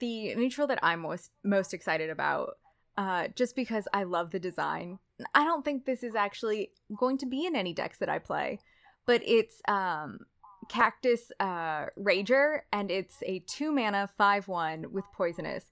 the 0.00 0.34
neutral 0.34 0.66
that 0.66 0.80
I'm 0.82 1.00
most 1.00 1.30
most 1.44 1.74
excited 1.74 2.08
about, 2.08 2.56
uh, 2.96 3.28
just 3.36 3.54
because 3.54 3.86
I 3.92 4.04
love 4.04 4.30
the 4.30 4.40
design. 4.40 4.98
I 5.34 5.44
don't 5.44 5.64
think 5.64 5.84
this 5.84 6.02
is 6.02 6.14
actually 6.14 6.72
going 6.96 7.18
to 7.18 7.26
be 7.26 7.44
in 7.44 7.54
any 7.54 7.74
decks 7.74 7.98
that 7.98 8.08
I 8.08 8.18
play, 8.18 8.60
but 9.06 9.20
it's 9.24 9.60
um 9.68 10.20
Cactus 10.68 11.30
uh, 11.38 11.86
Rager, 11.98 12.60
and 12.72 12.90
it's 12.90 13.22
a 13.26 13.40
two 13.40 13.72
mana 13.72 14.08
five 14.16 14.48
one 14.48 14.92
with 14.92 15.04
poisonous, 15.14 15.66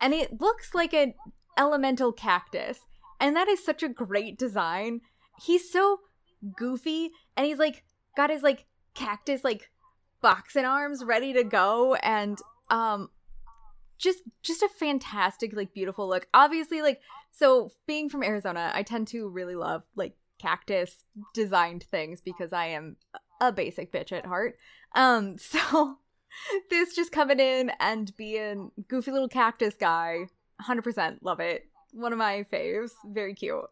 and 0.00 0.14
it 0.14 0.40
looks 0.40 0.74
like 0.74 0.94
an 0.94 1.14
elemental 1.58 2.12
cactus, 2.12 2.80
and 3.20 3.34
that 3.36 3.48
is 3.48 3.64
such 3.64 3.82
a 3.82 3.88
great 3.88 4.38
design. 4.38 5.00
He's 5.40 5.70
so 5.70 6.00
goofy, 6.56 7.10
and 7.36 7.46
he's 7.46 7.58
like 7.58 7.84
got 8.16 8.30
his 8.30 8.42
like 8.42 8.66
cactus 8.94 9.44
like 9.44 9.70
boxing 10.22 10.64
arms 10.64 11.04
ready 11.04 11.32
to 11.32 11.44
go, 11.44 11.94
and 11.96 12.38
um, 12.70 13.10
just 13.98 14.22
just 14.42 14.62
a 14.62 14.68
fantastic 14.68 15.54
like 15.54 15.72
beautiful 15.74 16.08
look. 16.08 16.26
Obviously, 16.34 16.82
like 16.82 17.00
so 17.30 17.70
being 17.86 18.08
from 18.08 18.22
Arizona, 18.22 18.70
I 18.74 18.82
tend 18.82 19.08
to 19.08 19.28
really 19.28 19.54
love 19.54 19.82
like 19.94 20.14
cactus 20.38 21.04
designed 21.32 21.84
things 21.84 22.20
because 22.20 22.52
I 22.52 22.66
am 22.66 22.96
a 23.40 23.52
basic 23.52 23.92
bitch 23.92 24.12
at 24.12 24.26
heart. 24.26 24.56
Um, 24.94 25.38
so 25.38 25.98
this 26.70 26.94
just 26.94 27.12
coming 27.12 27.40
in 27.40 27.70
and 27.80 28.16
being 28.16 28.70
goofy 28.88 29.10
little 29.10 29.28
cactus 29.28 29.74
guy, 29.74 30.28
100% 30.62 31.18
love 31.22 31.40
it. 31.40 31.66
One 31.92 32.12
of 32.12 32.18
my 32.18 32.44
faves. 32.52 32.92
Very 33.04 33.34
cute. 33.34 33.64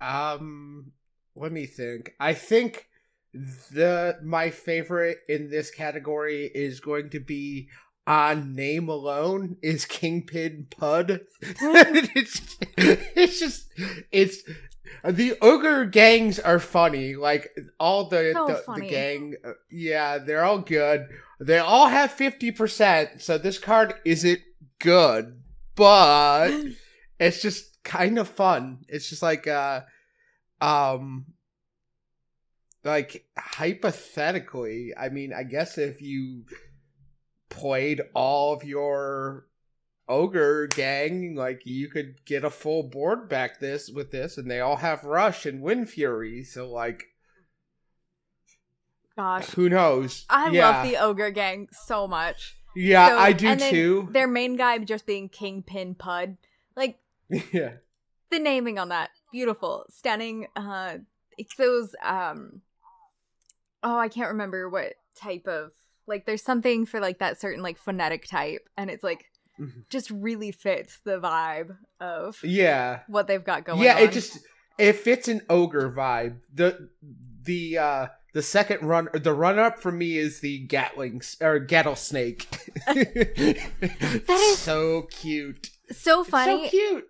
Um, 0.00 0.92
let 1.34 1.52
me 1.52 1.66
think. 1.66 2.14
I 2.18 2.34
think 2.34 2.88
the 3.32 4.18
my 4.22 4.50
favorite 4.50 5.18
in 5.28 5.50
this 5.50 5.70
category 5.70 6.50
is 6.54 6.80
going 6.80 7.10
to 7.10 7.20
be 7.20 7.68
on 8.06 8.54
name 8.54 8.88
alone 8.88 9.56
is 9.62 9.84
Kingpin 9.84 10.66
Pud. 10.70 11.20
it's, 11.42 12.58
it's 12.76 13.38
just 13.38 13.68
it's 14.10 14.42
the 15.04 15.36
ogre 15.40 15.84
gangs 15.84 16.38
are 16.38 16.58
funny. 16.58 17.14
Like 17.14 17.50
all 17.78 18.08
the 18.08 18.32
so 18.34 18.46
the, 18.46 18.80
the, 18.80 18.86
gang, 18.86 19.34
yeah, 19.70 20.18
they're 20.18 20.44
all 20.44 20.58
good. 20.58 21.08
They 21.40 21.58
all 21.58 21.88
have 21.88 22.12
fifty 22.12 22.50
percent, 22.50 23.22
so 23.22 23.38
this 23.38 23.58
card 23.58 23.94
isn't 24.04 24.40
good, 24.78 25.40
but 25.74 26.50
it's 27.20 27.42
just 27.42 27.82
kind 27.82 28.18
of 28.18 28.28
fun. 28.28 28.78
It's 28.88 29.08
just 29.08 29.22
like 29.22 29.46
uh, 29.46 29.82
um, 30.60 31.26
like 32.84 33.24
hypothetically, 33.38 34.92
I 34.98 35.08
mean, 35.08 35.32
I 35.32 35.44
guess 35.44 35.78
if 35.78 36.02
you 36.02 36.44
played 37.50 38.00
all 38.14 38.54
of 38.54 38.64
your 38.64 39.46
ogre 40.08 40.66
gang 40.66 41.36
like 41.36 41.62
you 41.64 41.88
could 41.88 42.24
get 42.24 42.42
a 42.44 42.50
full 42.50 42.82
board 42.82 43.28
back 43.28 43.60
this 43.60 43.88
with 43.88 44.10
this 44.10 44.38
and 44.38 44.50
they 44.50 44.58
all 44.58 44.76
have 44.76 45.04
rush 45.04 45.46
and 45.46 45.62
windfury 45.62 46.44
so 46.44 46.68
like 46.68 47.04
gosh. 49.20 49.50
who 49.50 49.68
knows? 49.68 50.24
I 50.28 50.50
yeah. 50.50 50.68
love 50.68 50.86
the 50.86 50.96
ogre 50.96 51.30
gang 51.30 51.68
so 51.72 52.08
much. 52.08 52.56
Yeah 52.74 53.08
so, 53.08 53.18
i 53.18 53.32
do 53.32 53.56
too. 53.56 54.08
their 54.12 54.28
main 54.28 54.56
guy 54.56 54.78
just 54.78 55.06
being 55.06 55.28
kingpin 55.28 55.94
pud. 55.94 56.36
Like 56.76 56.98
yeah. 57.52 57.74
the 58.30 58.38
naming 58.38 58.78
on 58.78 58.88
that 58.88 59.10
beautiful. 59.32 59.86
Stunning 59.90 60.46
uh 60.56 60.98
it's 61.38 61.54
those 61.56 61.94
um 62.04 62.60
oh 63.82 63.96
i 63.96 64.08
can't 64.08 64.28
remember 64.28 64.68
what 64.68 64.94
type 65.16 65.46
of 65.46 65.72
like 66.10 66.26
there's 66.26 66.42
something 66.42 66.84
for 66.84 67.00
like 67.00 67.18
that 67.20 67.40
certain 67.40 67.62
like 67.62 67.78
phonetic 67.78 68.26
type 68.26 68.68
and 68.76 68.90
it's 68.90 69.02
like 69.04 69.24
Mm-hmm. 69.58 69.80
just 69.90 70.10
really 70.10 70.52
fits 70.52 71.00
the 71.04 71.20
vibe 71.20 71.76
of 72.00 72.38
yeah. 72.42 73.00
what 73.08 73.26
they've 73.26 73.44
got 73.44 73.64
going 73.66 73.82
yeah 73.82 73.96
on. 73.96 74.02
it 74.04 74.12
just 74.12 74.38
it 74.78 74.94
fits 74.96 75.28
an 75.28 75.42
ogre 75.50 75.92
vibe. 75.92 76.38
The 76.54 76.88
the 77.42 77.76
uh 77.76 78.06
the 78.32 78.40
second 78.40 78.80
run 78.88 79.08
the 79.12 79.34
run 79.34 79.58
up 79.58 79.78
for 79.78 79.92
me 79.92 80.16
is 80.16 80.40
the 80.40 80.60
gatling 80.60 81.20
or 81.42 81.60
gattlesnake. 81.60 82.46
That 82.86 84.30
is 84.30 84.58
so 84.58 85.02
cute. 85.10 85.68
so 85.90 86.24
funny 86.24 86.64
so 86.64 86.70
cute. 86.70 87.04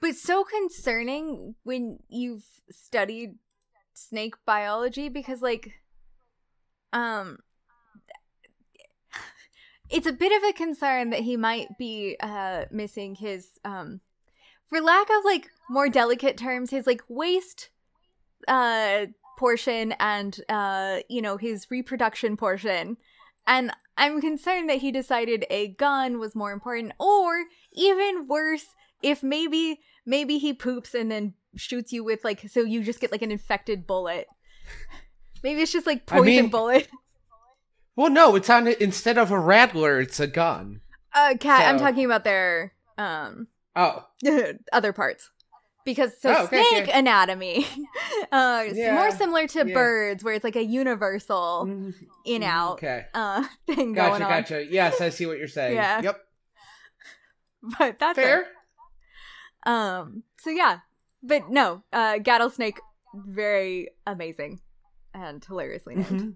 but 0.00 0.14
so 0.14 0.44
concerning 0.44 1.56
when 1.64 1.98
you've 2.08 2.44
studied 2.70 3.30
snake 3.94 4.34
biology 4.46 5.08
because 5.08 5.42
like 5.42 5.72
um 6.92 7.38
it's 9.90 10.06
a 10.06 10.12
bit 10.12 10.32
of 10.32 10.48
a 10.48 10.52
concern 10.52 11.10
that 11.10 11.20
he 11.20 11.36
might 11.36 11.68
be 11.78 12.16
uh 12.20 12.64
missing 12.70 13.14
his 13.14 13.58
um 13.64 14.00
for 14.68 14.80
lack 14.80 15.08
of 15.10 15.24
like 15.24 15.48
more 15.70 15.88
delicate 15.88 16.36
terms 16.36 16.70
his 16.70 16.86
like 16.86 17.02
waist 17.08 17.68
uh 18.48 19.06
portion 19.38 19.92
and 20.00 20.40
uh 20.48 20.98
you 21.08 21.20
know 21.22 21.36
his 21.36 21.66
reproduction 21.70 22.36
portion 22.36 22.96
and 23.46 23.70
i'm 23.96 24.20
concerned 24.20 24.68
that 24.68 24.78
he 24.78 24.90
decided 24.90 25.44
a 25.50 25.68
gun 25.68 26.18
was 26.18 26.34
more 26.34 26.52
important 26.52 26.92
or 26.98 27.44
even 27.72 28.26
worse 28.26 28.66
if 29.02 29.22
maybe 29.22 29.80
maybe 30.06 30.38
he 30.38 30.52
poops 30.52 30.94
and 30.94 31.10
then 31.10 31.34
shoots 31.56 31.92
you 31.92 32.02
with 32.04 32.24
like 32.24 32.48
so 32.48 32.60
you 32.60 32.82
just 32.82 33.00
get 33.00 33.10
like 33.12 33.22
an 33.22 33.30
infected 33.32 33.86
bullet. 33.86 34.26
Maybe 35.42 35.62
it's 35.62 35.72
just 35.72 35.86
like 35.86 36.02
I 36.10 36.18
poison 36.18 36.34
mean- 36.44 36.50
bullet. 36.50 36.88
Well, 37.96 38.10
no, 38.10 38.36
it's 38.36 38.50
on 38.50 38.68
instead 38.68 39.16
of 39.18 39.30
a 39.30 39.38
rattler, 39.38 40.00
it's 40.00 40.20
a 40.20 40.26
gun. 40.26 40.82
Uh, 41.14 41.34
Kat. 41.40 41.66
I'm 41.66 41.78
talking 41.78 42.04
about 42.04 42.24
their 42.24 42.72
um 42.98 43.48
Oh, 43.74 44.06
other 44.72 44.92
parts 44.92 45.30
because 45.84 46.18
so 46.20 46.32
Oh, 46.34 46.44
okay, 46.44 46.62
snake 46.62 46.82
okay. 46.88 46.98
anatomy 46.98 47.66
uh 48.32 48.64
Yeah, 48.72 48.94
more 48.94 49.10
similar 49.12 49.46
to 49.48 49.64
yeah. 49.64 49.74
birds 49.74 50.22
where 50.24 50.34
it's 50.34 50.44
like 50.44 50.56
a 50.56 50.64
universal 50.64 51.64
Mm, 51.66 51.94
in 52.24 52.42
mm, 52.42 52.46
out 52.46 52.72
Okay, 52.74 53.06
uh 53.14 53.44
thing 53.66 53.92
gotcha, 53.94 54.10
going 54.10 54.22
on 54.22 54.28
gotcha. 54.28 54.54
gotcha. 54.54 54.66
Yes, 54.70 55.00
I 55.00 55.08
see 55.10 55.26
what 55.26 55.38
you're 55.38 55.48
saying. 55.48 55.74
Yeah. 55.76 56.02
Yep, 56.02 56.20
but 57.78 57.98
that's 57.98 58.16
fair. 58.16 58.40
it. 58.42 58.46
um 59.68 60.22
so 60.38 60.50
yeah 60.50 60.80
but 61.22 61.48
no 61.50 61.82
uh 61.92 62.14
Gattlesnake 62.18 62.78
very 63.14 63.90
amazing 64.06 64.60
and 65.14 65.42
hilariously 65.44 65.94
named 65.96 66.10
Mhm. 66.10 66.34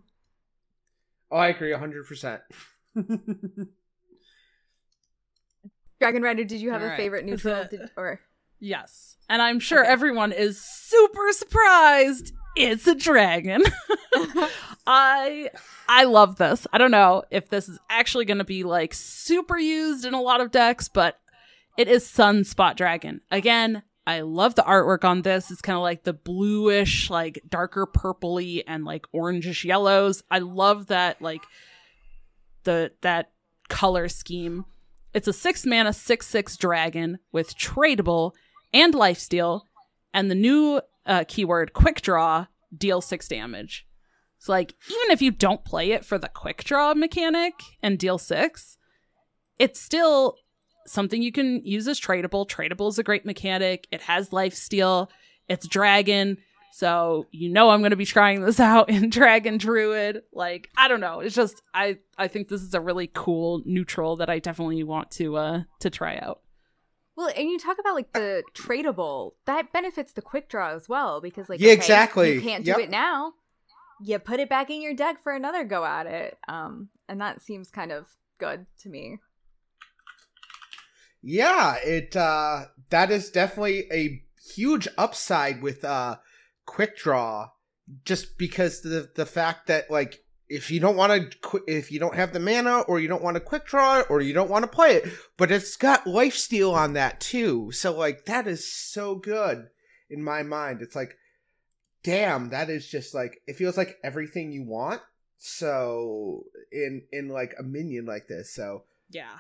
Oh, 1.31 1.37
I 1.37 1.49
agree, 1.49 1.73
hundred 1.73 2.07
percent. 2.07 2.41
Dragon 6.01 6.23
Rider 6.23 6.45
did 6.45 6.61
you 6.61 6.71
have 6.71 6.81
All 6.81 6.89
a 6.89 6.91
right. 6.91 6.97
favorite 6.97 7.25
Is 7.27 7.31
neutral 7.45 7.63
it- 7.63 7.71
Did- 7.71 7.91
or 7.97 8.21
Yes. 8.59 9.17
And 9.29 9.41
I'm 9.41 9.59
sure 9.61 9.81
Okay. 9.83 9.91
everyone 9.93 10.33
is 10.33 10.61
super 10.61 11.33
surprised. 11.33 12.33
It's 12.57 12.87
a 12.87 12.95
dragon. 12.95 13.63
I 14.87 15.51
I 15.89 16.05
love 16.05 16.37
this. 16.37 16.67
I 16.73 16.79
don't 16.79 16.91
know 16.91 17.23
if 17.31 17.49
this 17.49 17.69
is 17.69 17.79
actually 17.89 18.25
going 18.27 18.39
to 18.39 18.45
be 18.45 18.65
like 18.65 18.93
super 18.93 19.57
used 19.57 20.05
in 20.05 20.13
a 20.15 20.21
lot 20.21 20.41
of 20.41 20.51
decks, 20.51 20.89
but 20.89 21.19
it 21.79 21.87
is 21.89 22.05
Sunspot 22.05 22.77
Dragon. 22.77 23.21
Again, 23.31 23.83
I 24.11 24.23
love 24.23 24.57
the 24.57 24.63
artwork 24.63 25.05
on 25.05 25.23
this. 25.23 25.53
It's 25.53 25.63
kind 25.63 25.77
of 25.77 25.83
like 25.83 26.03
the 26.03 26.13
bluish, 26.13 27.11
like 27.11 27.41
darker 27.49 27.87
purpley 27.87 28.65
and 28.67 28.85
like 28.85 29.07
orangish 29.15 29.65
yellows. 29.65 30.25
I 30.29 30.41
love 30.41 30.89
that 30.89 31.23
like 31.23 31.43
the 32.65 32.91
that 33.03 33.31
color 33.69 34.09
scheme. 34.09 34.65
It's 35.15 35.29
a 35.29 35.33
six 35.33 35.65
mana 35.65 35.93
six 35.93 36.27
six 36.27 36.57
dragon 36.57 37.21
with 37.31 37.57
tradable 37.57 38.33
and 38.75 38.95
lifesteal, 38.95 39.61
and 40.13 40.29
the 40.29 40.35
new 40.35 40.81
uh, 41.07 41.23
keyword 41.29 41.73
Quickdraw 41.73 42.49
deal 42.77 43.01
six 43.01 43.29
damage. 43.29 43.87
So 44.39 44.51
like 44.51 44.75
even 44.89 45.13
if 45.13 45.23
you 45.23 45.31
don't 45.31 45.65
play 45.65 45.93
it 45.93 46.05
for 46.05 46.19
the 46.19 46.29
Quickdraw 46.29 46.97
mechanic 46.97 47.55
and 47.81 47.97
deal 47.97 48.19
six, 48.19 48.77
it's 49.57 49.81
still 49.81 50.35
something 50.87 51.23
you 51.23 51.33
can 51.33 51.65
use 51.65 51.87
as 51.89 52.01
tradable. 52.01 52.49
Tradable 52.49 52.89
is 52.89 52.99
a 52.99 53.03
great 53.03 53.25
mechanic. 53.27 53.87
It 53.91 54.03
has 54.03 54.31
lifesteal. 54.31 55.09
It's 55.49 55.67
dragon. 55.67 56.39
So 56.73 57.27
you 57.33 57.49
know 57.51 57.71
I'm 57.71 57.81
going 57.81 57.91
to 57.91 57.97
be 57.97 58.05
trying 58.07 58.43
this 58.43 58.61
out 58.71 58.89
in 58.89 59.11
Dragon 59.11 59.59
Druid. 59.59 60.23
Like 60.33 60.71
I 60.77 60.87
don't 60.89 61.01
know, 61.01 61.21
it's 61.21 61.35
just 61.35 61.61
I 61.75 61.99
I 62.17 62.29
think 62.29 62.49
this 62.49 62.63
is 62.63 62.75
a 62.75 62.81
really 62.81 63.11
cool 63.13 63.63
neutral 63.65 64.17
that 64.17 64.31
I 64.31 64.39
definitely 64.39 64.85
want 64.85 65.11
to 65.13 65.37
uh 65.37 65.63
to 65.81 65.91
try 65.91 66.17
out. 66.19 66.41
well 67.17 67.29
and 67.37 67.49
you 67.51 67.59
talk 67.59 67.79
about 67.81 67.95
like 67.95 68.13
the 68.13 68.45
tradable 68.55 69.33
that 69.47 69.73
benefits 69.73 70.13
the 70.13 70.23
Quickdraw 70.23 70.75
as 70.77 70.89
well 70.89 71.21
because 71.21 71.49
like 71.49 71.59
Yeah, 71.61 71.73
okay, 71.73 71.75
exactly. 71.75 72.35
you 72.35 72.41
can't 72.41 72.65
Yep. 72.65 72.77
do 72.77 72.83
it 72.85 72.91
now 72.91 73.33
you 74.03 74.19
put 74.19 74.41
it 74.41 74.49
back 74.49 74.71
in 74.71 74.81
your 74.81 74.95
deck 74.95 75.23
for 75.23 75.33
another 75.35 75.65
go 75.65 75.85
at 75.85 76.07
it 76.07 76.39
um 76.49 76.89
and 77.09 77.21
that 77.21 77.43
seems 77.43 77.69
kind 77.71 77.91
of 77.93 78.07
good 78.39 78.65
to 78.79 78.89
me 78.89 79.19
Yeah, 81.23 81.77
it 81.85 82.17
uh 82.17 82.67
that 82.91 83.11
is 83.11 83.31
definitely 83.31 83.87
a 83.93 84.23
huge 84.55 84.89
upside 84.97 85.63
with 85.63 85.85
uh 85.85 86.17
Quickdraw 86.67 87.51
just 88.05 88.39
because 88.39 88.83
the 88.83 89.11
the 89.15 89.27
fact 89.27 89.67
that 89.67 89.91
like 89.91 90.25
if 90.49 90.71
you 90.71 90.81
don't 90.81 90.97
want 90.97 91.33
to 91.43 91.63
if 91.67 91.93
you 91.93 92.01
don't 92.01 92.17
have 92.17 92.33
the 92.33 92.41
mana 92.41 92.81
or 92.81 92.99
you 92.99 93.09
don't 93.09 93.23
want 93.23 93.37
to 93.37 93.41
Quickdraw 93.43 94.09
or 94.11 94.21
you 94.21 94.33
don't 94.33 94.51
want 94.51 94.63
to 94.65 94.69
play 94.69 94.97
it 94.97 95.09
but 95.37 95.51
it's 95.51 95.77
got 95.77 96.05
lifesteal 96.05 96.73
on 96.73 96.95
that 96.95 97.21
too 97.21 97.71
so 97.73 97.97
like 97.97 98.25
that 98.27 98.47
is 98.47 98.73
so 98.73 99.15
good 99.15 99.69
in 100.09 100.23
my 100.23 100.43
mind 100.43 100.81
it's 100.83 100.97
like 100.97 101.17
damn 102.03 102.51
that 102.51 102.71
is 102.71 102.89
just 102.89 103.15
like 103.15 103.41
it 103.47 103.57
feels 103.57 103.77
like 103.77 103.99
everything 104.03 104.53
you 104.53 104.65
want 104.65 105.01
so 105.39 106.45
in 106.73 107.03
in 107.13 107.29
like 107.29 107.55
a 107.59 107.63
minion 107.63 108.07
like 108.07 108.27
this 108.29 108.55
so 108.55 108.85
Yeah. 109.11 109.39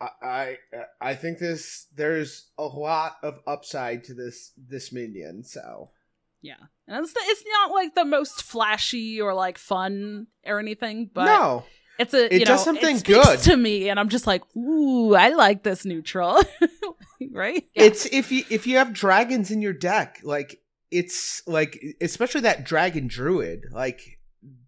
I 0.00 0.08
I 0.22 0.56
uh, 0.76 0.82
I 1.00 1.14
think 1.14 1.38
this 1.38 1.86
there's 1.94 2.48
a 2.58 2.64
lot 2.64 3.16
of 3.22 3.40
upside 3.46 4.04
to 4.04 4.14
this 4.14 4.52
this 4.56 4.92
minion. 4.92 5.44
So 5.44 5.90
Yeah. 6.42 6.54
And 6.88 7.04
it's 7.04 7.14
it's 7.16 7.44
not 7.46 7.70
like 7.72 7.94
the 7.94 8.04
most 8.04 8.42
flashy 8.42 9.20
or 9.20 9.34
like 9.34 9.58
fun 9.58 10.26
or 10.46 10.58
anything, 10.58 11.10
but 11.12 11.26
no, 11.26 11.64
it's 11.98 12.14
a 12.14 12.34
It 12.34 12.40
you 12.40 12.46
does 12.46 12.60
know, 12.60 12.64
something 12.64 12.96
it 12.96 13.04
good. 13.04 13.38
to 13.40 13.56
me 13.56 13.88
and 13.88 14.00
I'm 14.00 14.08
just 14.08 14.26
like, 14.26 14.42
"Ooh, 14.56 15.14
I 15.14 15.30
like 15.30 15.62
this 15.62 15.84
neutral." 15.84 16.42
right? 17.32 17.64
Yeah. 17.74 17.82
it's 17.84 18.06
if 18.06 18.32
you 18.32 18.44
if 18.50 18.66
you 18.66 18.78
have 18.78 18.92
dragons 18.92 19.50
in 19.50 19.60
your 19.62 19.74
deck, 19.74 20.20
like 20.24 20.60
it's 20.90 21.46
like 21.46 21.80
especially 22.00 22.40
that 22.42 22.64
dragon 22.64 23.06
druid, 23.06 23.66
like 23.70 24.18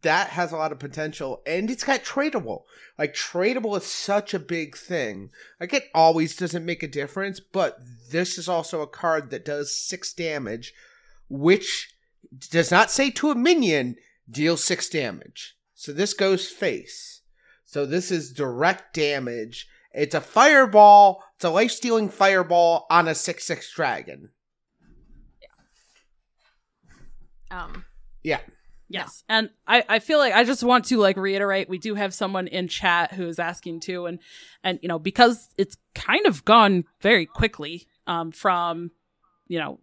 that 0.02 0.28
has 0.28 0.52
a 0.52 0.56
lot 0.56 0.72
of 0.72 0.78
potential, 0.78 1.42
and 1.46 1.70
it's 1.70 1.84
got 1.84 2.04
tradable. 2.04 2.64
Like 2.98 3.14
tradable 3.14 3.76
is 3.76 3.86
such 3.86 4.34
a 4.34 4.38
big 4.38 4.76
thing. 4.76 5.30
Like 5.58 5.72
it 5.72 5.84
always 5.94 6.36
doesn't 6.36 6.66
make 6.66 6.82
a 6.82 6.88
difference, 6.88 7.40
but 7.40 7.78
this 8.10 8.36
is 8.36 8.48
also 8.48 8.82
a 8.82 8.86
card 8.86 9.30
that 9.30 9.44
does 9.44 9.74
six 9.74 10.12
damage, 10.12 10.74
which 11.28 11.94
does 12.50 12.70
not 12.70 12.90
say 12.90 13.10
to 13.10 13.30
a 13.30 13.34
minion 13.34 13.96
deal 14.30 14.56
six 14.56 14.88
damage. 14.88 15.56
So 15.74 15.92
this 15.92 16.14
goes 16.14 16.48
face. 16.48 17.22
So 17.64 17.86
this 17.86 18.10
is 18.10 18.32
direct 18.32 18.94
damage. 18.94 19.68
It's 19.92 20.14
a 20.14 20.20
fireball. 20.20 21.22
It's 21.36 21.44
a 21.44 21.50
life 21.50 21.70
stealing 21.70 22.08
fireball 22.08 22.86
on 22.90 23.08
a 23.08 23.14
six 23.14 23.44
six 23.44 23.72
dragon. 23.72 24.30
um 27.50 27.84
Yeah. 28.22 28.40
Yes. 28.92 29.24
And 29.28 29.50
I, 29.66 29.84
I 29.88 29.98
feel 29.98 30.18
like 30.18 30.34
I 30.34 30.44
just 30.44 30.62
want 30.62 30.84
to 30.86 30.98
like 30.98 31.16
reiterate 31.16 31.68
we 31.68 31.78
do 31.78 31.94
have 31.94 32.12
someone 32.12 32.46
in 32.46 32.68
chat 32.68 33.12
who 33.12 33.26
is 33.26 33.38
asking 33.38 33.80
too 33.80 34.06
and 34.06 34.18
and 34.62 34.78
you 34.82 34.88
know 34.88 34.98
because 34.98 35.48
it's 35.56 35.76
kind 35.94 36.26
of 36.26 36.44
gone 36.44 36.84
very 37.00 37.26
quickly 37.26 37.86
um 38.06 38.32
from 38.32 38.90
you 39.48 39.58
know 39.58 39.80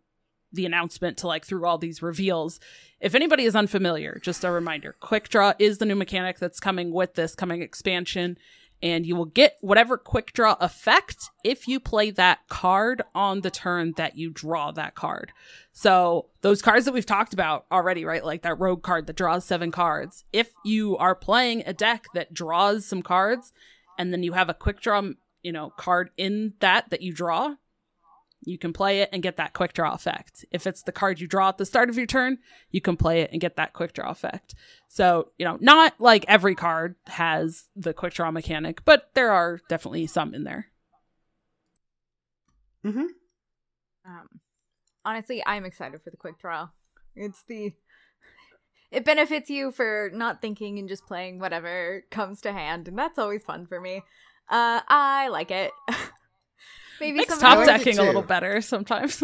the 0.52 0.66
announcement 0.66 1.18
to 1.18 1.28
like 1.28 1.46
through 1.46 1.66
all 1.66 1.78
these 1.78 2.02
reveals. 2.02 2.60
If 3.00 3.16
anybody 3.16 3.44
is 3.44 3.56
unfamiliar, 3.56 4.20
just 4.22 4.44
a 4.44 4.52
reminder, 4.52 4.96
Quickdraw 5.02 5.56
is 5.60 5.78
the 5.78 5.86
new 5.86 5.96
mechanic 5.96 6.40
that's 6.40 6.60
coming 6.60 6.92
with 6.92 7.14
this 7.14 7.36
coming 7.36 7.62
expansion 7.62 8.38
and 8.82 9.06
you 9.06 9.16
will 9.16 9.26
get 9.26 9.58
whatever 9.62 9.98
Quickdraw 9.98 10.58
effect 10.60 11.30
if 11.44 11.68
you 11.68 11.80
play 11.80 12.12
that 12.12 12.48
card 12.48 13.02
on 13.14 13.42
the 13.42 13.52
turn 13.52 13.94
that 13.98 14.18
you 14.18 14.30
draw 14.30 14.72
that 14.72 14.96
card. 14.96 15.32
So 15.72 16.28
those 16.42 16.62
cards 16.62 16.86
that 16.86 16.94
we've 16.94 17.06
talked 17.06 17.34
about 17.34 17.66
already, 17.72 18.06
right? 18.06 18.24
Like 18.24 18.44
that 18.44 18.60
rogue 18.60 18.84
card 18.84 19.08
that 19.08 19.16
draws 19.16 19.46
seven 19.46 19.72
cards. 19.72 20.24
If 20.32 20.52
you 20.64 20.98
are 20.98 21.16
playing 21.16 21.64
a 21.66 21.74
deck 21.74 22.06
that 22.14 22.34
draws 22.34 22.86
some 22.86 23.02
cards 23.02 23.52
and 23.98 24.14
then 24.14 24.24
you 24.24 24.34
have 24.34 24.50
a 24.50 24.54
Quickdraw, 24.54 25.16
you 25.44 25.52
know, 25.52 25.72
card 25.72 26.10
in 26.18 26.54
that 26.60 26.90
that 26.90 27.02
you 27.02 27.14
draw, 27.14 27.56
you 28.42 28.58
can 28.58 28.74
play 28.74 29.02
it 29.02 29.10
and 29.12 29.22
get 29.22 29.38
that 29.38 29.54
Quickdraw 29.54 29.94
effect. 29.94 30.46
If 30.52 30.66
it's 30.66 30.84
the 30.84 30.92
card 30.92 31.20
you 31.20 31.28
draw 31.28 31.50
at 31.50 31.58
the 31.58 31.66
start 31.66 31.90
of 31.90 31.98
your 31.98 32.06
turn, 32.06 32.38
you 32.72 32.82
can 32.82 32.96
play 32.98 33.22
it 33.22 33.32
and 33.32 33.42
get 33.42 33.58
that 33.58 33.74
Quickdraw 33.74 34.10
effect. 34.10 34.56
So, 34.88 35.32
you 35.38 35.46
know, 35.46 35.58
not 35.60 35.94
like 36.00 36.26
every 36.28 36.56
card 36.56 36.96
has 37.08 37.68
the 37.76 37.94
Quickdraw 37.94 38.32
mechanic, 38.32 38.84
but 38.86 39.10
there 39.14 39.32
are 39.32 39.60
definitely 39.68 40.08
some 40.08 40.34
in 40.34 40.44
there. 40.46 40.68
Mm-hmm. 42.86 43.08
um 44.06 44.30
honestly 45.04 45.44
i'm 45.46 45.66
excited 45.66 46.02
for 46.02 46.12
the 46.12 46.16
Quickdraw 46.16 46.70
it's 47.14 47.44
the 47.44 47.74
it 48.90 49.04
benefits 49.04 49.50
you 49.50 49.72
for 49.72 50.10
not 50.14 50.42
thinking 50.42 50.80
and 50.80 50.88
just 50.88 51.06
playing 51.06 51.40
whatever 51.40 52.06
comes 52.10 52.40
to 52.40 52.54
hand 52.54 52.88
and 52.88 52.98
that's 52.98 53.20
always 53.20 53.44
fun 53.44 53.68
for 53.68 53.82
me 53.82 53.98
uh 54.50 54.80
i 54.88 55.28
like 55.28 55.52
it 55.52 55.74
maybe 57.00 57.24
some 57.26 57.40
top 57.40 57.58
I 57.58 57.66
like 57.66 57.68
it 57.82 57.86
decking 57.86 58.00
a 58.00 58.04
little 58.04 58.22
better 58.22 58.62
sometimes. 58.74 59.24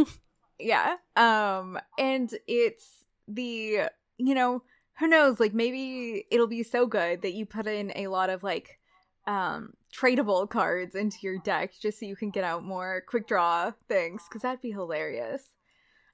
yeah 0.60 0.96
um 1.16 1.78
and 1.98 2.34
it's 2.48 3.06
the 3.28 3.82
you 4.18 4.36
know 4.36 4.64
who 5.00 5.08
knows 5.08 5.40
like 5.40 5.54
maybe 5.54 6.26
it'll 6.32 6.48
be 6.48 6.64
so 6.64 6.86
good 6.88 7.22
that 7.24 7.34
you 7.34 7.46
put 7.46 7.68
in 7.68 7.92
a 7.96 8.08
lot 8.08 8.30
of 8.30 8.44
like 8.44 8.80
um 9.28 9.74
tradable 9.94 10.50
cards 10.50 10.96
into 10.96 11.18
your 11.22 11.38
deck 11.40 11.74
just 11.82 12.00
so 12.00 12.06
you 12.06 12.16
can 12.16 12.30
get 12.30 12.44
out 12.44 12.64
more 12.64 13.04
Quickdraw 13.12 13.74
things 13.88 14.24
because 14.28 14.42
that'd 14.44 14.62
be 14.62 14.72
hilarious. 14.72 15.44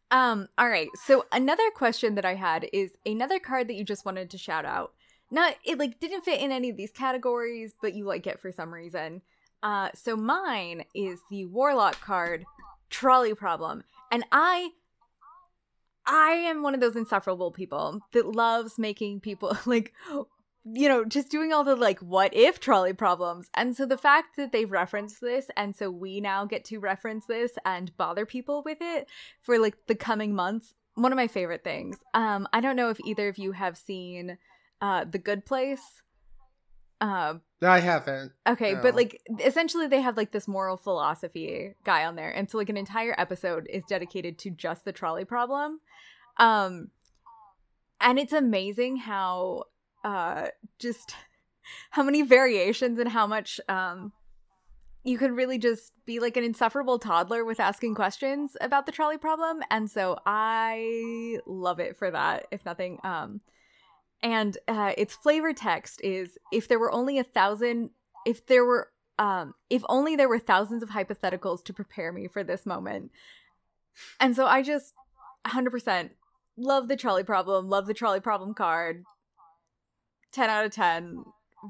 Um 0.10 0.48
all 0.58 0.70
right 0.70 0.90
so 1.06 1.26
another 1.32 1.70
question 1.76 2.16
that 2.16 2.26
i 2.26 2.36
had 2.36 2.68
is 2.74 2.92
another 3.06 3.40
card 3.40 3.68
that 3.68 3.76
you 3.76 3.84
just 3.84 4.06
wanted 4.06 4.30
to 4.32 4.38
shout 4.38 4.66
out. 4.66 4.94
Not 5.30 5.56
it 5.64 5.78
like 5.78 6.00
didn't 6.00 6.26
fit 6.26 6.42
in 6.42 6.52
any 6.52 6.70
of 6.70 6.78
these 6.78 6.92
categories 6.92 7.74
but 7.82 7.94
you 7.94 8.06
like 8.06 8.26
it 8.28 8.40
for 8.40 8.52
some 8.52 8.74
reason 8.74 9.22
uh 9.64 9.90
so 9.94 10.16
mine 10.16 10.84
is 10.94 11.20
the 11.30 11.46
warlock 11.46 12.00
card 12.02 12.46
trolley 12.90 13.34
problem 13.34 13.84
and 14.12 14.24
i 14.32 14.70
I 16.04 16.32
am 16.32 16.64
one 16.64 16.74
of 16.74 16.82
those 16.82 16.96
insufferable 16.96 17.52
people 17.52 18.02
that 18.14 18.26
loves 18.26 18.80
making 18.80 19.20
people 19.20 19.56
like 19.66 19.94
you 20.64 20.88
know, 20.88 21.04
just 21.04 21.30
doing 21.30 21.52
all 21.52 21.64
the 21.64 21.76
like 21.76 22.00
what 22.00 22.34
if 22.36 22.60
trolley 22.60 22.94
problems. 22.94 23.50
And 23.56 23.76
so 23.76 23.86
the 23.86 23.98
fact 23.98 24.36
that 24.38 24.52
they've 24.52 24.72
referenced 24.72 25.20
this 25.20 25.48
and 25.58 25.76
so 25.76 25.90
we 25.90 26.22
now 26.22 26.46
get 26.46 26.66
to 26.66 26.80
reference 26.80 27.26
this 27.26 27.54
and 27.66 27.96
bother 27.98 28.26
people 28.26 28.62
with 28.64 28.78
it 28.80 29.10
for 29.42 29.58
like 29.58 29.76
the 29.88 29.96
coming 29.96 30.36
months, 30.36 30.76
one 30.96 31.12
of 31.12 31.16
my 31.16 31.28
favorite 31.28 31.64
things. 31.64 31.98
Um 32.14 32.48
I 32.54 32.62
don't 32.62 32.76
know 32.76 32.90
if 32.90 33.00
either 33.06 33.28
of 33.28 33.38
you 33.38 33.54
have 33.54 33.78
seen 33.78 34.38
uh 34.82 35.06
The 35.06 35.20
Good 35.20 35.46
Place. 35.46 36.02
Uh 37.00 37.36
I 37.62 37.80
haven't. 37.80 38.32
Okay, 38.48 38.74
No. 38.74 38.82
but 38.82 38.96
like 38.96 39.22
essentially 39.44 39.88
they 39.88 40.02
have 40.02 40.18
like 40.18 40.32
this 40.32 40.48
moral 40.48 40.78
philosophy 40.78 41.76
guy 41.84 42.06
on 42.06 42.16
there. 42.16 42.32
And 42.32 42.50
so 42.50 42.58
like 42.58 42.70
an 42.70 42.78
entire 42.78 43.14
episode 43.18 43.68
is 43.70 43.84
dedicated 43.88 44.40
to 44.40 44.50
just 44.50 44.84
the 44.86 44.92
trolley 44.92 45.26
problem. 45.26 45.80
Um 46.38 46.90
and 48.00 48.18
it's 48.18 48.34
amazing 48.34 48.98
how 48.98 49.66
uh 50.04 50.48
just 50.80 51.14
how 51.92 52.04
many 52.04 52.24
variations 52.24 52.98
and 53.00 53.10
how 53.10 53.28
much 53.28 53.60
um 53.70 54.12
you 55.04 55.18
can 55.18 55.36
really 55.36 55.58
just 55.58 55.94
be 56.06 56.20
like 56.20 56.38
an 56.38 56.44
insufferable 56.44 57.00
toddler 57.00 57.44
with 57.44 57.60
asking 57.60 57.96
questions 57.96 58.56
about 58.62 58.86
the 58.86 58.92
trolley 58.92 59.18
problem 59.18 59.62
and 59.70 59.90
so 59.90 60.18
i 60.26 61.38
love 61.46 61.80
it 61.80 61.98
for 61.98 62.10
that 62.12 62.48
if 62.52 62.66
nothing 62.66 63.00
um 63.04 63.42
and 64.24 64.58
uh 64.68 64.94
its 64.98 65.16
flavor 65.16 65.54
text 65.54 66.00
is 66.04 66.38
if 66.52 66.68
there 66.68 66.80
were 66.80 66.92
only 66.92 67.18
a 67.18 67.24
thousand 67.24 67.90
if 68.26 68.46
there 68.46 68.64
were 68.66 68.90
um 69.20 69.54
if 69.70 69.84
only 69.90 70.16
there 70.16 70.30
were 70.30 70.40
thousands 70.40 70.84
of 70.84 70.90
hypotheticals 70.90 71.64
to 71.64 71.74
prepare 71.74 72.12
me 72.12 72.28
for 72.28 72.44
this 72.44 72.66
moment 72.66 73.12
and 74.20 74.36
so 74.36 74.46
i 74.46 74.62
just 74.62 74.94
100% 75.48 76.10
love 76.58 76.88
the 76.88 76.96
trolley 76.96 77.24
problem 77.24 77.68
love 77.68 77.88
the 77.88 77.94
trolley 77.94 78.20
problem 78.20 78.54
card 78.54 79.04
10 80.32 80.50
out 80.50 80.66
of 80.66 80.72
10 80.72 81.24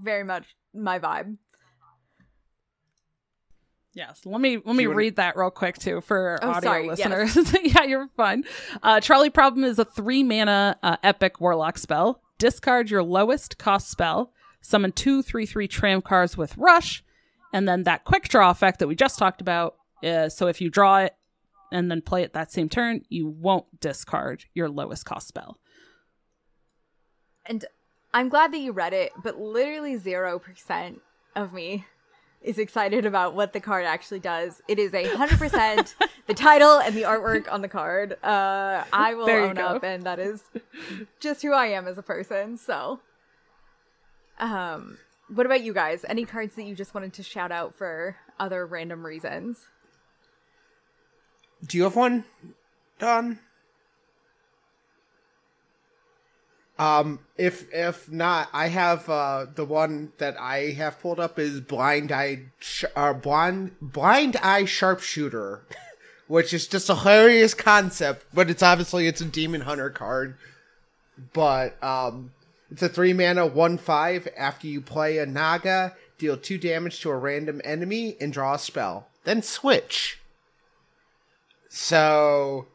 very 0.03 0.23
much 0.23 0.45
my 0.73 0.99
vibe 0.99 1.37
Yes, 3.93 4.21
let 4.23 4.39
me 4.39 4.55
let 4.55 4.73
me 4.77 4.83
you 4.83 4.89
wanna- 4.89 4.97
read 4.97 5.15
that 5.17 5.35
real 5.35 5.51
quick 5.51 5.77
too 5.77 5.99
for 5.99 6.39
Oh, 6.41 6.51
audio 6.51 6.61
sorry, 6.69 6.87
yes. 6.87 6.99
listeners. 7.05 7.53
yeah, 7.75 7.83
you're 7.83 8.07
fine. 8.15 8.45
Uh, 8.81 9.01
Trolley 9.01 9.29
Problem 9.29 9.65
is 9.65 9.79
a 9.79 9.83
three 9.85 10.23
mana 10.23 10.77
uh, 10.81 10.95
epic 11.03 11.41
warlock 11.41 11.77
spell. 11.77 12.21
Discard 12.41 12.89
your 12.89 13.03
lowest 13.03 13.59
cost 13.59 13.87
spell. 13.87 14.33
Summon 14.61 14.91
two 14.93 15.21
three 15.21 15.45
three 15.45 15.67
tram 15.67 16.01
cars 16.01 16.35
with 16.35 16.57
rush, 16.57 17.03
and 17.53 17.67
then 17.67 17.83
that 17.83 18.03
Quickdraw 18.03 18.49
effect 18.49 18.79
that 18.79 18.87
we 18.87 18.95
just 18.95 19.19
talked 19.19 19.41
about. 19.41 19.75
Uh, 20.03 20.27
so 20.27 20.47
if 20.47 20.59
you 20.59 20.71
draw 20.71 20.97
it 20.97 21.13
and 21.71 21.91
then 21.91 22.01
play 22.01 22.23
it 22.23 22.33
that 22.33 22.51
same 22.51 22.67
turn, 22.67 23.03
you 23.09 23.27
won't 23.27 23.79
discard 23.79 24.45
your 24.55 24.69
lowest 24.69 25.05
cost 25.05 25.27
spell. 25.27 25.59
and 27.45 27.65
i'm 28.13 28.27
glad 28.27 28.51
that 28.51 28.57
you 28.57 28.71
read 28.71 28.91
it 28.93 29.11
but 29.23 29.39
literally 29.39 29.95
0% 29.95 30.99
of 31.35 31.53
me 31.53 31.85
is 32.41 32.57
excited 32.57 33.05
about 33.05 33.35
what 33.35 33.53
the 33.53 33.59
card 33.59 33.85
actually 33.85 34.19
does. 34.19 34.61
It 34.67 34.79
is 34.79 34.93
a 34.93 35.05
100% 35.05 35.93
the 36.27 36.33
title 36.33 36.79
and 36.79 36.95
the 36.95 37.03
artwork 37.03 37.51
on 37.51 37.61
the 37.61 37.67
card. 37.67 38.13
Uh 38.23 38.83
i 38.91 39.13
will 39.13 39.29
own 39.29 39.55
go. 39.55 39.65
up 39.65 39.83
and 39.83 40.03
that 40.03 40.19
is 40.19 40.43
just 41.19 41.41
who 41.41 41.53
i 41.53 41.67
am 41.67 41.87
as 41.87 41.97
a 41.97 42.03
person 42.03 42.57
so. 42.57 42.99
Um 44.39 44.97
what 45.33 45.45
about 45.45 45.61
you 45.61 45.73
guys? 45.73 46.03
Any 46.09 46.25
cards 46.25 46.55
that 46.55 46.63
you 46.63 46.75
just 46.75 46.93
wanted 46.93 47.13
to 47.13 47.23
shout 47.23 47.51
out 47.51 47.75
for 47.75 48.17
other 48.39 48.65
random 48.65 49.05
reasons? 49.05 49.67
Do 51.65 51.77
you 51.77 51.83
have 51.83 51.95
one, 51.95 52.25
Don? 52.99 53.39
Um, 56.81 57.19
if 57.37 57.71
if 57.71 58.11
not, 58.11 58.49
I 58.51 58.69
have 58.69 59.07
uh 59.07 59.45
the 59.53 59.65
one 59.65 60.13
that 60.17 60.35
I 60.39 60.71
have 60.71 60.99
pulled 60.99 61.19
up 61.19 61.37
is 61.37 61.61
blind 61.61 62.11
eye, 62.11 62.45
sh- 62.57 62.85
uh, 62.95 63.13
blind 63.13 63.75
Blindeye 63.83 64.67
Sharpshooter, 64.67 65.61
which 66.27 66.55
is 66.55 66.65
just 66.65 66.89
a 66.89 66.95
hilarious 66.95 67.53
concept. 67.53 68.25
But 68.33 68.49
it's 68.49 68.63
obviously 68.63 69.05
it's 69.05 69.21
a 69.21 69.25
demon 69.25 69.61
hunter 69.61 69.91
card, 69.91 70.37
but 71.33 71.81
um, 71.83 72.31
it's 72.71 72.81
a 72.81 72.89
three 72.89 73.13
mana 73.13 73.45
one 73.45 73.77
five. 73.77 74.27
After 74.35 74.65
you 74.65 74.81
play 74.81 75.19
a 75.19 75.27
naga, 75.27 75.95
deal 76.17 76.35
two 76.35 76.57
damage 76.57 76.99
to 77.01 77.11
a 77.11 77.15
random 77.15 77.61
enemy 77.63 78.17
and 78.19 78.33
draw 78.33 78.55
a 78.55 78.59
spell. 78.59 79.07
Then 79.23 79.43
switch. 79.43 80.19
So, 81.69 82.65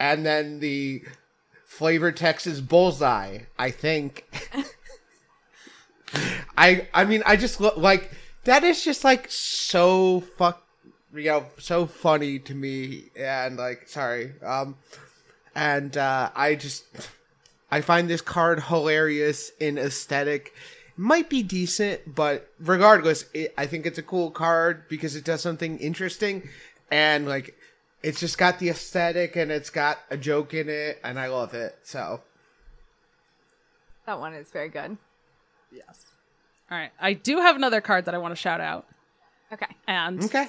and 0.00 0.26
then 0.26 0.58
the 0.58 1.04
flavor 1.72 2.12
Texas 2.12 2.60
bullseye. 2.60 3.38
I 3.58 3.70
think. 3.70 4.26
I 6.56 6.86
I 6.92 7.04
mean 7.06 7.22
I 7.24 7.36
just 7.36 7.60
look 7.60 7.78
like 7.78 8.10
that 8.44 8.62
is 8.62 8.84
just 8.84 9.04
like 9.04 9.26
so 9.30 10.20
fuck 10.20 10.62
you 11.14 11.24
know 11.24 11.46
so 11.58 11.86
funny 11.86 12.38
to 12.40 12.54
me 12.54 13.04
and 13.16 13.56
like 13.56 13.88
sorry 13.88 14.34
um 14.44 14.76
and 15.54 15.96
uh 15.96 16.30
I 16.36 16.54
just 16.56 16.84
I 17.70 17.80
find 17.80 18.08
this 18.08 18.20
card 18.20 18.64
hilarious 18.64 19.50
in 19.58 19.78
aesthetic 19.78 20.54
might 20.98 21.30
be 21.30 21.42
decent 21.42 22.14
but 22.14 22.50
regardless 22.60 23.24
it, 23.32 23.54
I 23.56 23.66
think 23.66 23.86
it's 23.86 23.98
a 23.98 24.02
cool 24.02 24.30
card 24.30 24.84
because 24.88 25.16
it 25.16 25.24
does 25.24 25.40
something 25.40 25.78
interesting 25.78 26.48
and 26.90 27.26
like 27.26 27.56
it's 28.02 28.20
just 28.20 28.38
got 28.38 28.58
the 28.58 28.68
aesthetic 28.68 29.36
and 29.36 29.50
it's 29.50 29.70
got 29.70 29.98
a 30.10 30.16
joke 30.16 30.54
in 30.54 30.68
it 30.68 30.98
and 31.04 31.18
I 31.18 31.28
love 31.28 31.54
it 31.54 31.78
so 31.82 32.20
that 34.06 34.18
one 34.18 34.34
is 34.34 34.50
very 34.50 34.68
good 34.68 34.96
Yes. 35.70 36.04
All 36.70 36.76
right, 36.78 36.90
I 37.00 37.14
do 37.14 37.38
have 37.38 37.56
another 37.56 37.80
card 37.80 38.04
that 38.06 38.14
I 38.14 38.18
want 38.18 38.32
to 38.32 38.36
shout 38.36 38.60
out, 38.60 38.86
okay 39.52 39.66
and 39.86 40.22
okay 40.24 40.48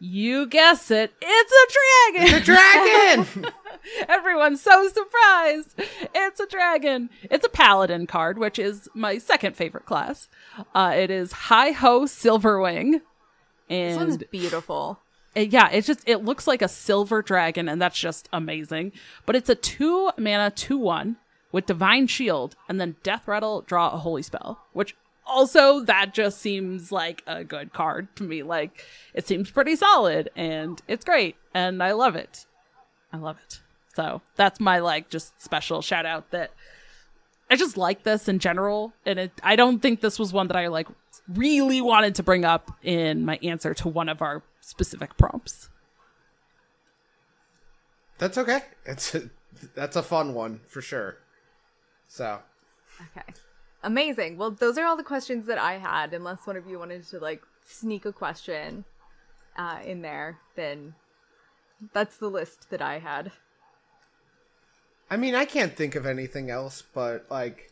you 0.00 0.46
guess 0.46 0.90
it, 0.90 1.12
it's 1.20 1.52
a 1.52 2.14
dragon. 2.14 2.38
the 2.38 2.44
dragon 2.44 3.52
Everyone's 4.08 4.60
so 4.60 4.88
surprised. 4.88 5.74
It's 6.14 6.40
a 6.40 6.46
dragon. 6.46 7.10
It's 7.22 7.46
a 7.46 7.48
paladin 7.48 8.06
card, 8.06 8.38
which 8.38 8.58
is 8.58 8.88
my 8.94 9.18
second 9.18 9.56
favorite 9.56 9.86
class. 9.86 10.28
Uh, 10.74 10.92
it 10.96 11.10
is 11.10 11.32
Hi 11.32 11.70
Ho 11.70 12.02
Silverwing. 12.02 13.00
And 13.70 13.90
this 13.90 13.96
one's 13.96 14.14
And 14.16 14.30
beautiful 14.30 14.98
it- 15.38 15.52
yeah, 15.52 15.68
it 15.70 15.84
just 15.84 16.00
it 16.06 16.24
looks 16.24 16.46
like 16.46 16.62
a 16.62 16.68
silver 16.68 17.22
dragon, 17.22 17.68
and 17.68 17.80
that's 17.80 17.98
just 17.98 18.28
amazing. 18.32 18.92
But 19.26 19.36
it's 19.36 19.48
a 19.48 19.54
two 19.54 20.10
mana 20.18 20.50
two 20.50 20.78
one 20.78 21.16
with 21.52 21.66
divine 21.66 22.06
shield, 22.06 22.56
and 22.68 22.80
then 22.80 22.96
deathrattle 23.02 23.64
draw 23.66 23.90
a 23.90 23.98
holy 23.98 24.22
spell, 24.22 24.60
which 24.72 24.94
also 25.26 25.80
that 25.80 26.14
just 26.14 26.38
seems 26.40 26.90
like 26.90 27.22
a 27.26 27.44
good 27.44 27.72
card 27.72 28.08
to 28.16 28.22
me. 28.22 28.42
Like 28.42 28.84
it 29.14 29.26
seems 29.26 29.50
pretty 29.50 29.76
solid, 29.76 30.30
and 30.36 30.80
it's 30.88 31.04
great, 31.04 31.36
and 31.54 31.82
I 31.82 31.92
love 31.92 32.16
it. 32.16 32.46
I 33.12 33.16
love 33.16 33.38
it. 33.44 33.60
So 33.94 34.22
that's 34.36 34.60
my 34.60 34.78
like 34.78 35.08
just 35.08 35.40
special 35.42 35.82
shout 35.82 36.06
out 36.06 36.30
that 36.30 36.52
I 37.50 37.56
just 37.56 37.76
like 37.78 38.02
this 38.02 38.28
in 38.28 38.38
general, 38.38 38.92
and 39.06 39.18
it. 39.18 39.32
I 39.42 39.56
don't 39.56 39.80
think 39.80 40.00
this 40.00 40.18
was 40.18 40.32
one 40.32 40.48
that 40.48 40.56
I 40.56 40.68
like 40.68 40.88
really 41.28 41.80
wanted 41.80 42.14
to 42.16 42.22
bring 42.22 42.44
up 42.44 42.70
in 42.82 43.24
my 43.24 43.38
answer 43.42 43.74
to 43.74 43.88
one 43.88 44.08
of 44.08 44.22
our 44.22 44.42
specific 44.60 45.16
prompts. 45.16 45.68
That's 48.18 48.36
okay. 48.36 48.60
It's 48.84 49.14
a, 49.14 49.30
that's 49.74 49.96
a 49.96 50.02
fun 50.02 50.34
one 50.34 50.60
for 50.66 50.82
sure. 50.82 51.18
So 52.08 52.40
Okay. 53.00 53.26
Amazing. 53.82 54.36
Well, 54.38 54.50
those 54.50 54.76
are 54.76 54.84
all 54.84 54.96
the 54.96 55.04
questions 55.04 55.46
that 55.46 55.58
I 55.58 55.74
had. 55.78 56.12
Unless 56.12 56.46
one 56.46 56.56
of 56.56 56.66
you 56.66 56.78
wanted 56.78 57.06
to 57.08 57.18
like 57.18 57.42
sneak 57.64 58.04
a 58.04 58.12
question 58.12 58.84
uh, 59.56 59.78
in 59.84 60.02
there, 60.02 60.38
then 60.56 60.94
that's 61.92 62.16
the 62.16 62.28
list 62.28 62.70
that 62.70 62.82
I 62.82 62.98
had. 62.98 63.30
I 65.10 65.16
mean, 65.16 65.34
I 65.34 65.44
can't 65.44 65.74
think 65.74 65.94
of 65.94 66.06
anything 66.06 66.50
else, 66.50 66.82
but 66.92 67.26
like 67.30 67.70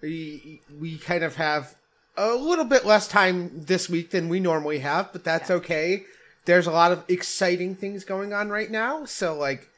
we 0.00 0.60
we 0.80 0.98
kind 0.98 1.22
of 1.22 1.36
have 1.36 1.74
a 2.16 2.34
little 2.34 2.64
bit 2.64 2.84
less 2.86 3.08
time 3.08 3.50
this 3.54 3.88
week 3.88 4.10
than 4.10 4.28
we 4.28 4.40
normally 4.40 4.78
have, 4.80 5.12
but 5.12 5.24
that's 5.24 5.50
Yeah. 5.50 5.56
okay. 5.56 6.04
There's 6.44 6.66
a 6.66 6.70
lot 6.72 6.92
of 6.92 7.04
exciting 7.08 7.74
things 7.74 8.04
going 8.04 8.32
on 8.32 8.48
right 8.50 8.70
now, 8.70 9.04
so 9.04 9.34
like 9.34 9.68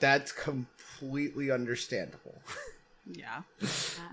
that's 0.00 0.32
completely 0.32 1.50
understandable. 1.50 2.40
Yeah. 3.06 3.42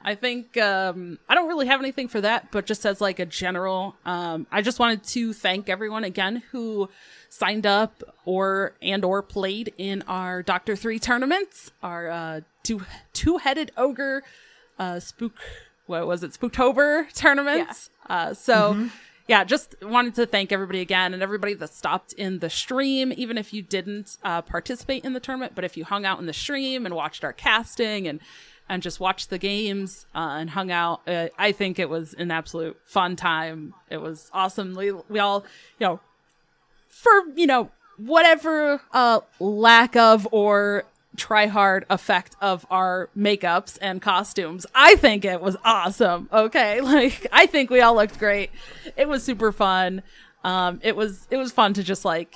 I 0.03 0.15
think 0.15 0.57
um 0.57 1.17
I 1.29 1.33
don't 1.33 1.47
really 1.47 1.67
have 1.67 1.79
anything 1.79 2.09
for 2.09 2.19
that, 2.19 2.51
but 2.51 2.65
just 2.65 2.85
as 2.85 2.99
like 2.99 3.19
a 3.19 3.25
general, 3.25 3.95
um 4.05 4.47
I 4.51 4.61
just 4.61 4.79
wanted 4.79 5.05
to 5.05 5.31
thank 5.31 5.69
everyone 5.69 6.03
again 6.03 6.43
who 6.51 6.89
signed 7.29 7.65
up 7.65 8.03
or 8.25 8.73
and 8.81 9.05
or 9.05 9.21
played 9.21 9.73
in 9.77 10.01
our 10.09 10.43
Doctor 10.43 10.75
3 10.75 10.99
tournaments, 10.99 11.71
our 11.81 12.09
uh 12.09 12.41
two 12.63 12.81
two-headed 13.13 13.71
ogre 13.77 14.23
uh 14.77 14.99
spook 14.99 15.37
what 15.91 16.07
was 16.07 16.23
it? 16.23 16.31
Spooktober 16.31 17.11
tournaments. 17.13 17.89
Uh 18.09 18.33
so 18.33 18.89
yeah, 19.27 19.43
just 19.43 19.75
wanted 19.81 20.15
to 20.15 20.25
thank 20.25 20.51
everybody 20.51 20.81
again 20.81 21.13
and 21.13 21.23
everybody 21.23 21.53
that 21.53 21.73
stopped 21.73 22.11
in 22.13 22.39
the 22.39 22.49
stream, 22.49 23.13
even 23.15 23.37
if 23.37 23.53
you 23.53 23.61
didn't 23.61 24.17
uh, 24.23 24.41
participate 24.41 25.05
in 25.05 25.13
the 25.13 25.21
tournament, 25.21 25.53
but 25.55 25.63
if 25.63 25.77
you 25.77 25.85
hung 25.85 26.05
out 26.05 26.19
in 26.19 26.25
the 26.25 26.33
stream 26.33 26.85
and 26.85 26.95
watched 26.95 27.23
our 27.23 27.31
casting 27.31 28.07
and 28.07 28.19
and 28.67 28.81
just 28.81 28.99
watched 29.01 29.29
the 29.29 29.37
games 29.37 30.05
uh, 30.15 30.37
and 30.39 30.49
hung 30.51 30.71
out. 30.71 31.01
Uh, 31.07 31.27
I 31.37 31.51
think 31.51 31.77
it 31.77 31.89
was 31.89 32.13
an 32.13 32.31
absolute 32.31 32.77
fun 32.85 33.17
time. 33.17 33.73
It 33.89 33.97
was 33.97 34.29
awesome. 34.33 34.75
We, 34.75 34.91
we 34.91 35.19
all, 35.19 35.45
you 35.77 35.87
know, 35.87 35.99
for, 36.87 37.11
you 37.35 37.47
know, 37.47 37.69
whatever 37.97 38.81
uh, 38.93 39.19
lack 39.41 39.97
of 39.97 40.25
or 40.31 40.85
try 41.15 41.47
hard 41.47 41.85
effect 41.89 42.35
of 42.41 42.65
our 42.69 43.09
makeups 43.17 43.77
and 43.81 44.01
costumes. 44.01 44.65
I 44.73 44.95
think 44.95 45.25
it 45.25 45.41
was 45.41 45.57
awesome. 45.63 46.29
Okay. 46.31 46.79
Like 46.91 47.27
I 47.31 47.45
think 47.45 47.69
we 47.69 47.81
all 47.81 47.95
looked 47.95 48.19
great. 48.19 48.51
It 48.97 49.07
was 49.07 49.23
super 49.23 49.51
fun. 49.51 50.03
Um 50.43 50.79
it 50.83 50.95
was 50.95 51.27
it 51.29 51.37
was 51.37 51.51
fun 51.51 51.73
to 51.75 51.83
just 51.83 52.03
like 52.03 52.35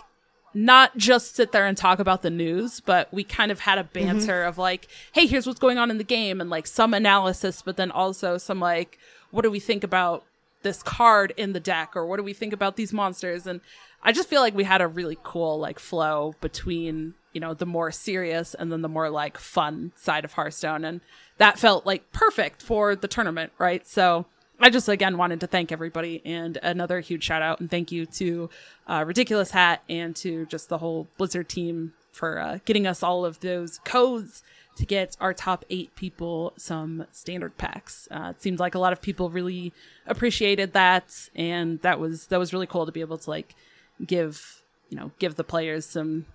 not 0.53 0.95
just 0.95 1.35
sit 1.35 1.51
there 1.51 1.65
and 1.65 1.77
talk 1.77 1.99
about 1.99 2.21
the 2.21 2.29
news, 2.29 2.79
but 2.79 3.13
we 3.13 3.25
kind 3.25 3.51
of 3.51 3.59
had 3.59 3.77
a 3.77 3.83
banter 3.83 4.39
mm-hmm. 4.39 4.47
of 4.47 4.57
like, 4.57 4.87
hey, 5.11 5.25
here's 5.27 5.45
what's 5.45 5.59
going 5.59 5.77
on 5.77 5.91
in 5.91 5.97
the 5.97 6.03
game 6.03 6.39
and 6.39 6.49
like 6.49 6.65
some 6.65 6.93
analysis, 6.93 7.61
but 7.61 7.75
then 7.75 7.91
also 7.91 8.37
some 8.37 8.61
like, 8.61 8.97
what 9.31 9.41
do 9.41 9.51
we 9.51 9.59
think 9.59 9.83
about 9.83 10.23
this 10.63 10.81
card 10.81 11.33
in 11.35 11.51
the 11.51 11.59
deck 11.59 11.93
or 11.93 12.05
what 12.05 12.17
do 12.17 12.23
we 12.23 12.33
think 12.33 12.53
about 12.53 12.77
these 12.77 12.93
monsters? 12.93 13.45
And 13.45 13.59
I 14.05 14.11
just 14.11 14.29
feel 14.29 14.41
like 14.41 14.55
we 14.55 14.63
had 14.63 14.81
a 14.81 14.87
really 14.87 15.17
cool 15.23 15.57
like 15.59 15.79
flow 15.79 16.35
between, 16.39 17.15
you 17.33 17.41
know, 17.41 17.55
the 17.55 17.65
more 17.65 17.91
serious 17.91 18.53
and 18.53 18.71
then 18.71 18.83
the 18.83 18.87
more 18.87 19.09
like 19.09 19.39
fun 19.39 19.93
side 19.95 20.23
of 20.23 20.33
Hearthstone. 20.33 20.85
And 20.85 21.01
that 21.39 21.57
felt 21.57 21.87
like 21.87 22.11
perfect 22.11 22.61
for 22.61 22.95
the 22.95 23.07
tournament, 23.07 23.51
right? 23.57 23.85
So 23.85 24.27
I 24.59 24.69
just 24.69 24.87
again 24.87 25.17
wanted 25.17 25.39
to 25.41 25.47
thank 25.47 25.71
everybody 25.71 26.21
and 26.23 26.57
another 26.61 26.99
huge 26.99 27.23
shout 27.23 27.41
out 27.41 27.59
and 27.59 27.69
thank 27.69 27.91
you 27.91 28.05
to 28.05 28.49
uh, 28.87 29.03
Ridiculous 29.05 29.51
Hat 29.51 29.81
and 29.89 30.15
to 30.17 30.45
just 30.45 30.69
the 30.69 30.77
whole 30.77 31.07
Blizzard 31.17 31.49
team 31.49 31.93
for 32.11 32.39
uh, 32.39 32.59
getting 32.63 32.85
us 32.85 33.01
all 33.01 33.25
of 33.25 33.39
those 33.39 33.79
codes 33.79 34.43
to 34.77 34.85
get 34.85 35.17
our 35.19 35.33
top 35.33 35.65
eight 35.69 35.95
people 35.95 36.53
some 36.57 37.07
standard 37.11 37.57
packs. 37.57 38.07
Uh, 38.11 38.33
it 38.35 38.41
seemed 38.41 38.59
like 38.59 38.75
a 38.75 38.79
lot 38.79 38.93
of 38.93 39.01
people 39.01 39.29
really 39.29 39.73
appreciated 40.05 40.73
that, 40.73 41.29
and 41.35 41.81
that 41.81 41.99
was 41.99 42.27
that 42.27 42.39
was 42.39 42.53
really 42.53 42.67
cool 42.67 42.85
to 42.85 42.91
be 42.91 43.01
able 43.01 43.17
to 43.17 43.29
like 43.29 43.55
give 44.03 44.63
you 44.89 44.97
know 44.97 45.11
give 45.19 45.35
the 45.35 45.43
players 45.43 45.85
some 45.85 46.25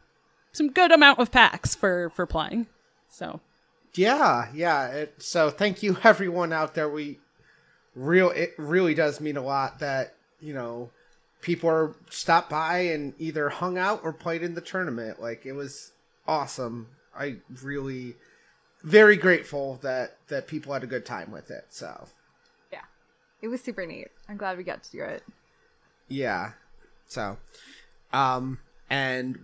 some 0.52 0.70
good 0.70 0.92
amount 0.92 1.18
of 1.18 1.30
packs 1.30 1.74
for 1.74 2.10
for 2.10 2.26
playing. 2.26 2.66
So. 3.08 3.40
Yeah, 3.94 4.48
yeah. 4.54 4.86
It, 4.88 5.14
so 5.18 5.50
thank 5.50 5.82
you 5.82 5.96
everyone 6.04 6.52
out 6.52 6.74
there. 6.74 6.88
We 6.88 7.18
real 7.94 8.30
it 8.30 8.54
really 8.56 8.94
does 8.94 9.20
mean 9.20 9.36
a 9.36 9.42
lot 9.42 9.80
that 9.80 10.14
you 10.40 10.54
know 10.54 10.90
people 11.40 11.68
are 11.68 11.94
stopped 12.08 12.50
by 12.50 12.78
and 12.78 13.14
either 13.18 13.48
hung 13.48 13.78
out 13.78 14.00
or 14.04 14.12
played 14.12 14.42
in 14.42 14.54
the 14.54 14.60
tournament. 14.60 15.20
Like 15.20 15.46
it 15.46 15.52
was 15.52 15.92
awesome. 16.26 16.88
I 17.16 17.36
really 17.62 18.14
very 18.82 19.16
grateful 19.16 19.78
that 19.82 20.16
that 20.28 20.46
people 20.46 20.72
had 20.72 20.84
a 20.84 20.88
good 20.88 21.04
time 21.04 21.30
with 21.30 21.50
it 21.50 21.66
so. 21.70 22.06
Yeah. 22.72 22.84
It 23.42 23.48
was 23.48 23.60
super 23.60 23.84
neat. 23.86 24.08
I'm 24.28 24.36
glad 24.36 24.56
we 24.56 24.64
got 24.64 24.82
to 24.84 24.90
do 24.90 25.02
it. 25.02 25.24
Yeah 26.08 26.52
so 27.10 27.36
um 28.12 28.58
and 28.88 29.38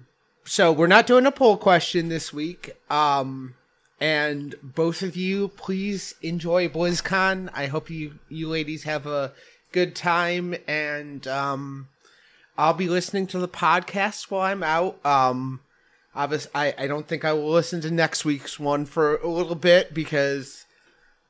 so 0.44 0.72
we're 0.72 0.86
not 0.86 1.06
doing 1.06 1.26
a 1.26 1.32
poll 1.32 1.56
question 1.56 2.08
this 2.08 2.32
week 2.32 2.72
um 2.90 3.54
and 4.00 4.54
both 4.62 5.02
of 5.02 5.16
you, 5.16 5.48
please 5.48 6.14
enjoy 6.20 6.68
BlizzCon. 6.68 7.48
I 7.54 7.66
hope 7.66 7.88
you 7.88 8.18
you 8.28 8.48
ladies 8.48 8.82
have 8.82 9.06
a 9.06 9.32
good 9.72 9.94
time, 9.94 10.54
and 10.68 11.26
um, 11.26 11.88
I'll 12.58 12.74
be 12.74 12.88
listening 12.88 13.26
to 13.28 13.38
the 13.38 13.48
podcast 13.48 14.30
while 14.30 14.42
I'm 14.42 14.62
out. 14.62 15.04
Um, 15.04 15.60
obviously, 16.14 16.50
I 16.54 16.74
I 16.76 16.86
don't 16.86 17.08
think 17.08 17.24
I 17.24 17.32
will 17.32 17.50
listen 17.50 17.80
to 17.82 17.90
next 17.90 18.24
week's 18.24 18.60
one 18.60 18.84
for 18.84 19.16
a 19.16 19.28
little 19.28 19.54
bit 19.54 19.94
because 19.94 20.66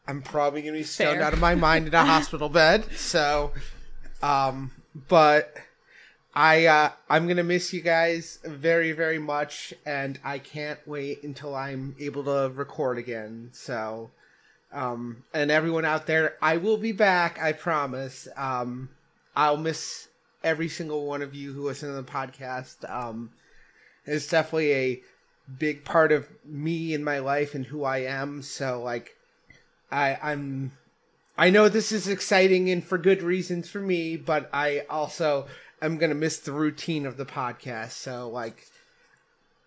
I'm 0.08 0.20
probably 0.20 0.62
gonna 0.62 0.78
be 0.78 0.82
stoned 0.82 1.18
Fair. 1.18 1.22
out 1.22 1.32
of 1.32 1.38
my 1.38 1.54
mind 1.54 1.86
in 1.86 1.94
a 1.94 2.04
hospital 2.04 2.48
bed. 2.48 2.84
So, 2.96 3.52
um, 4.24 4.72
but 5.06 5.54
I 6.36 6.66
uh, 6.66 6.90
I'm 7.08 7.26
gonna 7.26 7.42
miss 7.42 7.72
you 7.72 7.80
guys 7.80 8.38
very 8.44 8.92
very 8.92 9.18
much, 9.18 9.72
and 9.86 10.20
I 10.22 10.38
can't 10.38 10.78
wait 10.86 11.22
until 11.22 11.54
I'm 11.54 11.96
able 11.98 12.24
to 12.24 12.52
record 12.54 12.98
again. 12.98 13.48
So, 13.54 14.10
um, 14.70 15.24
and 15.32 15.50
everyone 15.50 15.86
out 15.86 16.06
there, 16.06 16.36
I 16.42 16.58
will 16.58 16.76
be 16.76 16.92
back. 16.92 17.40
I 17.42 17.52
promise. 17.52 18.28
Um, 18.36 18.90
I'll 19.34 19.56
miss 19.56 20.08
every 20.44 20.68
single 20.68 21.06
one 21.06 21.22
of 21.22 21.34
you 21.34 21.54
who 21.54 21.64
listen 21.64 21.88
to 21.88 21.94
the 21.94 22.02
podcast. 22.02 22.88
Um, 22.88 23.30
it's 24.04 24.28
definitely 24.28 24.74
a 24.74 25.02
big 25.58 25.86
part 25.86 26.12
of 26.12 26.28
me 26.44 26.92
and 26.92 27.02
my 27.02 27.18
life 27.20 27.54
and 27.54 27.64
who 27.64 27.82
I 27.82 27.98
am. 27.98 28.42
So 28.42 28.82
like, 28.82 29.16
I 29.90 30.18
I'm 30.22 30.72
I 31.38 31.48
know 31.48 31.70
this 31.70 31.92
is 31.92 32.08
exciting 32.08 32.68
and 32.70 32.84
for 32.84 32.98
good 32.98 33.22
reasons 33.22 33.70
for 33.70 33.80
me, 33.80 34.16
but 34.16 34.50
I 34.52 34.84
also 34.90 35.46
I'm 35.86 35.98
gonna 35.98 36.16
miss 36.16 36.38
the 36.38 36.50
routine 36.50 37.06
of 37.06 37.16
the 37.16 37.24
podcast. 37.24 37.92
So 37.92 38.28
like, 38.28 38.66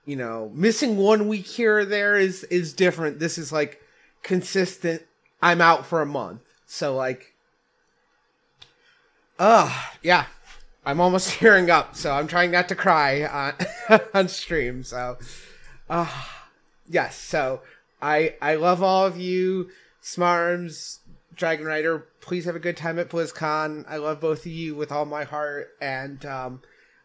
you 0.05 0.17
know, 0.17 0.51
missing 0.53 0.97
one 0.97 1.29
week 1.29 1.45
here 1.45 1.79
or 1.79 1.85
there 1.85 2.17
is 2.17 2.43
is 2.45 2.73
different. 2.73 3.19
This 3.19 3.37
is 3.37 3.53
like 3.53 3.81
consistent. 4.21 5.03
I'm 5.41 5.61
out 5.61 5.85
for 5.85 6.01
a 6.01 6.05
month, 6.05 6.41
so 6.65 6.93
like, 6.93 7.33
uh 9.39 9.73
yeah, 10.03 10.25
I'm 10.85 10.99
almost 10.99 11.29
tearing 11.39 11.69
up. 11.71 11.95
So 11.95 12.11
I'm 12.11 12.27
trying 12.27 12.51
not 12.51 12.67
to 12.67 12.75
cry 12.75 13.23
on 13.89 13.99
on 14.13 14.27
stream. 14.27 14.83
So, 14.83 15.17
uh 15.89 16.23
yes. 16.89 17.15
So 17.15 17.61
I 18.01 18.35
I 18.41 18.55
love 18.55 18.83
all 18.83 19.05
of 19.05 19.17
you, 19.17 19.69
Smarms, 20.03 20.98
Dragon 21.39 21.65
Rider, 21.65 22.05
please 22.19 22.43
have 22.45 22.57
a 22.57 22.59
good 22.59 22.75
time 22.75 22.99
at 22.99 23.09
BlizzCon. 23.09 23.85
I 23.87 23.95
love 23.95 24.19
both 24.19 24.45
of 24.45 24.51
you 24.51 24.75
with 24.75 24.91
all 24.91 25.05
my 25.05 25.23
heart, 25.23 25.69
and 25.79 26.23
um, 26.25 26.61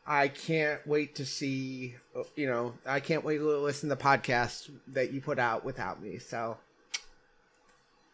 I 0.08 0.26
can't 0.26 0.84
wait 0.88 1.14
to 1.14 1.24
see. 1.24 1.94
You 2.34 2.48
know, 2.48 2.74
I 2.84 2.98
can't 2.98 3.24
wait 3.24 3.38
to 3.38 3.58
listen 3.58 3.88
to 3.88 3.94
the 3.94 4.02
podcast 4.02 4.70
that 4.88 5.12
you 5.12 5.20
put 5.20 5.38
out 5.38 5.64
without 5.64 6.02
me. 6.02 6.18
So, 6.18 6.56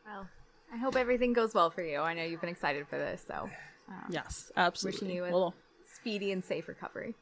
well, 0.07 0.27
I 0.71 0.77
hope 0.77 0.95
everything 0.95 1.33
goes 1.33 1.55
well 1.55 1.71
for 1.71 1.83
you. 1.83 2.01
I 2.01 2.13
know 2.13 2.23
you've 2.23 2.43
been 2.43 2.51
excited 2.51 2.87
for 2.87 2.99
this, 2.99 3.25
so 3.27 3.49
um, 3.89 4.05
yes, 4.11 4.53
absolutely. 4.59 5.01
Wishing 5.01 5.17
you 5.17 5.25
a 5.25 5.33
well, 5.33 5.55
speedy 5.91 6.33
and 6.33 6.45
safe 6.45 6.69
recovery. 6.69 7.15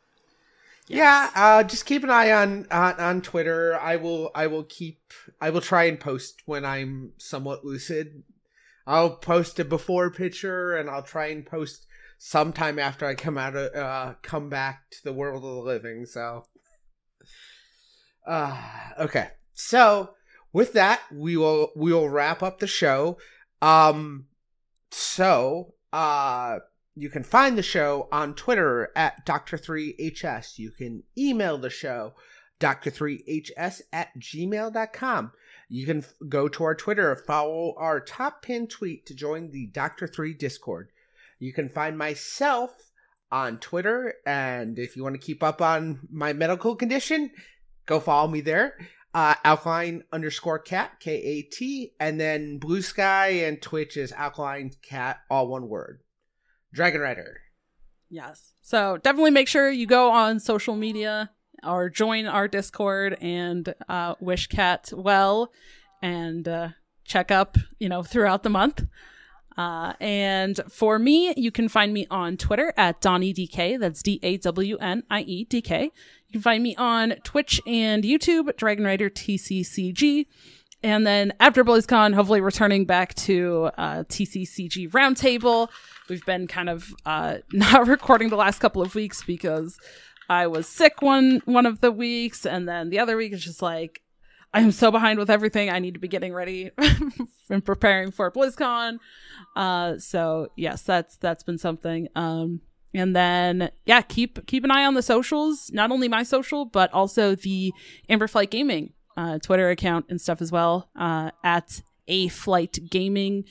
Yes. 0.88 0.98
Yeah, 0.98 1.30
uh, 1.40 1.62
just 1.62 1.86
keep 1.86 2.02
an 2.02 2.10
eye 2.10 2.32
on, 2.32 2.66
on 2.72 2.94
on 2.98 3.22
Twitter. 3.22 3.78
I 3.80 3.94
will 3.94 4.32
I 4.34 4.48
will 4.48 4.64
keep 4.64 4.98
I 5.40 5.50
will 5.50 5.60
try 5.60 5.84
and 5.84 6.00
post 6.00 6.42
when 6.46 6.64
I'm 6.64 7.12
somewhat 7.16 7.64
lucid 7.64 8.24
I'll 8.88 9.16
post 9.16 9.60
a 9.60 9.66
before 9.66 10.10
picture 10.10 10.74
and 10.74 10.88
I'll 10.88 11.02
try 11.02 11.26
and 11.26 11.44
post 11.44 11.86
sometime 12.16 12.78
after 12.78 13.04
I 13.04 13.14
come 13.14 13.36
out 13.36 13.54
of 13.54 13.74
uh 13.74 14.14
come 14.22 14.48
back 14.48 14.90
to 14.92 15.04
the 15.04 15.12
world 15.12 15.44
of 15.44 15.54
the 15.54 15.60
living. 15.60 16.06
So 16.06 16.46
uh 18.26 18.56
okay. 18.98 19.28
So 19.52 20.14
with 20.54 20.72
that, 20.72 21.02
we 21.12 21.36
will 21.36 21.70
we 21.76 21.92
will 21.92 22.08
wrap 22.08 22.42
up 22.42 22.60
the 22.60 22.66
show. 22.66 23.18
Um 23.60 24.26
so 24.90 25.74
uh 25.92 26.60
you 26.94 27.10
can 27.10 27.24
find 27.24 27.58
the 27.58 27.62
show 27.62 28.08
on 28.10 28.34
Twitter 28.34 28.90
at 28.96 29.26
Dr3HS. 29.26 30.58
You 30.58 30.70
can 30.70 31.02
email 31.16 31.58
the 31.58 31.70
show 31.70 32.14
Dr3HS 32.58 33.82
at 33.92 34.18
gmail.com. 34.18 35.32
You 35.68 35.86
can 35.86 35.98
f- 35.98 36.14
go 36.28 36.48
to 36.48 36.64
our 36.64 36.74
Twitter, 36.74 37.14
follow 37.14 37.74
our 37.76 38.00
top 38.00 38.42
pinned 38.42 38.70
tweet 38.70 39.06
to 39.06 39.14
join 39.14 39.50
the 39.50 39.66
Doctor 39.66 40.06
3 40.06 40.34
Discord. 40.34 40.90
You 41.38 41.52
can 41.52 41.68
find 41.68 41.96
myself 41.96 42.90
on 43.30 43.58
Twitter, 43.58 44.14
and 44.26 44.78
if 44.78 44.96
you 44.96 45.02
want 45.02 45.14
to 45.14 45.26
keep 45.26 45.42
up 45.42 45.60
on 45.60 46.00
my 46.10 46.32
medical 46.32 46.74
condition, 46.74 47.30
go 47.86 48.00
follow 48.00 48.28
me 48.28 48.40
there. 48.40 48.74
Uh, 49.14 49.34
alkaline 49.44 50.04
underscore 50.12 50.58
Kat, 50.58 51.00
K 51.00 51.12
A 51.12 51.42
T, 51.42 51.92
and 51.98 52.20
then 52.20 52.60
Bluesky 52.60 53.46
and 53.46 53.60
Twitch 53.60 53.96
is 53.96 54.12
alkaline 54.12 54.70
Kat, 54.82 55.18
all 55.30 55.48
one 55.48 55.68
word. 55.68 56.00
Dragon 56.72 57.00
Rider. 57.00 57.40
Yes. 58.10 58.52
So 58.62 58.98
definitely 58.98 59.30
make 59.30 59.48
sure 59.48 59.70
you 59.70 59.86
go 59.86 60.10
on 60.10 60.40
social 60.40 60.76
media 60.76 61.30
or 61.62 61.88
join 61.88 62.26
our 62.26 62.48
Discord 62.48 63.16
and 63.20 63.74
uh, 63.88 64.14
wish 64.20 64.46
Kat 64.46 64.92
well 64.94 65.52
and 66.02 66.46
uh, 66.46 66.68
check 67.04 67.30
up, 67.30 67.56
you 67.78 67.88
know, 67.88 68.02
throughout 68.02 68.42
the 68.42 68.50
month. 68.50 68.84
Uh, 69.56 69.92
and 70.00 70.60
for 70.70 71.00
me, 71.00 71.34
you 71.36 71.50
can 71.50 71.68
find 71.68 71.92
me 71.92 72.06
on 72.12 72.36
Twitter 72.36 72.72
at 72.76 73.00
DawnieDK. 73.00 73.80
That's 73.80 74.02
D 74.04 74.20
A 74.22 74.36
W 74.36 74.76
N 74.76 75.02
I 75.10 75.22
E 75.22 75.44
D 75.44 75.60
K. 75.60 75.84
You 75.84 76.32
can 76.32 76.42
find 76.42 76.62
me 76.62 76.76
on 76.76 77.14
Twitch 77.24 77.60
and 77.66 78.04
YouTube, 78.04 78.56
Dragon 78.56 78.84
Rider 78.84 79.10
TCCG. 79.10 80.26
and 80.84 81.04
then 81.04 81.32
after 81.40 81.64
BlizzCon, 81.64 82.14
hopefully 82.14 82.40
returning 82.40 82.84
back 82.84 83.14
to 83.14 83.70
uh, 83.76 84.04
TCCG 84.04 84.90
Roundtable. 84.92 85.68
We've 86.08 86.24
been 86.24 86.46
kind 86.46 86.68
of 86.68 86.94
uh, 87.04 87.38
not 87.52 87.88
recording 87.88 88.28
the 88.28 88.36
last 88.36 88.60
couple 88.60 88.80
of 88.80 88.94
weeks 88.94 89.24
because 89.24 89.76
I 90.28 90.46
was 90.46 90.66
sick 90.66 91.00
one 91.00 91.40
one 91.44 91.66
of 91.66 91.80
the 91.80 91.92
weeks, 91.92 92.44
and 92.44 92.68
then 92.68 92.90
the 92.90 92.98
other 92.98 93.16
week 93.16 93.32
it's 93.32 93.44
just 93.44 93.62
like 93.62 94.02
I 94.52 94.60
am 94.60 94.72
so 94.72 94.90
behind 94.90 95.18
with 95.18 95.30
everything. 95.30 95.70
I 95.70 95.78
need 95.78 95.94
to 95.94 96.00
be 96.00 96.08
getting 96.08 96.32
ready 96.32 96.70
and 97.50 97.64
preparing 97.64 98.10
for 98.10 98.30
BlizzCon. 98.30 98.98
Uh, 99.56 99.98
so 99.98 100.48
yes, 100.56 100.82
that's 100.82 101.16
that's 101.16 101.42
been 101.42 101.58
something. 101.58 102.08
Um, 102.14 102.60
and 102.94 103.14
then 103.14 103.70
yeah, 103.86 104.00
keep 104.02 104.46
keep 104.46 104.64
an 104.64 104.70
eye 104.70 104.84
on 104.84 104.94
the 104.94 105.02
socials, 105.02 105.70
not 105.72 105.90
only 105.90 106.08
my 106.08 106.22
social, 106.22 106.64
but 106.64 106.92
also 106.92 107.34
the 107.34 107.72
Amberflight 108.08 108.50
Gaming 108.50 108.92
uh, 109.18 109.38
Twitter 109.38 109.68
account 109.70 110.06
and 110.08 110.20
stuff 110.20 110.40
as 110.40 110.52
well. 110.52 110.88
Uh, 110.96 111.30
at 111.42 111.82
a 112.06 112.28
flight 112.28 112.78
gaming, 112.88 113.44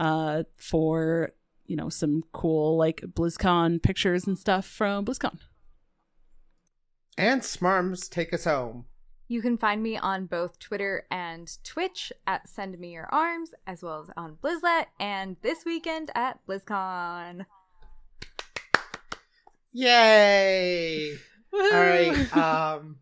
uh, 0.00 0.44
for 0.56 1.32
you 1.66 1.76
know 1.76 1.88
some 1.88 2.24
cool 2.32 2.76
like 2.76 3.02
BlizzCon 3.02 3.82
pictures 3.82 4.26
and 4.26 4.38
stuff 4.38 4.66
from 4.66 5.04
BlizzCon. 5.04 5.38
And 7.18 7.40
Smarms, 7.40 8.10
take 8.10 8.34
us 8.34 8.44
home. 8.44 8.84
You 9.28 9.42
can 9.42 9.56
find 9.58 9.82
me 9.82 9.96
on 9.96 10.26
both 10.26 10.58
Twitter 10.58 11.04
and 11.10 11.50
Twitch 11.64 12.12
at 12.26 12.48
Send 12.48 12.78
Me 12.78 12.92
Your 12.92 13.08
Arms, 13.12 13.52
as 13.66 13.82
well 13.82 14.02
as 14.02 14.10
on 14.16 14.36
Blizzlet, 14.42 14.86
and 15.00 15.36
this 15.42 15.64
weekend 15.64 16.10
at 16.14 16.38
BlizzCon. 16.46 17.46
Yay! 19.72 21.16
All 21.52 21.70
right. 21.72 22.36
Um, 22.36 22.96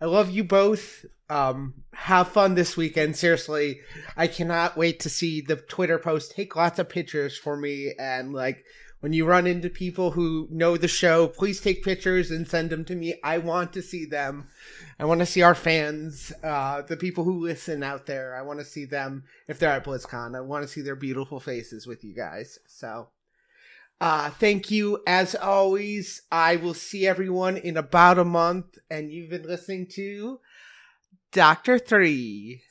I 0.00 0.06
love 0.06 0.30
you 0.30 0.44
both. 0.44 1.04
Um, 1.28 1.74
have 1.92 2.28
fun 2.28 2.54
this 2.54 2.76
weekend. 2.76 3.16
Seriously, 3.16 3.80
I 4.16 4.26
cannot 4.26 4.76
wait 4.76 5.00
to 5.00 5.10
see 5.10 5.40
the 5.40 5.56
Twitter 5.56 5.98
post. 5.98 6.32
Take 6.32 6.56
lots 6.56 6.78
of 6.78 6.88
pictures 6.88 7.36
for 7.36 7.56
me 7.56 7.92
and 7.98 8.32
like 8.32 8.64
when 9.00 9.14
you 9.14 9.24
run 9.24 9.46
into 9.46 9.70
people 9.70 10.12
who 10.12 10.46
know 10.50 10.76
the 10.76 10.88
show, 10.88 11.26
please 11.26 11.60
take 11.60 11.82
pictures 11.82 12.30
and 12.30 12.46
send 12.46 12.70
them 12.70 12.84
to 12.84 12.94
me. 12.94 13.14
I 13.24 13.38
want 13.38 13.72
to 13.72 13.82
see 13.82 14.04
them. 14.04 14.48
I 14.98 15.06
want 15.06 15.20
to 15.20 15.26
see 15.26 15.40
our 15.42 15.54
fans, 15.54 16.32
uh, 16.44 16.82
the 16.82 16.98
people 16.98 17.24
who 17.24 17.40
listen 17.40 17.82
out 17.82 18.06
there. 18.06 18.36
I 18.36 18.42
want 18.42 18.58
to 18.58 18.64
see 18.64 18.84
them 18.84 19.24
if 19.48 19.58
they're 19.58 19.70
at 19.70 19.84
BlizzCon. 19.84 20.36
I 20.36 20.42
want 20.42 20.62
to 20.62 20.68
see 20.68 20.82
their 20.82 20.96
beautiful 20.96 21.40
faces 21.40 21.86
with 21.86 22.04
you 22.04 22.14
guys. 22.14 22.58
So, 22.66 23.08
uh, 24.02 24.30
thank 24.30 24.70
you 24.70 25.02
as 25.06 25.34
always. 25.34 26.22
I 26.30 26.56
will 26.56 26.74
see 26.74 27.06
everyone 27.06 27.56
in 27.56 27.78
about 27.78 28.18
a 28.18 28.24
month. 28.24 28.78
And 28.90 29.10
you've 29.10 29.30
been 29.30 29.44
listening 29.44 29.86
to 29.94 30.40
Doctor 31.32 31.78
Three. 31.78 32.62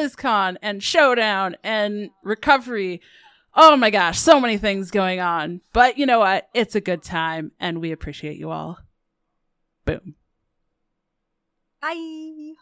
BlizzCon 0.00 0.56
and 0.62 0.82
Showdown 0.82 1.56
and 1.62 2.10
Recovery. 2.22 3.00
Oh 3.54 3.76
my 3.76 3.90
gosh, 3.90 4.18
so 4.18 4.40
many 4.40 4.56
things 4.56 4.90
going 4.90 5.20
on. 5.20 5.60
But 5.72 5.98
you 5.98 6.06
know 6.06 6.20
what? 6.20 6.48
It's 6.54 6.74
a 6.74 6.80
good 6.80 7.02
time 7.02 7.52
and 7.60 7.80
we 7.80 7.92
appreciate 7.92 8.38
you 8.38 8.50
all. 8.50 8.78
Boom. 9.84 10.14
Bye. 11.82 12.54